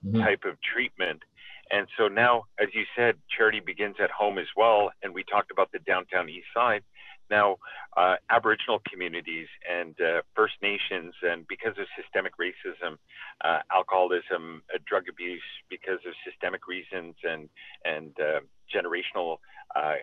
mm-hmm. 0.05 0.20
type 0.20 0.45
of 0.45 0.57
treatment. 0.62 1.22
And 1.70 1.89
so 1.97 2.09
now, 2.09 2.45
as 2.61 2.68
you 2.74 2.85
said, 2.97 3.16
charity 3.35 3.61
begins 3.61 3.97
at 4.03 4.11
home 4.11 4.39
as 4.39 4.49
well. 4.57 4.91
And 5.03 5.14
we 5.14 5.24
talked 5.24 5.51
about 5.51 5.72
the 5.72 5.78
downtown 5.80 6.28
east 6.28 6.47
side. 6.55 6.82
Now, 7.30 7.57
uh, 7.97 8.16
Aboriginal 8.30 8.82
communities 8.91 9.49
and 9.70 9.99
uh, 10.01 10.22
First 10.35 10.55
Nations, 10.62 11.14
and 11.22 11.47
because 11.49 11.72
of 11.78 11.87
systemic 12.01 12.35
racism, 12.37 12.99
uh, 13.43 13.61
alcoholism, 13.72 14.62
uh, 14.72 14.78
drug 14.87 15.05
abuse, 15.09 15.43
because 15.70 16.01
of 16.07 16.12
systemic 16.28 16.66
reasons 16.68 17.14
and 17.22 17.49
and 17.85 18.12
uh, 18.20 18.41
generational 18.72 19.39
uh, 19.74 19.95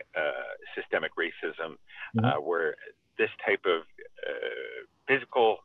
systemic 0.76 1.12
racism, 1.16 1.78
mm-hmm. 2.18 2.44
where 2.44 2.76
this 3.18 3.30
type 3.46 3.66
of 3.66 3.84
physical 5.08 5.58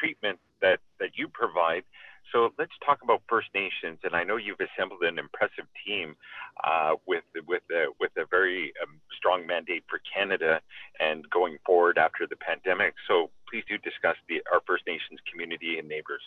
treatment 0.00 0.38
that 0.60 0.80
that 1.00 1.10
you 1.16 1.28
provide 1.28 1.84
so 2.32 2.50
let's 2.58 2.72
talk 2.84 2.98
about 3.02 3.22
First 3.28 3.48
Nations, 3.54 3.98
and 4.04 4.14
I 4.14 4.22
know 4.22 4.36
you've 4.36 4.60
assembled 4.60 5.02
an 5.02 5.18
impressive 5.18 5.64
team 5.86 6.16
uh, 6.62 6.94
with 7.06 7.24
with 7.46 7.62
a, 7.70 7.86
with 8.00 8.10
a 8.16 8.26
very 8.30 8.72
um, 8.82 9.00
strong 9.16 9.46
mandate 9.46 9.84
for 9.88 10.00
Canada 10.14 10.60
and 11.00 11.28
going 11.30 11.58
forward 11.64 11.96
after 11.96 12.26
the 12.26 12.36
pandemic. 12.36 12.94
So 13.06 13.30
please 13.48 13.64
do 13.68 13.78
discuss 13.78 14.16
the 14.28 14.42
our 14.52 14.60
First 14.66 14.84
Nations 14.86 15.20
community 15.30 15.78
and 15.78 15.88
neighbors. 15.88 16.22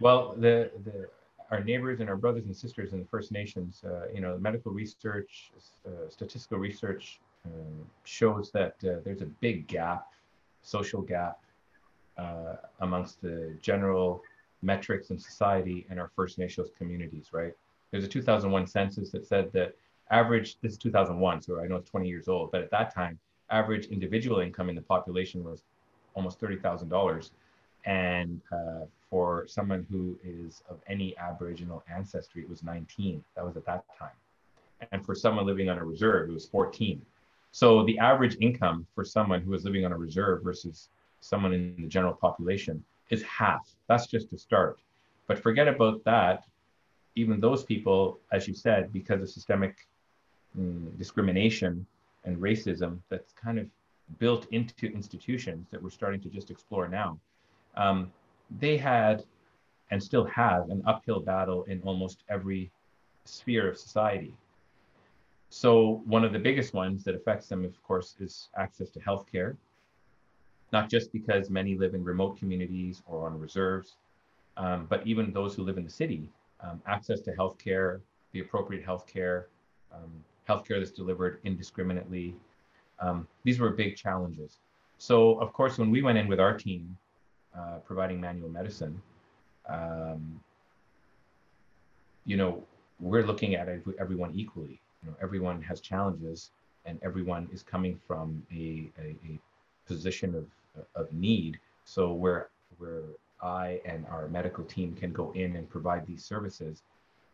Well, 0.00 0.34
the 0.38 0.70
the 0.84 1.08
our 1.50 1.62
neighbors 1.62 2.00
and 2.00 2.08
our 2.08 2.16
brothers 2.16 2.44
and 2.44 2.56
sisters 2.56 2.92
in 2.92 3.00
the 3.00 3.06
First 3.06 3.32
Nations, 3.32 3.82
uh, 3.84 4.06
you 4.14 4.20
know, 4.20 4.38
medical 4.38 4.72
research, 4.72 5.50
uh, 5.86 6.08
statistical 6.08 6.58
research 6.58 7.20
um, 7.44 7.86
shows 8.04 8.50
that 8.52 8.76
uh, 8.84 9.00
there's 9.04 9.22
a 9.22 9.30
big 9.40 9.66
gap, 9.66 10.06
social 10.62 11.02
gap, 11.02 11.40
uh, 12.18 12.56
amongst 12.80 13.20
the 13.22 13.56
general 13.60 14.22
metrics 14.62 15.10
in 15.10 15.18
society 15.18 15.86
and 15.90 15.98
our 15.98 16.10
First 16.14 16.38
Nations 16.38 16.68
communities, 16.76 17.28
right? 17.32 17.52
There's 17.90 18.04
a 18.04 18.08
2001 18.08 18.66
census 18.66 19.10
that 19.10 19.26
said 19.26 19.52
that 19.52 19.74
average, 20.10 20.58
this 20.60 20.72
is 20.72 20.78
2001, 20.78 21.42
so 21.42 21.60
I 21.60 21.66
know 21.66 21.76
it's 21.76 21.90
20 21.90 22.08
years 22.08 22.28
old, 22.28 22.52
but 22.52 22.62
at 22.62 22.70
that 22.70 22.94
time, 22.94 23.18
average 23.50 23.86
individual 23.86 24.40
income 24.40 24.68
in 24.68 24.74
the 24.74 24.82
population 24.82 25.44
was 25.44 25.62
almost 26.14 26.40
$30,000. 26.40 27.30
And 27.84 28.40
uh, 28.52 28.86
for 29.10 29.46
someone 29.46 29.86
who 29.90 30.16
is 30.24 30.62
of 30.70 30.78
any 30.86 31.16
Aboriginal 31.18 31.82
ancestry, 31.92 32.42
it 32.42 32.48
was 32.48 32.62
19. 32.62 33.22
That 33.34 33.44
was 33.44 33.56
at 33.56 33.66
that 33.66 33.84
time. 33.98 34.10
And 34.92 35.04
for 35.04 35.14
someone 35.14 35.46
living 35.46 35.68
on 35.68 35.78
a 35.78 35.84
reserve, 35.84 36.30
it 36.30 36.32
was 36.32 36.46
14. 36.46 37.00
So 37.50 37.84
the 37.84 37.98
average 37.98 38.36
income 38.40 38.86
for 38.94 39.04
someone 39.04 39.42
who 39.42 39.50
was 39.50 39.64
living 39.64 39.84
on 39.84 39.92
a 39.92 39.96
reserve 39.96 40.42
versus 40.42 40.88
someone 41.22 41.54
in 41.54 41.74
the 41.78 41.86
general 41.86 42.14
population 42.14 42.84
is 43.10 43.22
half. 43.22 43.74
That's 43.88 44.06
just 44.06 44.32
a 44.32 44.38
start. 44.38 44.80
But 45.28 45.38
forget 45.38 45.68
about 45.68 46.04
that. 46.04 46.44
Even 47.14 47.40
those 47.40 47.62
people, 47.64 48.18
as 48.32 48.48
you 48.48 48.54
said, 48.54 48.92
because 48.92 49.22
of 49.22 49.30
systemic 49.30 49.86
mm, 50.58 50.98
discrimination 50.98 51.86
and 52.24 52.36
racism 52.38 52.98
that's 53.08 53.32
kind 53.32 53.58
of 53.58 53.66
built 54.18 54.46
into 54.50 54.86
institutions 54.86 55.68
that 55.70 55.82
we're 55.82 55.90
starting 55.90 56.20
to 56.22 56.28
just 56.28 56.50
explore 56.50 56.88
now, 56.88 57.18
um, 57.76 58.10
they 58.58 58.76
had 58.76 59.24
and 59.90 60.02
still 60.02 60.24
have 60.24 60.70
an 60.70 60.82
uphill 60.86 61.20
battle 61.20 61.64
in 61.64 61.80
almost 61.82 62.24
every 62.28 62.70
sphere 63.24 63.68
of 63.70 63.76
society. 63.78 64.34
So, 65.50 66.00
one 66.06 66.24
of 66.24 66.32
the 66.32 66.38
biggest 66.38 66.72
ones 66.72 67.04
that 67.04 67.14
affects 67.14 67.46
them, 67.46 67.62
of 67.64 67.80
course, 67.82 68.16
is 68.18 68.48
access 68.56 68.88
to 68.90 69.00
healthcare 69.00 69.56
not 70.72 70.88
just 70.88 71.12
because 71.12 71.50
many 71.50 71.76
live 71.76 71.94
in 71.94 72.02
remote 72.02 72.38
communities 72.38 73.02
or 73.06 73.26
on 73.26 73.38
reserves, 73.38 73.96
um, 74.56 74.86
but 74.88 75.06
even 75.06 75.32
those 75.32 75.54
who 75.54 75.62
live 75.62 75.78
in 75.78 75.84
the 75.84 75.90
city, 75.90 76.28
um, 76.60 76.80
access 76.86 77.20
to 77.20 77.32
healthcare, 77.32 78.00
the 78.32 78.40
appropriate 78.40 78.84
healthcare, 78.84 79.44
um, 79.92 80.10
healthcare 80.48 80.78
that's 80.78 80.90
delivered 80.90 81.40
indiscriminately. 81.44 82.34
Um, 83.00 83.26
these 83.44 83.58
were 83.60 83.70
big 83.70 83.96
challenges. 83.96 84.58
So, 84.98 85.38
of 85.40 85.52
course, 85.52 85.78
when 85.78 85.90
we 85.90 86.02
went 86.02 86.18
in 86.18 86.28
with 86.28 86.40
our 86.40 86.56
team 86.56 86.96
uh, 87.56 87.78
providing 87.84 88.20
manual 88.20 88.48
medicine, 88.48 89.00
um, 89.68 90.40
you 92.24 92.36
know, 92.36 92.62
we're 93.00 93.24
looking 93.24 93.56
at 93.56 93.68
everyone 93.98 94.32
equally. 94.34 94.80
You 95.02 95.10
know, 95.10 95.16
everyone 95.20 95.60
has 95.62 95.80
challenges, 95.80 96.52
and 96.84 97.00
everyone 97.02 97.48
is 97.52 97.62
coming 97.62 97.98
from 98.06 98.42
a, 98.52 98.90
a, 98.98 99.16
a 99.28 99.40
position 99.86 100.34
of 100.34 100.46
of 100.94 101.12
need. 101.12 101.58
So 101.84 102.12
where 102.12 102.48
where 102.78 103.02
I 103.42 103.80
and 103.84 104.06
our 104.06 104.28
medical 104.28 104.64
team 104.64 104.94
can 104.94 105.12
go 105.12 105.32
in 105.32 105.56
and 105.56 105.68
provide 105.68 106.06
these 106.06 106.24
services, 106.24 106.82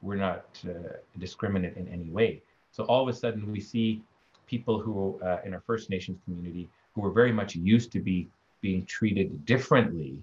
we're 0.01 0.17
not 0.17 0.47
uh, 0.69 0.97
discriminate 1.19 1.77
in 1.77 1.89
any 1.89 2.11
way. 2.11 2.43
So 2.71 2.85
all 2.85 3.03
of 3.03 3.09
a 3.09 3.17
sudden 3.17 3.51
we 3.51 3.61
see 3.61 4.03
people 4.47 4.81
who 4.81 5.21
uh, 5.23 5.39
in 5.45 5.55
our 5.55 5.61
First 5.61 5.91
Nations 5.91 6.19
community 6.25 6.69
who 6.95 7.03
were 7.03 7.11
very 7.11 7.33
much 7.33 7.55
used 7.55 7.93
to 7.93 8.01
be 8.01 8.29
being 8.61 8.85
treated 8.87 9.45
differently 9.45 10.23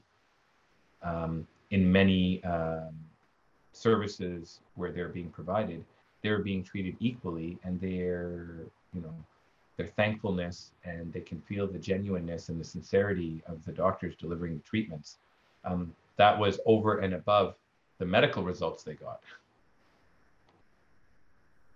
um, 1.03 1.47
in 1.72 1.89
many 1.89 2.43
um, 2.43 2.93
services 3.72 4.59
where 4.76 4.91
they're 4.91 5.09
being 5.09 5.30
provided, 5.30 5.84
they're 6.22 6.39
being 6.39 6.63
treated 6.63 6.95
equally 6.99 7.57
and 7.63 7.80
they're, 7.80 8.66
you 8.93 9.01
know, 9.01 9.13
their 9.78 9.88
thankfulness 9.88 10.71
and 10.84 11.11
they 11.11 11.21
can 11.21 11.41
feel 11.41 11.67
the 11.67 11.80
genuineness 11.80 12.49
and 12.49 12.59
the 12.59 12.63
sincerity 12.63 13.41
of 13.47 13.63
the 13.65 13.71
doctors 13.71 14.15
delivering 14.15 14.55
the 14.55 14.63
treatments. 14.63 15.17
Um, 15.63 15.93
that 16.17 16.38
was 16.38 16.59
over 16.65 16.99
and 16.99 17.13
above 17.13 17.55
the 17.97 18.05
medical 18.05 18.43
results 18.43 18.84
they 18.84 18.93
got. 18.93 19.19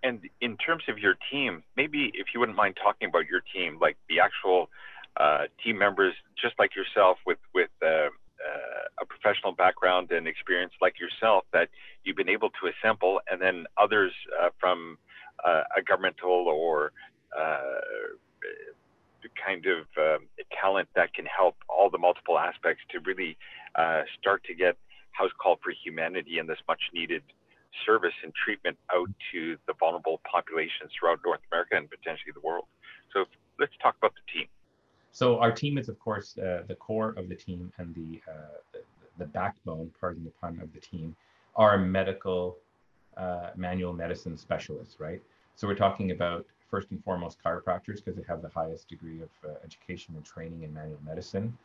And 0.02 0.20
in 0.40 0.56
terms 0.56 0.84
of 0.88 0.98
your 0.98 1.14
team, 1.30 1.62
maybe 1.76 2.10
if 2.14 2.28
you 2.32 2.40
wouldn't 2.40 2.56
mind 2.56 2.78
talking 2.82 3.08
about 3.08 3.26
your 3.26 3.42
team, 3.52 3.78
like 3.80 3.96
the 4.08 4.20
actual 4.20 4.70
uh, 5.18 5.44
team 5.62 5.76
members, 5.76 6.14
just 6.40 6.54
like 6.58 6.74
yourself, 6.74 7.18
with 7.26 7.38
with 7.54 7.68
uh, 7.82 7.86
uh, 7.86 8.08
a 9.02 9.04
professional 9.04 9.52
background 9.52 10.10
and 10.10 10.26
experience 10.26 10.72
like 10.80 10.98
yourself, 10.98 11.44
that 11.52 11.68
you've 12.04 12.16
been 12.16 12.30
able 12.30 12.48
to 12.48 12.70
assemble, 12.72 13.20
and 13.30 13.42
then 13.42 13.66
others 13.76 14.12
uh, 14.40 14.48
from 14.58 14.96
uh, 15.44 15.64
a 15.76 15.82
governmental 15.82 16.48
or 16.48 16.92
kind 19.44 19.66
of 19.66 19.86
um, 19.98 20.26
talent 20.60 20.88
that 20.94 21.12
can 21.14 21.26
help 21.26 21.56
all 21.68 21.90
the 21.90 21.98
multiple 21.98 22.38
aspects 22.38 22.82
to 22.90 23.00
really 23.00 23.36
uh, 23.74 24.02
start 24.18 24.42
to 24.44 24.54
get 24.54 24.76
House 25.12 25.30
Call 25.42 25.58
for 25.62 25.72
Humanity 25.84 26.38
and 26.38 26.48
this 26.48 26.58
much 26.68 26.80
needed 26.92 27.22
service 27.86 28.14
and 28.22 28.32
treatment 28.34 28.76
out 28.92 29.08
to 29.32 29.56
the 29.66 29.74
vulnerable 29.78 30.20
populations 30.30 30.90
throughout 30.98 31.20
North 31.24 31.40
America 31.50 31.76
and 31.76 31.88
potentially 31.88 32.32
the 32.34 32.40
world. 32.40 32.64
So 33.12 33.24
let's 33.58 33.72
talk 33.82 33.96
about 33.98 34.12
the 34.14 34.32
team. 34.32 34.48
So 35.12 35.38
our 35.38 35.52
team 35.52 35.78
is, 35.78 35.88
of 35.88 35.98
course, 35.98 36.38
uh, 36.38 36.62
the 36.66 36.74
core 36.74 37.14
of 37.16 37.28
the 37.28 37.34
team 37.34 37.72
and 37.78 37.94
the, 37.94 38.20
uh, 38.30 38.58
the, 38.72 38.80
the 39.18 39.26
backbone, 39.26 39.90
pardon 40.00 40.24
the 40.24 40.30
pun, 40.40 40.60
of 40.62 40.72
the 40.72 40.80
team 40.80 41.16
are 41.56 41.76
medical 41.78 42.56
uh, 43.16 43.50
manual 43.56 43.92
medicine 43.92 44.36
specialists, 44.36 45.00
right? 45.00 45.20
So 45.56 45.66
we're 45.66 45.74
talking 45.74 46.12
about 46.12 46.46
first 46.70 46.90
and 46.90 47.02
foremost 47.02 47.38
chiropractors 47.44 47.96
because 47.96 48.16
they 48.16 48.24
have 48.28 48.42
the 48.42 48.48
highest 48.48 48.88
degree 48.88 49.20
of 49.22 49.30
uh, 49.44 49.54
education 49.64 50.14
and 50.16 50.24
training 50.24 50.62
in 50.62 50.72
manual 50.72 50.98
medicine. 51.04 51.56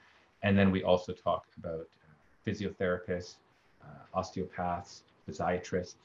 And 0.43 0.58
then 0.58 0.72
we 0.72 0.84
also 0.84 1.14
talk 1.14 1.45
about 1.58 1.88
uh, 2.03 2.45
physiotherapists, 2.45 3.36
uh, 3.84 4.18
osteopaths, 4.20 5.03
physiatrists, 5.28 5.95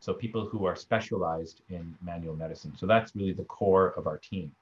so 0.00 0.12
people 0.14 0.46
who 0.46 0.64
are 0.64 0.76
specialized 0.76 1.62
in 1.70 1.94
manual 2.02 2.36
medicine. 2.36 2.72
So 2.76 2.86
that's 2.86 3.14
really 3.16 3.32
the 3.32 3.44
core 3.44 3.94
of 3.96 4.06
our 4.06 4.18
team. 4.18 4.52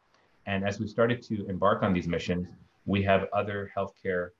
And 0.47 0.67
as 0.67 0.81
we 0.81 0.87
started 0.87 1.23
to 1.23 1.47
embark 1.49 1.83
on 1.83 1.93
these 1.93 2.07
missions, 2.07 2.47
we 2.87 3.03
have 3.03 3.27
other 3.33 3.71
healthcare 3.77 4.31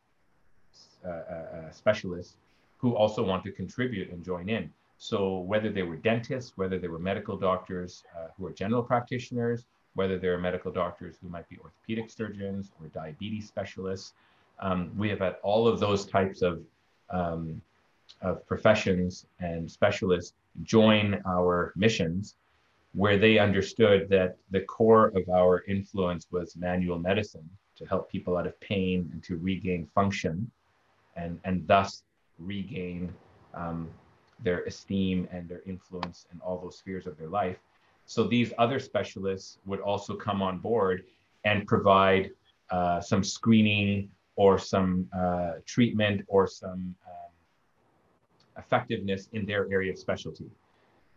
uh, 1.05 1.09
uh, 1.09 1.13
uh, 1.13 1.71
specialists 1.71 2.37
who 2.79 2.97
also 2.97 3.23
want 3.23 3.45
to 3.45 3.53
contribute 3.53 4.11
and 4.11 4.25
join 4.25 4.49
in. 4.49 4.71
So 4.99 5.41
whether 5.41 5.71
they 5.71 5.83
were 5.83 5.97
dentists, 5.97 6.53
whether 6.57 6.79
they 6.79 6.89
were 6.89 6.99
medical 6.99 7.37
doctors 7.37 8.05
uh, 8.17 8.29
who 8.37 8.47
are 8.47 8.53
general 8.53 8.83
practitioners, 8.83 9.67
whether 9.95 10.19
they're 10.19 10.39
medical 10.39 10.73
doctors 10.73 11.17
who 11.21 11.29
might 11.29 11.49
be 11.49 11.59
orthopedic 11.59 12.11
surgeons 12.11 12.73
or 12.81 12.89
diabetes 12.89 13.49
specialists, 13.49 14.15
um, 14.61 14.91
we 14.97 15.09
have 15.09 15.19
had 15.19 15.37
all 15.43 15.69
of 15.69 15.81
those 15.81 16.07
types 16.07 16.43
of, 16.43 16.63
um, 17.11 17.61
of 18.23 18.47
professions 18.47 19.27
and 19.41 19.71
specialists 19.71 20.35
join 20.63 21.21
our 21.27 21.73
missions 21.77 22.37
where 22.95 23.19
they 23.19 23.39
understood 23.39 24.09
that 24.09 24.37
the 24.51 24.61
core 24.61 25.09
of 25.09 25.29
our 25.29 25.63
influence 25.69 26.27
was 26.31 26.57
manual 26.57 26.99
medicine 26.99 27.49
to 27.77 27.85
help 27.85 28.11
people 28.11 28.39
out 28.39 28.47
of 28.47 28.59
pain 28.61 29.09
and 29.13 29.23
to 29.23 29.37
regain 29.37 29.87
function 29.95 30.51
and, 31.17 31.39
and 31.45 31.67
thus 31.67 32.05
regain 32.39 33.13
um, 33.53 33.89
their 34.43 34.65
esteem 34.65 35.29
and 35.33 35.49
their 35.49 35.63
influence 35.67 36.27
in 36.33 36.41
all 36.41 36.59
those 36.59 36.79
spheres 36.79 37.07
of 37.07 37.17
their 37.17 37.29
life. 37.29 37.59
So 38.05 38.25
these 38.25 38.53
other 38.59 38.79
specialists 38.79 39.59
would 39.67 39.81
also 39.81 40.15
come 40.15 40.43
on 40.43 40.59
board 40.59 41.05
and 41.45 41.67
provide 41.67 42.31
uh, 42.71 43.01
some 43.01 43.25
screening 43.25 44.11
or 44.37 44.59
some 44.59 45.09
uh, 45.17 45.55
treatment 45.65 46.23
or 46.29 46.47
some 46.47 46.95
um, 47.07 47.33
effectiveness 48.59 49.29
in 49.33 49.47
their 49.47 49.71
area 49.73 49.93
of 49.93 49.99
specialty. 49.99 50.51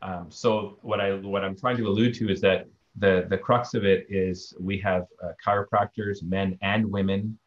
Um, 0.02 0.28
so 0.30 0.78
what 0.82 1.02
I 1.02 1.16
what 1.16 1.44
I'm 1.44 1.58
trying 1.58 1.78
to 1.78 1.88
allude 1.88 2.14
to 2.16 2.30
is 2.30 2.40
that 2.42 2.68
the 2.98 3.26
the 3.30 3.38
crux 3.38 3.74
of 3.74 3.84
it 3.84 4.06
is 4.10 4.54
we 4.60 4.78
have 4.80 5.08
uh, 5.24 5.32
chiropractors, 5.46 6.24
men 6.24 6.58
and 6.62 6.90
women, 6.90 7.38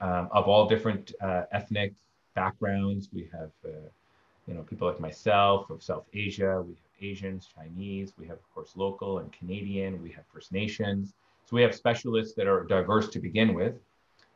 um, 0.00 0.28
of 0.30 0.46
all 0.46 0.68
different 0.68 1.12
uh, 1.20 1.42
ethnic 1.52 1.92
backgrounds. 2.34 3.08
We 3.12 3.28
have 3.32 3.50
uh, 3.64 3.88
you 4.46 4.54
know 4.54 4.62
people 4.62 4.88
like 4.88 5.00
myself 5.00 5.70
of 5.70 5.82
South 5.82 6.06
Asia. 6.12 6.62
We 6.66 6.74
have 6.74 7.10
Asians, 7.10 7.48
Chinese. 7.54 8.14
We 8.18 8.26
have 8.26 8.38
of 8.38 8.54
course 8.54 8.72
local 8.76 9.18
and 9.18 9.32
Canadian. 9.32 10.02
We 10.02 10.10
have 10.10 10.24
First 10.32 10.52
Nations. 10.52 11.14
So 11.46 11.56
we 11.56 11.62
have 11.62 11.74
specialists 11.74 12.34
that 12.34 12.46
are 12.46 12.64
diverse 12.64 13.08
to 13.08 13.18
begin 13.18 13.54
with 13.54 13.74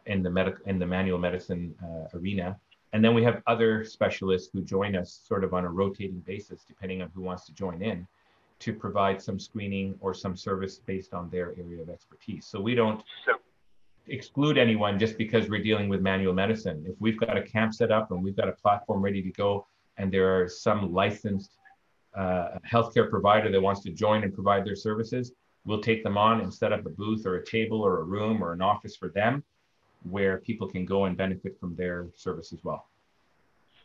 in 0.06 0.22
the 0.22 0.30
medical 0.30 0.64
in 0.66 0.78
the 0.78 0.86
manual 0.86 1.18
medicine 1.18 1.74
uh, 1.82 2.18
arena 2.18 2.56
and 2.94 3.04
then 3.04 3.12
we 3.12 3.24
have 3.24 3.42
other 3.48 3.84
specialists 3.84 4.50
who 4.52 4.62
join 4.62 4.94
us 4.94 5.20
sort 5.26 5.42
of 5.42 5.52
on 5.52 5.64
a 5.64 5.68
rotating 5.68 6.20
basis, 6.20 6.62
depending 6.62 7.02
on 7.02 7.10
who 7.12 7.22
wants 7.22 7.44
to 7.46 7.52
join 7.52 7.82
in, 7.82 8.06
to 8.60 8.72
provide 8.72 9.20
some 9.20 9.36
screening 9.36 9.96
or 9.98 10.14
some 10.14 10.36
service 10.36 10.78
based 10.78 11.12
on 11.12 11.28
their 11.28 11.56
area 11.58 11.82
of 11.82 11.90
expertise. 11.90 12.46
So 12.46 12.60
we 12.60 12.76
don't 12.76 13.02
exclude 14.06 14.58
anyone 14.58 14.96
just 14.96 15.18
because 15.18 15.50
we're 15.50 15.60
dealing 15.60 15.88
with 15.88 16.02
manual 16.02 16.34
medicine. 16.34 16.84
If 16.86 16.94
we've 17.00 17.18
got 17.18 17.36
a 17.36 17.42
camp 17.42 17.74
set 17.74 17.90
up 17.90 18.12
and 18.12 18.22
we've 18.22 18.36
got 18.36 18.48
a 18.48 18.52
platform 18.52 19.02
ready 19.02 19.22
to 19.22 19.30
go, 19.32 19.66
and 19.96 20.12
there 20.12 20.40
are 20.40 20.48
some 20.48 20.92
licensed 20.92 21.58
uh, 22.16 22.58
healthcare 22.70 23.08
provider 23.10 23.50
that 23.50 23.60
wants 23.60 23.82
to 23.82 23.90
join 23.90 24.22
and 24.22 24.32
provide 24.32 24.64
their 24.64 24.76
services, 24.76 25.32
we'll 25.64 25.80
take 25.80 26.02
them 26.04 26.16
on 26.16 26.40
and 26.40 26.52
set 26.52 26.72
up 26.72 26.84
a 26.86 26.90
booth 26.90 27.26
or 27.26 27.36
a 27.36 27.44
table 27.44 27.80
or 27.80 28.00
a 28.00 28.04
room 28.04 28.42
or 28.42 28.52
an 28.52 28.62
office 28.62 28.96
for 28.96 29.08
them 29.08 29.42
where 30.04 30.38
people 30.38 30.68
can 30.68 30.84
go 30.84 31.06
and 31.06 31.16
benefit 31.16 31.58
from 31.58 31.74
their 31.76 32.08
service 32.14 32.52
as 32.52 32.62
well. 32.62 32.86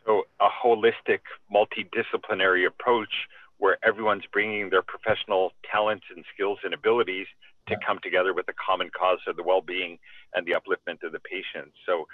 So, 0.06 0.24
a 0.40 0.48
holistic, 0.48 1.20
multidisciplinary 1.54 2.68
approach 2.68 3.14
where 3.58 3.78
everyone's 3.84 4.24
bringing 4.32 4.70
their 4.70 4.82
professional 4.82 5.52
talents 5.70 6.06
and 6.16 6.24
skills 6.34 6.60
and 6.64 6.74
abilities 6.74 7.28
to 7.68 7.74
yeah. 7.74 7.86
come 7.86 8.00
together 8.02 8.34
with 8.34 8.48
a 8.50 8.54
common 8.54 8.90
cause 8.98 9.20
of 9.28 9.36
the 9.36 9.44
well-being 9.44 9.98
and 10.34 10.46
the 10.46 10.52
upliftment 10.52 11.04
of 11.04 11.12
the 11.12 11.20
patient. 11.20 11.72
So, 11.86 12.06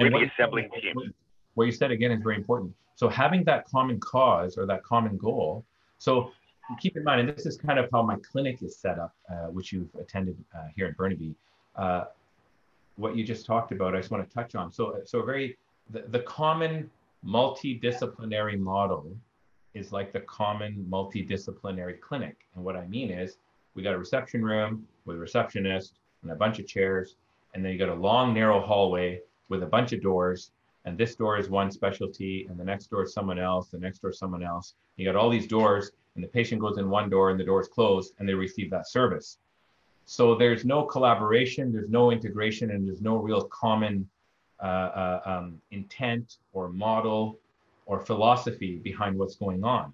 really 0.00 0.30
assembling 0.36 0.70
teams. 0.80 1.12
What 1.54 1.64
you 1.64 1.72
said 1.72 1.90
again 1.90 2.12
is 2.12 2.22
very 2.22 2.36
important. 2.36 2.74
So, 2.96 3.08
having 3.08 3.44
that 3.44 3.66
common 3.66 4.00
cause 4.00 4.56
or 4.58 4.66
that 4.66 4.82
common 4.82 5.16
goal. 5.16 5.64
So, 5.98 6.32
keep 6.80 6.96
in 6.96 7.04
mind, 7.04 7.20
and 7.20 7.28
this 7.28 7.46
is 7.46 7.56
kind 7.56 7.78
of 7.78 7.88
how 7.92 8.02
my 8.02 8.16
clinic 8.16 8.62
is 8.62 8.76
set 8.76 8.98
up, 8.98 9.14
uh, 9.30 9.48
which 9.48 9.72
you've 9.72 9.94
attended 10.00 10.36
uh, 10.56 10.68
here 10.74 10.86
in 10.86 10.94
Burnaby. 10.94 11.34
Uh, 11.76 12.04
what 12.96 13.16
you 13.16 13.24
just 13.24 13.46
talked 13.46 13.72
about, 13.72 13.94
I 13.94 13.98
just 13.98 14.10
want 14.10 14.28
to 14.28 14.34
touch 14.34 14.54
on. 14.54 14.72
So, 14.72 15.00
so 15.04 15.22
very 15.22 15.56
the, 15.90 16.04
the 16.08 16.20
common 16.20 16.90
multidisciplinary 17.24 18.58
model 18.58 19.06
is 19.74 19.92
like 19.92 20.12
the 20.12 20.20
common 20.20 20.86
multidisciplinary 20.90 22.00
clinic. 22.00 22.36
And 22.54 22.64
what 22.64 22.76
I 22.76 22.86
mean 22.86 23.10
is 23.10 23.38
we 23.74 23.82
got 23.82 23.94
a 23.94 23.98
reception 23.98 24.44
room 24.44 24.86
with 25.04 25.16
a 25.16 25.20
receptionist 25.20 25.98
and 26.22 26.30
a 26.30 26.34
bunch 26.34 26.58
of 26.58 26.66
chairs, 26.66 27.16
and 27.54 27.64
then 27.64 27.72
you 27.72 27.78
got 27.78 27.88
a 27.88 27.94
long, 27.94 28.34
narrow 28.34 28.60
hallway 28.60 29.20
with 29.48 29.62
a 29.62 29.66
bunch 29.66 29.92
of 29.92 30.02
doors. 30.02 30.50
And 30.84 30.98
this 30.98 31.14
door 31.14 31.38
is 31.38 31.48
one 31.48 31.70
specialty, 31.70 32.46
and 32.48 32.58
the 32.58 32.64
next 32.64 32.86
door 32.86 33.04
is 33.04 33.12
someone 33.12 33.38
else, 33.38 33.68
the 33.68 33.78
next 33.78 34.00
door 34.00 34.10
is 34.10 34.18
someone 34.18 34.42
else. 34.42 34.74
You 34.96 35.04
got 35.04 35.16
all 35.16 35.30
these 35.30 35.46
doors, 35.46 35.92
and 36.14 36.24
the 36.24 36.28
patient 36.28 36.60
goes 36.60 36.78
in 36.78 36.90
one 36.90 37.08
door 37.08 37.30
and 37.30 37.38
the 37.38 37.44
door 37.44 37.60
is 37.60 37.68
closed, 37.68 38.14
and 38.18 38.28
they 38.28 38.34
receive 38.34 38.70
that 38.70 38.88
service. 38.88 39.38
So 40.04 40.34
there's 40.34 40.64
no 40.64 40.82
collaboration, 40.84 41.72
there's 41.72 41.88
no 41.88 42.10
integration, 42.10 42.70
and 42.72 42.86
there's 42.86 43.00
no 43.00 43.16
real 43.16 43.42
common 43.44 44.08
uh, 44.60 44.66
uh, 44.66 45.20
um, 45.24 45.60
intent 45.70 46.38
or 46.52 46.68
model 46.68 47.38
or 47.86 48.00
philosophy 48.00 48.76
behind 48.76 49.16
what's 49.16 49.36
going 49.36 49.64
on. 49.64 49.92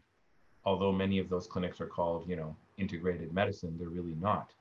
Although 0.65 0.93
many 0.93 1.19
of 1.19 1.29
those 1.29 1.47
clinics 1.47 1.81
are 1.81 1.87
called, 1.87 2.29
you 2.29 2.37
know, 2.37 2.57
integrated 2.79 3.33
medicine, 3.33 3.77
they're 3.79 3.89
really 3.89 4.17
not. 4.21 4.53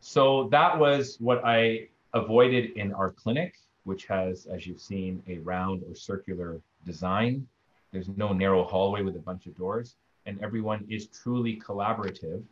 So 0.00 0.48
that 0.50 0.78
was 0.78 1.16
what 1.20 1.44
I 1.44 1.88
avoided 2.14 2.72
in 2.76 2.92
our 2.92 3.10
clinic, 3.10 3.54
which 3.84 4.06
has, 4.06 4.46
as 4.46 4.66
you've 4.66 4.80
seen, 4.80 5.22
a 5.28 5.38
round 5.38 5.82
or 5.88 5.94
circular 5.94 6.60
design. 6.84 7.46
There's 7.92 8.08
no 8.08 8.32
narrow 8.32 8.64
hallway 8.64 9.02
with 9.02 9.16
a 9.16 9.20
bunch 9.20 9.46
of 9.46 9.56
doors, 9.56 9.96
and 10.26 10.40
everyone 10.42 10.86
is 10.88 11.06
truly 11.06 11.60
collaborative 11.60 12.42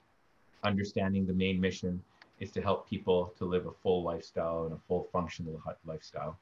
understanding 0.64 1.26
the 1.26 1.32
main 1.32 1.60
mission 1.60 2.02
is 2.40 2.50
to 2.52 2.60
help 2.60 2.88
people 2.88 3.32
to 3.38 3.44
live 3.44 3.66
a 3.66 3.72
full 3.82 4.02
lifestyle 4.02 4.64
and 4.64 4.72
a 4.72 4.78
full 4.88 5.08
functional 5.12 5.60
lifestyle. 5.86 6.38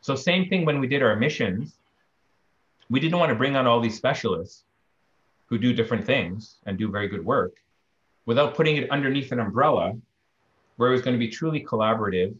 So 0.00 0.14
same 0.14 0.48
thing 0.48 0.64
when 0.64 0.80
we 0.80 0.86
did 0.86 1.02
our 1.02 1.16
missions, 1.16 1.78
we 2.90 3.00
didn't 3.00 3.18
want 3.18 3.30
to 3.30 3.34
bring 3.34 3.56
on 3.56 3.66
all 3.66 3.80
these 3.80 3.96
specialists 3.96 4.64
who 5.46 5.58
do 5.58 5.72
different 5.72 6.04
things 6.04 6.56
and 6.66 6.78
do 6.78 6.90
very 6.90 7.08
good 7.08 7.24
work 7.24 7.56
without 8.26 8.54
putting 8.54 8.76
it 8.76 8.90
underneath 8.90 9.32
an 9.32 9.40
umbrella 9.40 9.96
where 10.76 10.88
it 10.88 10.92
was 10.92 11.02
going 11.02 11.14
to 11.14 11.18
be 11.18 11.28
truly 11.28 11.64
collaborative 11.64 12.34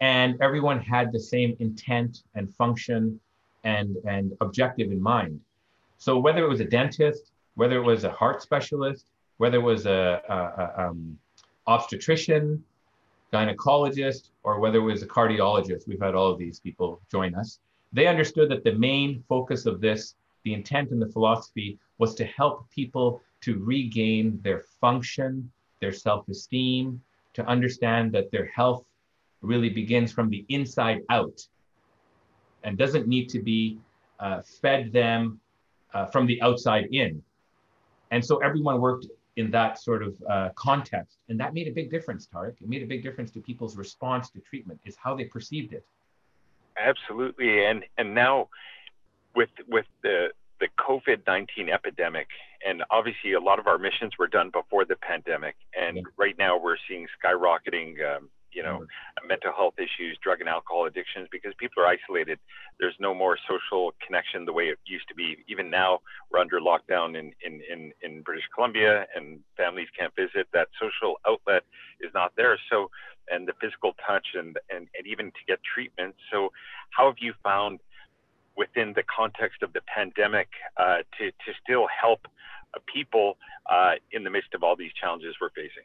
and 0.00 0.36
everyone 0.40 0.80
had 0.80 1.12
the 1.12 1.20
same 1.20 1.56
intent 1.58 2.22
and 2.34 2.54
function 2.54 3.18
and, 3.64 3.96
and 4.06 4.36
objective 4.40 4.90
in 4.90 5.00
mind. 5.00 5.40
So 5.98 6.18
whether 6.18 6.44
it 6.44 6.48
was 6.48 6.60
a 6.60 6.64
dentist, 6.64 7.32
whether 7.54 7.76
it 7.76 7.82
was 7.82 8.04
a 8.04 8.10
heart 8.10 8.42
specialist, 8.42 9.06
whether 9.38 9.58
it 9.58 9.62
was 9.62 9.86
a, 9.86 10.20
a, 10.28 10.34
a 10.34 10.88
um, 10.88 11.18
obstetrician, 11.66 12.62
gynecologist, 13.32 14.30
or 14.44 14.60
whether 14.60 14.78
it 14.78 14.82
was 14.82 15.02
a 15.02 15.06
cardiologist, 15.06 15.88
we've 15.88 16.00
had 16.00 16.14
all 16.14 16.30
of 16.30 16.38
these 16.38 16.60
people 16.60 17.00
join 17.10 17.34
us. 17.34 17.58
They 17.92 18.06
understood 18.06 18.50
that 18.50 18.64
the 18.64 18.74
main 18.74 19.24
focus 19.28 19.66
of 19.66 19.80
this, 19.80 20.14
the 20.44 20.54
intent 20.54 20.90
and 20.90 21.00
the 21.00 21.08
philosophy, 21.08 21.78
was 21.98 22.14
to 22.16 22.24
help 22.24 22.70
people 22.70 23.22
to 23.42 23.58
regain 23.58 24.40
their 24.42 24.62
function, 24.80 25.50
their 25.80 25.92
self 25.92 26.28
esteem, 26.28 27.00
to 27.34 27.46
understand 27.46 28.12
that 28.12 28.30
their 28.30 28.46
health 28.46 28.84
really 29.42 29.70
begins 29.70 30.12
from 30.12 30.30
the 30.30 30.44
inside 30.48 31.00
out 31.10 31.40
and 32.64 32.76
doesn't 32.76 33.06
need 33.06 33.28
to 33.28 33.40
be 33.40 33.78
uh, 34.20 34.42
fed 34.60 34.92
them 34.92 35.40
uh, 35.94 36.06
from 36.06 36.26
the 36.26 36.40
outside 36.42 36.86
in. 36.92 37.22
And 38.10 38.24
so 38.24 38.38
everyone 38.38 38.80
worked 38.80 39.06
in 39.36 39.50
that 39.50 39.80
sort 39.80 40.02
of 40.02 40.14
uh, 40.28 40.48
context. 40.54 41.18
And 41.28 41.38
that 41.40 41.54
made 41.54 41.68
a 41.68 41.70
big 41.70 41.90
difference, 41.90 42.26
Tarek. 42.32 42.60
It 42.60 42.68
made 42.68 42.82
a 42.82 42.86
big 42.86 43.02
difference 43.02 43.30
to 43.32 43.40
people's 43.40 43.76
response 43.76 44.30
to 44.30 44.40
treatment, 44.40 44.80
is 44.84 44.96
how 44.96 45.14
they 45.14 45.24
perceived 45.24 45.72
it. 45.72 45.84
Absolutely. 46.78 47.64
And 47.64 47.84
and 47.96 48.14
now 48.14 48.48
with 49.34 49.50
with 49.68 49.86
the 50.02 50.28
the 50.60 50.68
COVID 50.78 51.20
19 51.26 51.68
epidemic, 51.68 52.28
and 52.66 52.82
obviously 52.90 53.34
a 53.34 53.40
lot 53.40 53.58
of 53.58 53.66
our 53.66 53.78
missions 53.78 54.12
were 54.18 54.26
done 54.26 54.50
before 54.50 54.84
the 54.84 54.96
pandemic. 54.96 55.56
And 55.78 55.98
yeah. 55.98 56.02
right 56.16 56.36
now 56.38 56.58
we're 56.58 56.76
seeing 56.88 57.06
skyrocketing 57.22 58.16
um, 58.16 58.28
you 58.56 58.62
know, 58.62 58.78
mm-hmm. 58.80 59.28
mental 59.28 59.52
health 59.52 59.74
issues, 59.76 60.18
drug 60.22 60.40
and 60.40 60.48
alcohol 60.48 60.86
addictions, 60.86 61.28
because 61.30 61.52
people 61.58 61.82
are 61.82 61.86
isolated. 61.86 62.38
There's 62.80 62.96
no 62.98 63.14
more 63.14 63.36
social 63.46 63.92
connection 64.04 64.46
the 64.46 64.52
way 64.54 64.68
it 64.68 64.78
used 64.86 65.06
to 65.08 65.14
be. 65.14 65.44
Even 65.46 65.68
now, 65.68 66.00
we're 66.30 66.40
under 66.40 66.58
lockdown 66.58 67.18
in, 67.18 67.32
in, 67.44 67.60
in, 67.70 67.92
in 68.00 68.22
British 68.22 68.44
Columbia 68.54 69.06
and 69.14 69.40
families 69.58 69.88
can't 69.96 70.14
visit. 70.16 70.48
That 70.54 70.68
social 70.80 71.16
outlet 71.28 71.64
is 72.00 72.10
not 72.14 72.32
there. 72.36 72.58
So, 72.70 72.90
and 73.30 73.46
the 73.46 73.52
physical 73.60 73.94
touch 74.06 74.28
and, 74.34 74.56
and, 74.70 74.88
and 74.96 75.06
even 75.06 75.26
to 75.26 75.42
get 75.46 75.58
treatment. 75.62 76.14
So, 76.32 76.50
how 76.90 77.06
have 77.06 77.18
you 77.20 77.34
found 77.42 77.80
within 78.56 78.94
the 78.96 79.02
context 79.04 79.62
of 79.62 79.74
the 79.74 79.82
pandemic 79.82 80.48
uh, 80.78 80.98
to, 81.18 81.30
to 81.30 81.52
still 81.62 81.86
help 81.88 82.26
uh, 82.74 82.80
people 82.92 83.36
uh, 83.68 83.94
in 84.12 84.24
the 84.24 84.30
midst 84.30 84.54
of 84.54 84.62
all 84.62 84.76
these 84.76 84.92
challenges 84.98 85.34
we're 85.40 85.50
facing? 85.50 85.84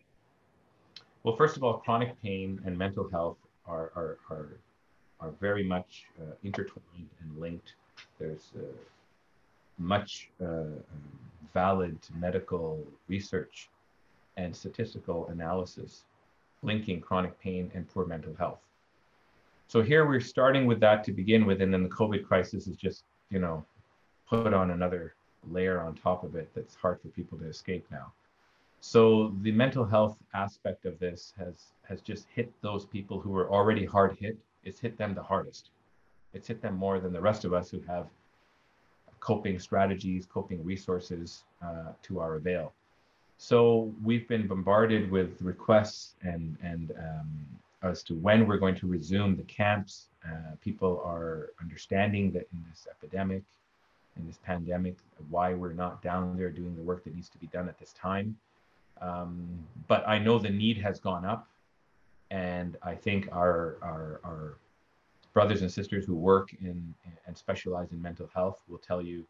Well, 1.24 1.36
first 1.36 1.56
of 1.56 1.64
all, 1.64 1.74
chronic 1.74 2.20
pain 2.22 2.60
and 2.66 2.76
mental 2.78 3.08
health 3.10 3.38
are, 3.68 3.92
are, 3.96 4.18
are, 4.30 4.58
are 5.20 5.32
very 5.40 5.64
much 5.64 6.06
uh, 6.20 6.34
intertwined 6.44 7.10
and 7.22 7.40
linked. 7.40 7.76
There's 8.18 8.52
uh, 8.58 8.62
much 9.78 10.30
uh, 10.44 10.64
valid 11.54 11.98
medical 12.16 12.84
research 13.08 13.70
and 14.38 14.56
statistical 14.56 15.28
analysis 15.28 16.04
linking 16.64 17.02
chronic 17.02 17.40
pain 17.40 17.72
and 17.76 17.88
poor 17.88 18.06
mental 18.06 18.36
health. 18.36 18.60
So 19.68 19.82
here 19.82 20.08
we're 20.08 20.20
starting 20.20 20.66
with 20.66 20.80
that 20.82 21.04
to 21.06 21.12
begin 21.12 21.46
with, 21.46 21.62
and 21.62 21.74
then 21.74 21.84
the 21.84 21.90
COVID 21.90 22.26
crisis 22.26 22.68
is 22.68 22.76
just, 22.76 23.04
you 23.30 23.40
know, 23.40 23.64
put 24.28 24.54
on 24.54 24.72
another 24.72 25.14
layer 25.50 25.82
on 25.82 25.96
top 25.96 26.24
of 26.24 26.36
it 26.36 26.50
that's 26.56 26.76
hard 26.76 27.00
for 27.02 27.08
people 27.10 27.38
to 27.38 27.48
escape 27.48 27.86
now. 27.92 28.12
So 28.82 29.32
the 29.42 29.52
mental 29.52 29.86
health 29.86 30.18
aspect 30.34 30.86
of 30.86 30.98
this 30.98 31.34
has 31.38 31.68
has 31.84 32.02
just 32.02 32.26
hit 32.34 32.52
those 32.62 32.86
people 32.86 33.22
who 33.22 33.30
were 33.30 33.50
already 33.50 33.86
hard 33.86 34.18
hit. 34.20 34.38
It's 34.64 34.80
hit 34.80 34.98
them 34.98 35.14
the 35.14 35.22
hardest. 35.22 35.70
It's 36.34 36.48
hit 36.48 36.62
them 36.62 36.76
more 36.76 37.00
than 37.00 37.14
the 37.14 37.22
rest 37.22 37.46
of 37.46 37.54
us 37.54 37.70
who 37.70 37.80
have 37.82 38.08
coping 39.20 39.60
strategies, 39.60 40.26
coping 40.26 40.64
resources 40.66 41.44
uh, 41.64 41.92
to 42.02 42.20
our 42.20 42.36
avail. 42.36 42.74
So 43.38 43.94
we've 44.04 44.28
been 44.28 44.48
bombarded 44.48 45.12
with 45.12 45.40
requests 45.42 46.16
and 46.24 46.58
and 46.64 46.92
um, 46.98 47.30
as 47.84 48.02
to 48.04 48.16
when 48.16 48.48
we're 48.48 48.58
going 48.58 48.76
to 48.76 48.88
resume 48.88 49.36
the 49.38 49.44
camps. 49.44 50.08
Uh, 50.26 50.56
people 50.60 51.02
are 51.06 51.52
understanding 51.62 52.32
that 52.32 52.48
in 52.52 52.64
this 52.70 52.88
epidemic, 52.90 53.44
in 54.18 54.26
this 54.26 54.40
pandemic, 54.44 54.96
why 55.30 55.54
we're 55.54 55.74
not 55.74 56.02
down 56.02 56.36
there 56.36 56.50
doing 56.50 56.76
the 56.76 56.82
work 56.82 57.04
that 57.04 57.14
needs 57.14 57.30
to 57.30 57.38
be 57.38 57.48
done 57.48 57.70
at 57.70 57.78
this 57.80 57.94
time. 57.94 58.36
Um, 59.02 59.66
but 59.88 60.08
I 60.08 60.20
know 60.20 60.38
the 60.38 60.50
need 60.50 60.78
has 60.78 61.00
gone 61.00 61.26
up, 61.26 61.48
and 62.30 62.78
I 62.84 62.96
think 62.96 63.28
our 63.32 63.78
our, 63.82 64.22
our 64.24 64.58
brothers 65.34 65.62
and 65.62 65.72
sisters 65.72 66.06
who 66.06 66.16
work 66.16 66.54
in 66.62 66.94
and 67.26 67.38
specialize 67.38 67.92
in 67.92 68.02
mental 68.02 68.30
health 68.34 68.62
will 68.68 68.78
tell 68.78 69.02
you 69.02 69.26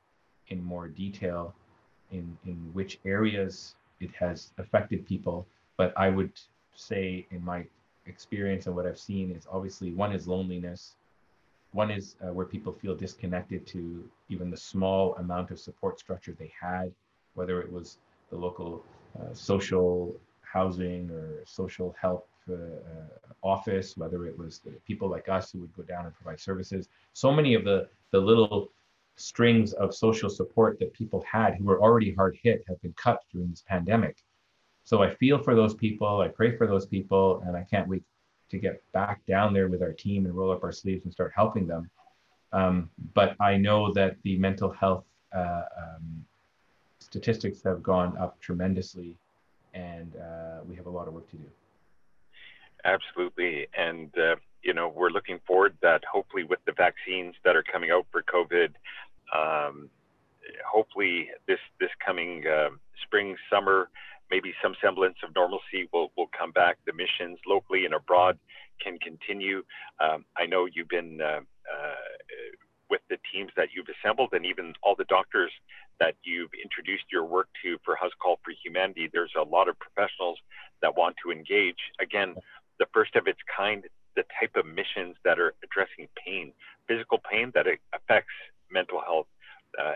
in 0.50 0.64
more 0.64 0.88
detail 0.88 1.54
in 2.12 2.38
in 2.46 2.58
which 2.74 3.00
areas 3.06 3.76
it 4.00 4.12
has 4.14 4.52
affected 4.58 5.06
people. 5.06 5.48
But 5.78 5.94
I 5.98 6.10
would 6.10 6.32
say, 6.76 7.26
in 7.32 7.44
my 7.44 7.66
experience 8.06 8.68
and 8.68 8.76
what 8.76 8.86
I've 8.86 9.00
seen, 9.00 9.32
is 9.32 9.48
obviously 9.50 9.92
one 9.92 10.12
is 10.12 10.28
loneliness. 10.28 10.96
One 11.72 11.90
is 11.90 12.16
uh, 12.22 12.34
where 12.34 12.46
people 12.46 12.74
feel 12.74 12.96
disconnected 12.96 13.66
to 13.68 14.04
even 14.28 14.52
the 14.52 14.58
small 14.58 15.16
amount 15.16 15.52
of 15.52 15.60
support 15.60 16.00
structure 16.00 16.36
they 16.38 16.52
had, 16.60 16.92
whether 17.36 17.62
it 17.62 17.72
was 17.72 17.98
the 18.30 18.36
local 18.36 18.84
social 19.34 20.16
housing 20.42 21.10
or 21.10 21.44
social 21.46 21.96
help 22.00 22.28
uh, 22.50 22.54
uh, 22.54 23.34
office, 23.44 23.98
whether 23.98 24.28
it 24.28 24.38
was 24.38 24.62
people 24.86 25.10
like 25.10 25.28
us 25.30 25.52
who 25.52 25.60
would 25.60 25.74
go 25.74 25.84
down 25.84 26.06
and 26.06 26.14
provide 26.14 26.40
services. 26.40 26.90
So 27.14 27.32
many 27.32 27.54
of 27.56 27.64
the, 27.64 27.88
the 28.12 28.20
little 28.20 28.72
strings 29.16 29.74
of 29.74 29.96
social 29.96 30.30
support 30.30 30.78
that 30.80 30.94
people 30.94 31.24
had 31.30 31.56
who 31.56 31.66
were 31.66 31.82
already 31.82 32.14
hard 32.14 32.38
hit 32.42 32.64
have 32.68 32.82
been 32.82 32.94
cut 32.94 33.24
during 33.32 33.50
this 33.50 33.64
pandemic. 33.68 34.18
So 34.84 35.02
I 35.02 35.14
feel 35.16 35.38
for 35.38 35.56
those 35.56 35.74
people, 35.74 36.22
I 36.22 36.28
pray 36.28 36.56
for 36.58 36.68
those 36.68 36.86
people, 36.86 37.44
and 37.46 37.56
I 37.56 37.64
can't 37.64 37.88
wait 37.88 38.04
to 38.50 38.58
get 38.58 38.84
back 38.92 39.26
down 39.26 39.54
there 39.54 39.68
with 39.70 39.82
our 39.82 39.94
team 39.94 40.26
and 40.26 40.36
roll 40.36 40.52
up 40.52 40.64
our 40.64 40.72
sleeves 40.72 41.06
and 41.06 41.14
start 41.14 41.32
helping 41.36 41.68
them. 41.68 41.90
Um, 42.54 42.90
but 43.14 43.36
I 43.40 43.58
know 43.58 43.94
that 43.94 44.18
the 44.24 44.38
mental 44.38 44.72
health 44.72 45.06
uh, 45.34 45.64
um, 45.82 46.26
statistics 47.12 47.62
have 47.62 47.84
gone 47.84 48.18
up 48.18 48.40
tremendously, 48.40 49.18
and 49.74 50.16
uh, 50.16 50.60
we 50.66 50.76
have 50.78 50.86
a 50.86 50.90
lot 50.90 51.08
of 51.10 51.14
work 51.14 51.30
to 51.30 51.36
do. 51.36 51.46
Absolutely, 52.86 53.68
and 53.78 54.10
uh, 54.18 54.38
you 54.64 54.74
know 54.74 54.88
we're 54.96 55.10
looking 55.10 55.40
forward 55.46 55.76
that 55.82 56.02
hopefully 56.10 56.44
with 56.46 56.60
the 56.66 56.72
vaccines 56.72 57.36
that 57.44 57.56
are 57.56 57.64
coming 57.64 57.92
out 57.92 58.08
for 58.12 58.24
COVID, 58.24 58.70
um, 59.36 59.90
hopefully 60.66 61.28
this 61.48 61.60
this 61.82 61.90
coming 62.04 62.46
uh, 62.48 62.70
spring 63.04 63.36
summer, 63.52 63.90
maybe 64.32 64.54
some 64.64 64.74
semblance 64.82 65.18
of 65.22 65.36
normalcy 65.36 65.90
will 65.92 66.12
will 66.16 66.30
come 66.38 66.52
back. 66.52 66.78
The 66.88 66.94
missions 66.94 67.38
locally 67.46 67.84
and 67.86 67.94
abroad 67.94 68.40
can 68.82 68.98
continue. 69.00 69.64
Um, 70.00 70.24
I 70.38 70.46
know 70.46 70.66
you've 70.66 70.90
been 70.90 71.20
uh, 71.22 71.42
uh, 71.42 72.08
with 72.92 73.02
the 73.10 73.18
teams 73.34 73.50
that 73.56 73.70
you've 73.74 73.88
assembled 73.88 74.30
and 74.34 74.46
even 74.46 74.74
all 74.84 74.96
the 74.96 75.06
doctors 75.06 75.52
that 76.00 76.16
you've 76.24 76.52
introduced 76.62 77.06
your 77.10 77.24
work 77.24 77.48
to 77.64 77.78
for 77.86 77.96
House 77.96 78.12
Call 78.22 78.38
for 78.44 78.52
Humanity. 78.64 79.10
There's 79.12 79.32
a 79.40 79.48
lot 79.48 79.70
of 79.70 79.80
professionals 79.80 80.38
that 80.82 80.98
want 80.98 81.16
to 81.24 81.32
engage. 81.32 81.80
Again, 82.02 82.36
the 82.80 82.86
first 82.94 83.16
of 83.16 83.28
its 83.28 83.40
kind, 83.48 83.86
the 84.18 84.26
type 84.38 84.52
of 84.58 84.66
missions 84.66 85.16
that 85.24 85.40
are 85.40 85.54
addressing 85.64 86.10
pain, 86.20 86.52
physical 86.88 87.18
pain 87.18 87.52
that 87.56 87.66
affects 87.96 88.36
mental 88.70 89.00
health, 89.00 89.28
uh, 89.80 89.96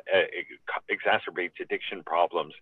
exacerbates 0.89 1.59
addiction 1.59 2.01
problems. 2.03 2.53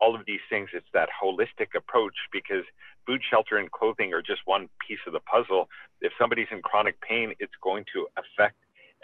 All 0.00 0.14
of 0.14 0.26
these 0.26 0.44
things, 0.50 0.68
it's 0.74 0.86
that 0.92 1.08
holistic 1.10 1.74
approach 1.74 2.14
because 2.30 2.64
food, 3.06 3.22
shelter, 3.30 3.56
and 3.56 3.72
clothing 3.72 4.12
are 4.12 4.22
just 4.22 4.42
one 4.44 4.68
piece 4.86 5.00
of 5.06 5.14
the 5.14 5.20
puzzle. 5.20 5.68
If 6.02 6.12
somebody's 6.20 6.46
in 6.50 6.60
chronic 6.60 7.00
pain, 7.00 7.32
it's 7.40 7.56
going 7.62 7.84
to 7.94 8.06
affect 8.20 8.56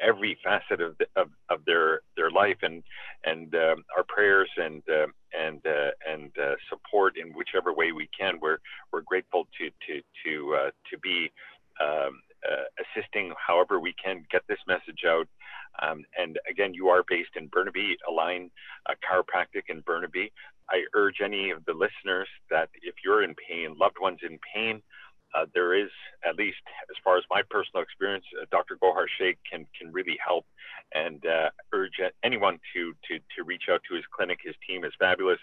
every 0.03 0.39
facet 0.43 0.81
of, 0.81 0.97
the, 0.99 1.07
of, 1.17 1.29
of 1.51 1.65
their 1.65 2.01
their 2.17 2.31
life 2.31 2.59
and 2.63 2.83
and 3.25 3.55
um, 3.55 3.85
our 3.97 4.05
prayers 4.07 4.51
and 4.57 4.83
uh, 4.91 5.07
and 5.39 5.61
uh, 5.67 5.91
and 6.09 6.31
uh, 6.39 6.55
support 6.69 7.15
in 7.17 7.33
whichever 7.33 7.73
way 7.73 7.93
we 7.93 8.09
can. 8.19 8.39
We're 8.41 8.59
we're 8.93 9.03
grateful 9.03 9.47
to 9.59 9.71
to 9.87 10.03
to 10.25 10.55
uh, 10.55 10.71
to 10.91 10.99
be 10.99 11.31
um, 11.81 12.21
uh, 12.49 12.65
assisting 12.83 13.33
however 13.45 13.81
we 13.81 13.95
can 14.03 14.25
get 14.31 14.43
this 14.49 14.59
message 14.67 15.05
out. 15.07 15.29
Um, 15.83 16.05
and 16.17 16.39
again 16.49 16.73
you 16.73 16.89
are 16.89 17.03
based 17.09 17.37
in 17.37 17.49
Burnaby 17.49 17.97
Align 18.09 18.51
uh, 18.89 18.95
chiropractic 19.03 19.65
in 19.69 19.81
Burnaby. 19.81 20.33
I 20.71 20.85
urge 20.95 21.17
any 21.23 21.51
of 21.51 21.65
the 21.67 21.73
listeners 21.73 22.29
that 22.51 22.71
if 22.83 22.95
you're 23.05 23.23
in 23.23 23.35
pain 23.35 23.77
loved 23.79 23.97
ones 24.01 24.21
in 24.23 24.39
pain 24.55 24.83
uh, 25.35 25.47
there 25.55 25.75
is, 25.75 25.91
at 26.27 26.37
least 26.37 26.63
as 26.91 26.97
far 27.03 27.17
as 27.17 27.25
my 27.31 27.43
personal 27.51 27.83
experience, 27.83 28.25
uh, 28.41 28.45
Dr. 28.51 28.79
Gohar 28.83 29.07
Sheikh 29.19 29.39
can 29.51 29.67
can 29.79 29.93
really 29.93 30.17
help, 30.25 30.47
and 30.95 31.25
uh, 31.27 31.51
urge 31.73 32.01
anyone 32.23 32.59
to 32.75 32.95
to 33.09 33.19
to 33.37 33.45
reach 33.45 33.65
out 33.71 33.81
to 33.89 33.97
his 33.97 34.05
clinic. 34.15 34.39
His 34.45 34.55
team 34.67 34.85
is 34.85 34.93
fabulous, 34.99 35.39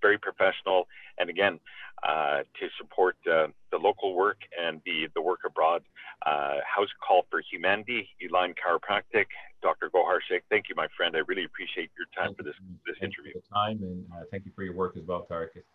very 0.00 0.18
professional, 0.18 0.88
and 1.18 1.28
again, 1.28 1.60
uh, 2.02 2.38
to 2.58 2.68
support 2.78 3.16
uh, 3.30 3.48
the 3.70 3.78
local 3.78 4.14
work 4.14 4.38
and 4.58 4.80
the 4.86 5.08
the 5.14 5.22
work 5.22 5.40
abroad. 5.46 5.82
Uh, 6.24 6.60
House 6.64 6.88
Call 7.06 7.26
for 7.30 7.42
Humanity, 7.52 8.08
Align 8.26 8.54
Chiropractic, 8.54 9.26
Dr. 9.62 9.90
Gohar 9.90 10.20
Sheikh. 10.26 10.42
Thank 10.48 10.70
you, 10.70 10.74
my 10.74 10.88
friend. 10.96 11.14
I 11.16 11.20
really 11.26 11.44
appreciate 11.44 11.90
your 11.98 12.06
time 12.16 12.34
thank 12.34 12.38
for 12.38 12.42
this 12.44 12.54
this 12.86 12.96
thank 13.00 13.12
interview. 13.12 13.32
You 13.34 13.42
for 13.42 13.48
the 13.48 13.54
time 13.54 13.78
and 13.82 14.06
thank 14.30 14.46
you 14.46 14.52
for 14.56 14.62
your 14.62 14.74
work 14.74 14.96
as 14.96 15.04
well, 15.04 15.26
Tarek. 15.30 15.48
It's, 15.54 15.68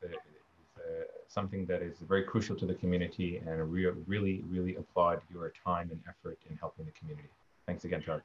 Uh, 0.89 1.03
something 1.27 1.65
that 1.65 1.83
is 1.83 1.99
very 1.99 2.23
crucial 2.23 2.55
to 2.55 2.65
the 2.65 2.73
community 2.73 3.39
and 3.45 3.71
re- 3.71 3.91
really, 4.07 4.43
really 4.49 4.75
applaud 4.75 5.21
your 5.31 5.53
time 5.63 5.87
and 5.91 6.01
effort 6.09 6.39
in 6.49 6.57
helping 6.57 6.85
the 6.85 6.91
community. 6.91 7.29
Thanks 7.67 7.85
again, 7.85 8.01
Tarek. 8.01 8.21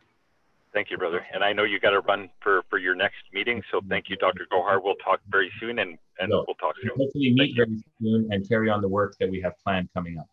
Thank 0.73 0.91
you, 0.91 0.97
brother. 0.97 1.21
And 1.35 1.45
I 1.45 1.53
know 1.53 1.65
you 1.65 1.79
got 1.79 1.91
to 1.91 2.01
run 2.01 2.31
for, 2.41 2.63
for 2.71 2.79
your 2.79 2.95
next 2.95 3.23
meeting. 3.35 3.63
So 3.71 3.83
thank 3.91 4.09
you, 4.09 4.17
Dr. 4.17 4.47
Gohar. 4.51 4.81
We'll 4.83 4.95
talk 4.97 5.21
very 5.31 5.51
soon 5.61 5.81
and, 5.81 5.99
and 6.19 6.31
no, 6.31 6.45
we'll 6.47 6.57
talk 6.57 6.75
soon. 6.81 6.93
Hopefully 6.97 7.35
meet 7.35 7.55
very 7.55 7.85
soon 8.01 8.29
and 8.33 8.49
carry 8.49 8.71
on 8.71 8.81
the 8.81 8.89
work 8.89 9.15
that 9.21 9.29
we 9.29 9.41
have 9.43 9.53
planned 9.63 9.89
coming 9.93 10.19
up. 10.19 10.29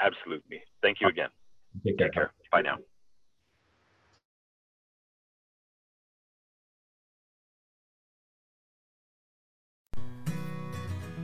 Absolutely. 0.00 0.62
Thank 0.82 1.00
you 1.00 1.08
again. 1.08 1.28
Take 1.86 1.98
care. 1.98 2.08
Take 2.08 2.14
care. 2.14 2.32
Bye 2.50 2.62
now. 2.62 2.78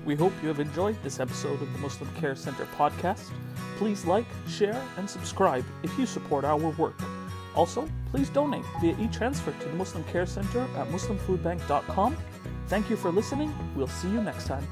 We 0.04 0.14
hope 0.14 0.32
you 0.42 0.48
have 0.48 0.60
enjoyed 0.60 1.02
this 1.02 1.18
episode 1.18 1.62
of 1.62 1.72
the 1.72 1.78
Muslim 1.78 2.12
Care 2.14 2.36
Center 2.36 2.66
podcast. 2.76 3.30
Please 3.76 4.04
like, 4.04 4.26
share, 4.48 4.80
and 4.96 5.08
subscribe 5.08 5.64
if 5.82 5.98
you 5.98 6.06
support 6.06 6.44
our 6.44 6.56
work. 6.56 6.98
Also, 7.54 7.88
please 8.10 8.28
donate 8.28 8.64
via 8.80 8.96
e-transfer 8.98 9.52
to 9.52 9.68
the 9.68 9.74
Muslim 9.74 10.04
Care 10.04 10.26
Center 10.26 10.62
at 10.76 10.88
muslimfoodbank.com. 10.88 12.16
Thank 12.68 12.90
you 12.90 12.96
for 12.96 13.10
listening. 13.10 13.54
We'll 13.74 13.86
see 13.86 14.08
you 14.08 14.20
next 14.20 14.46
time. 14.46 14.66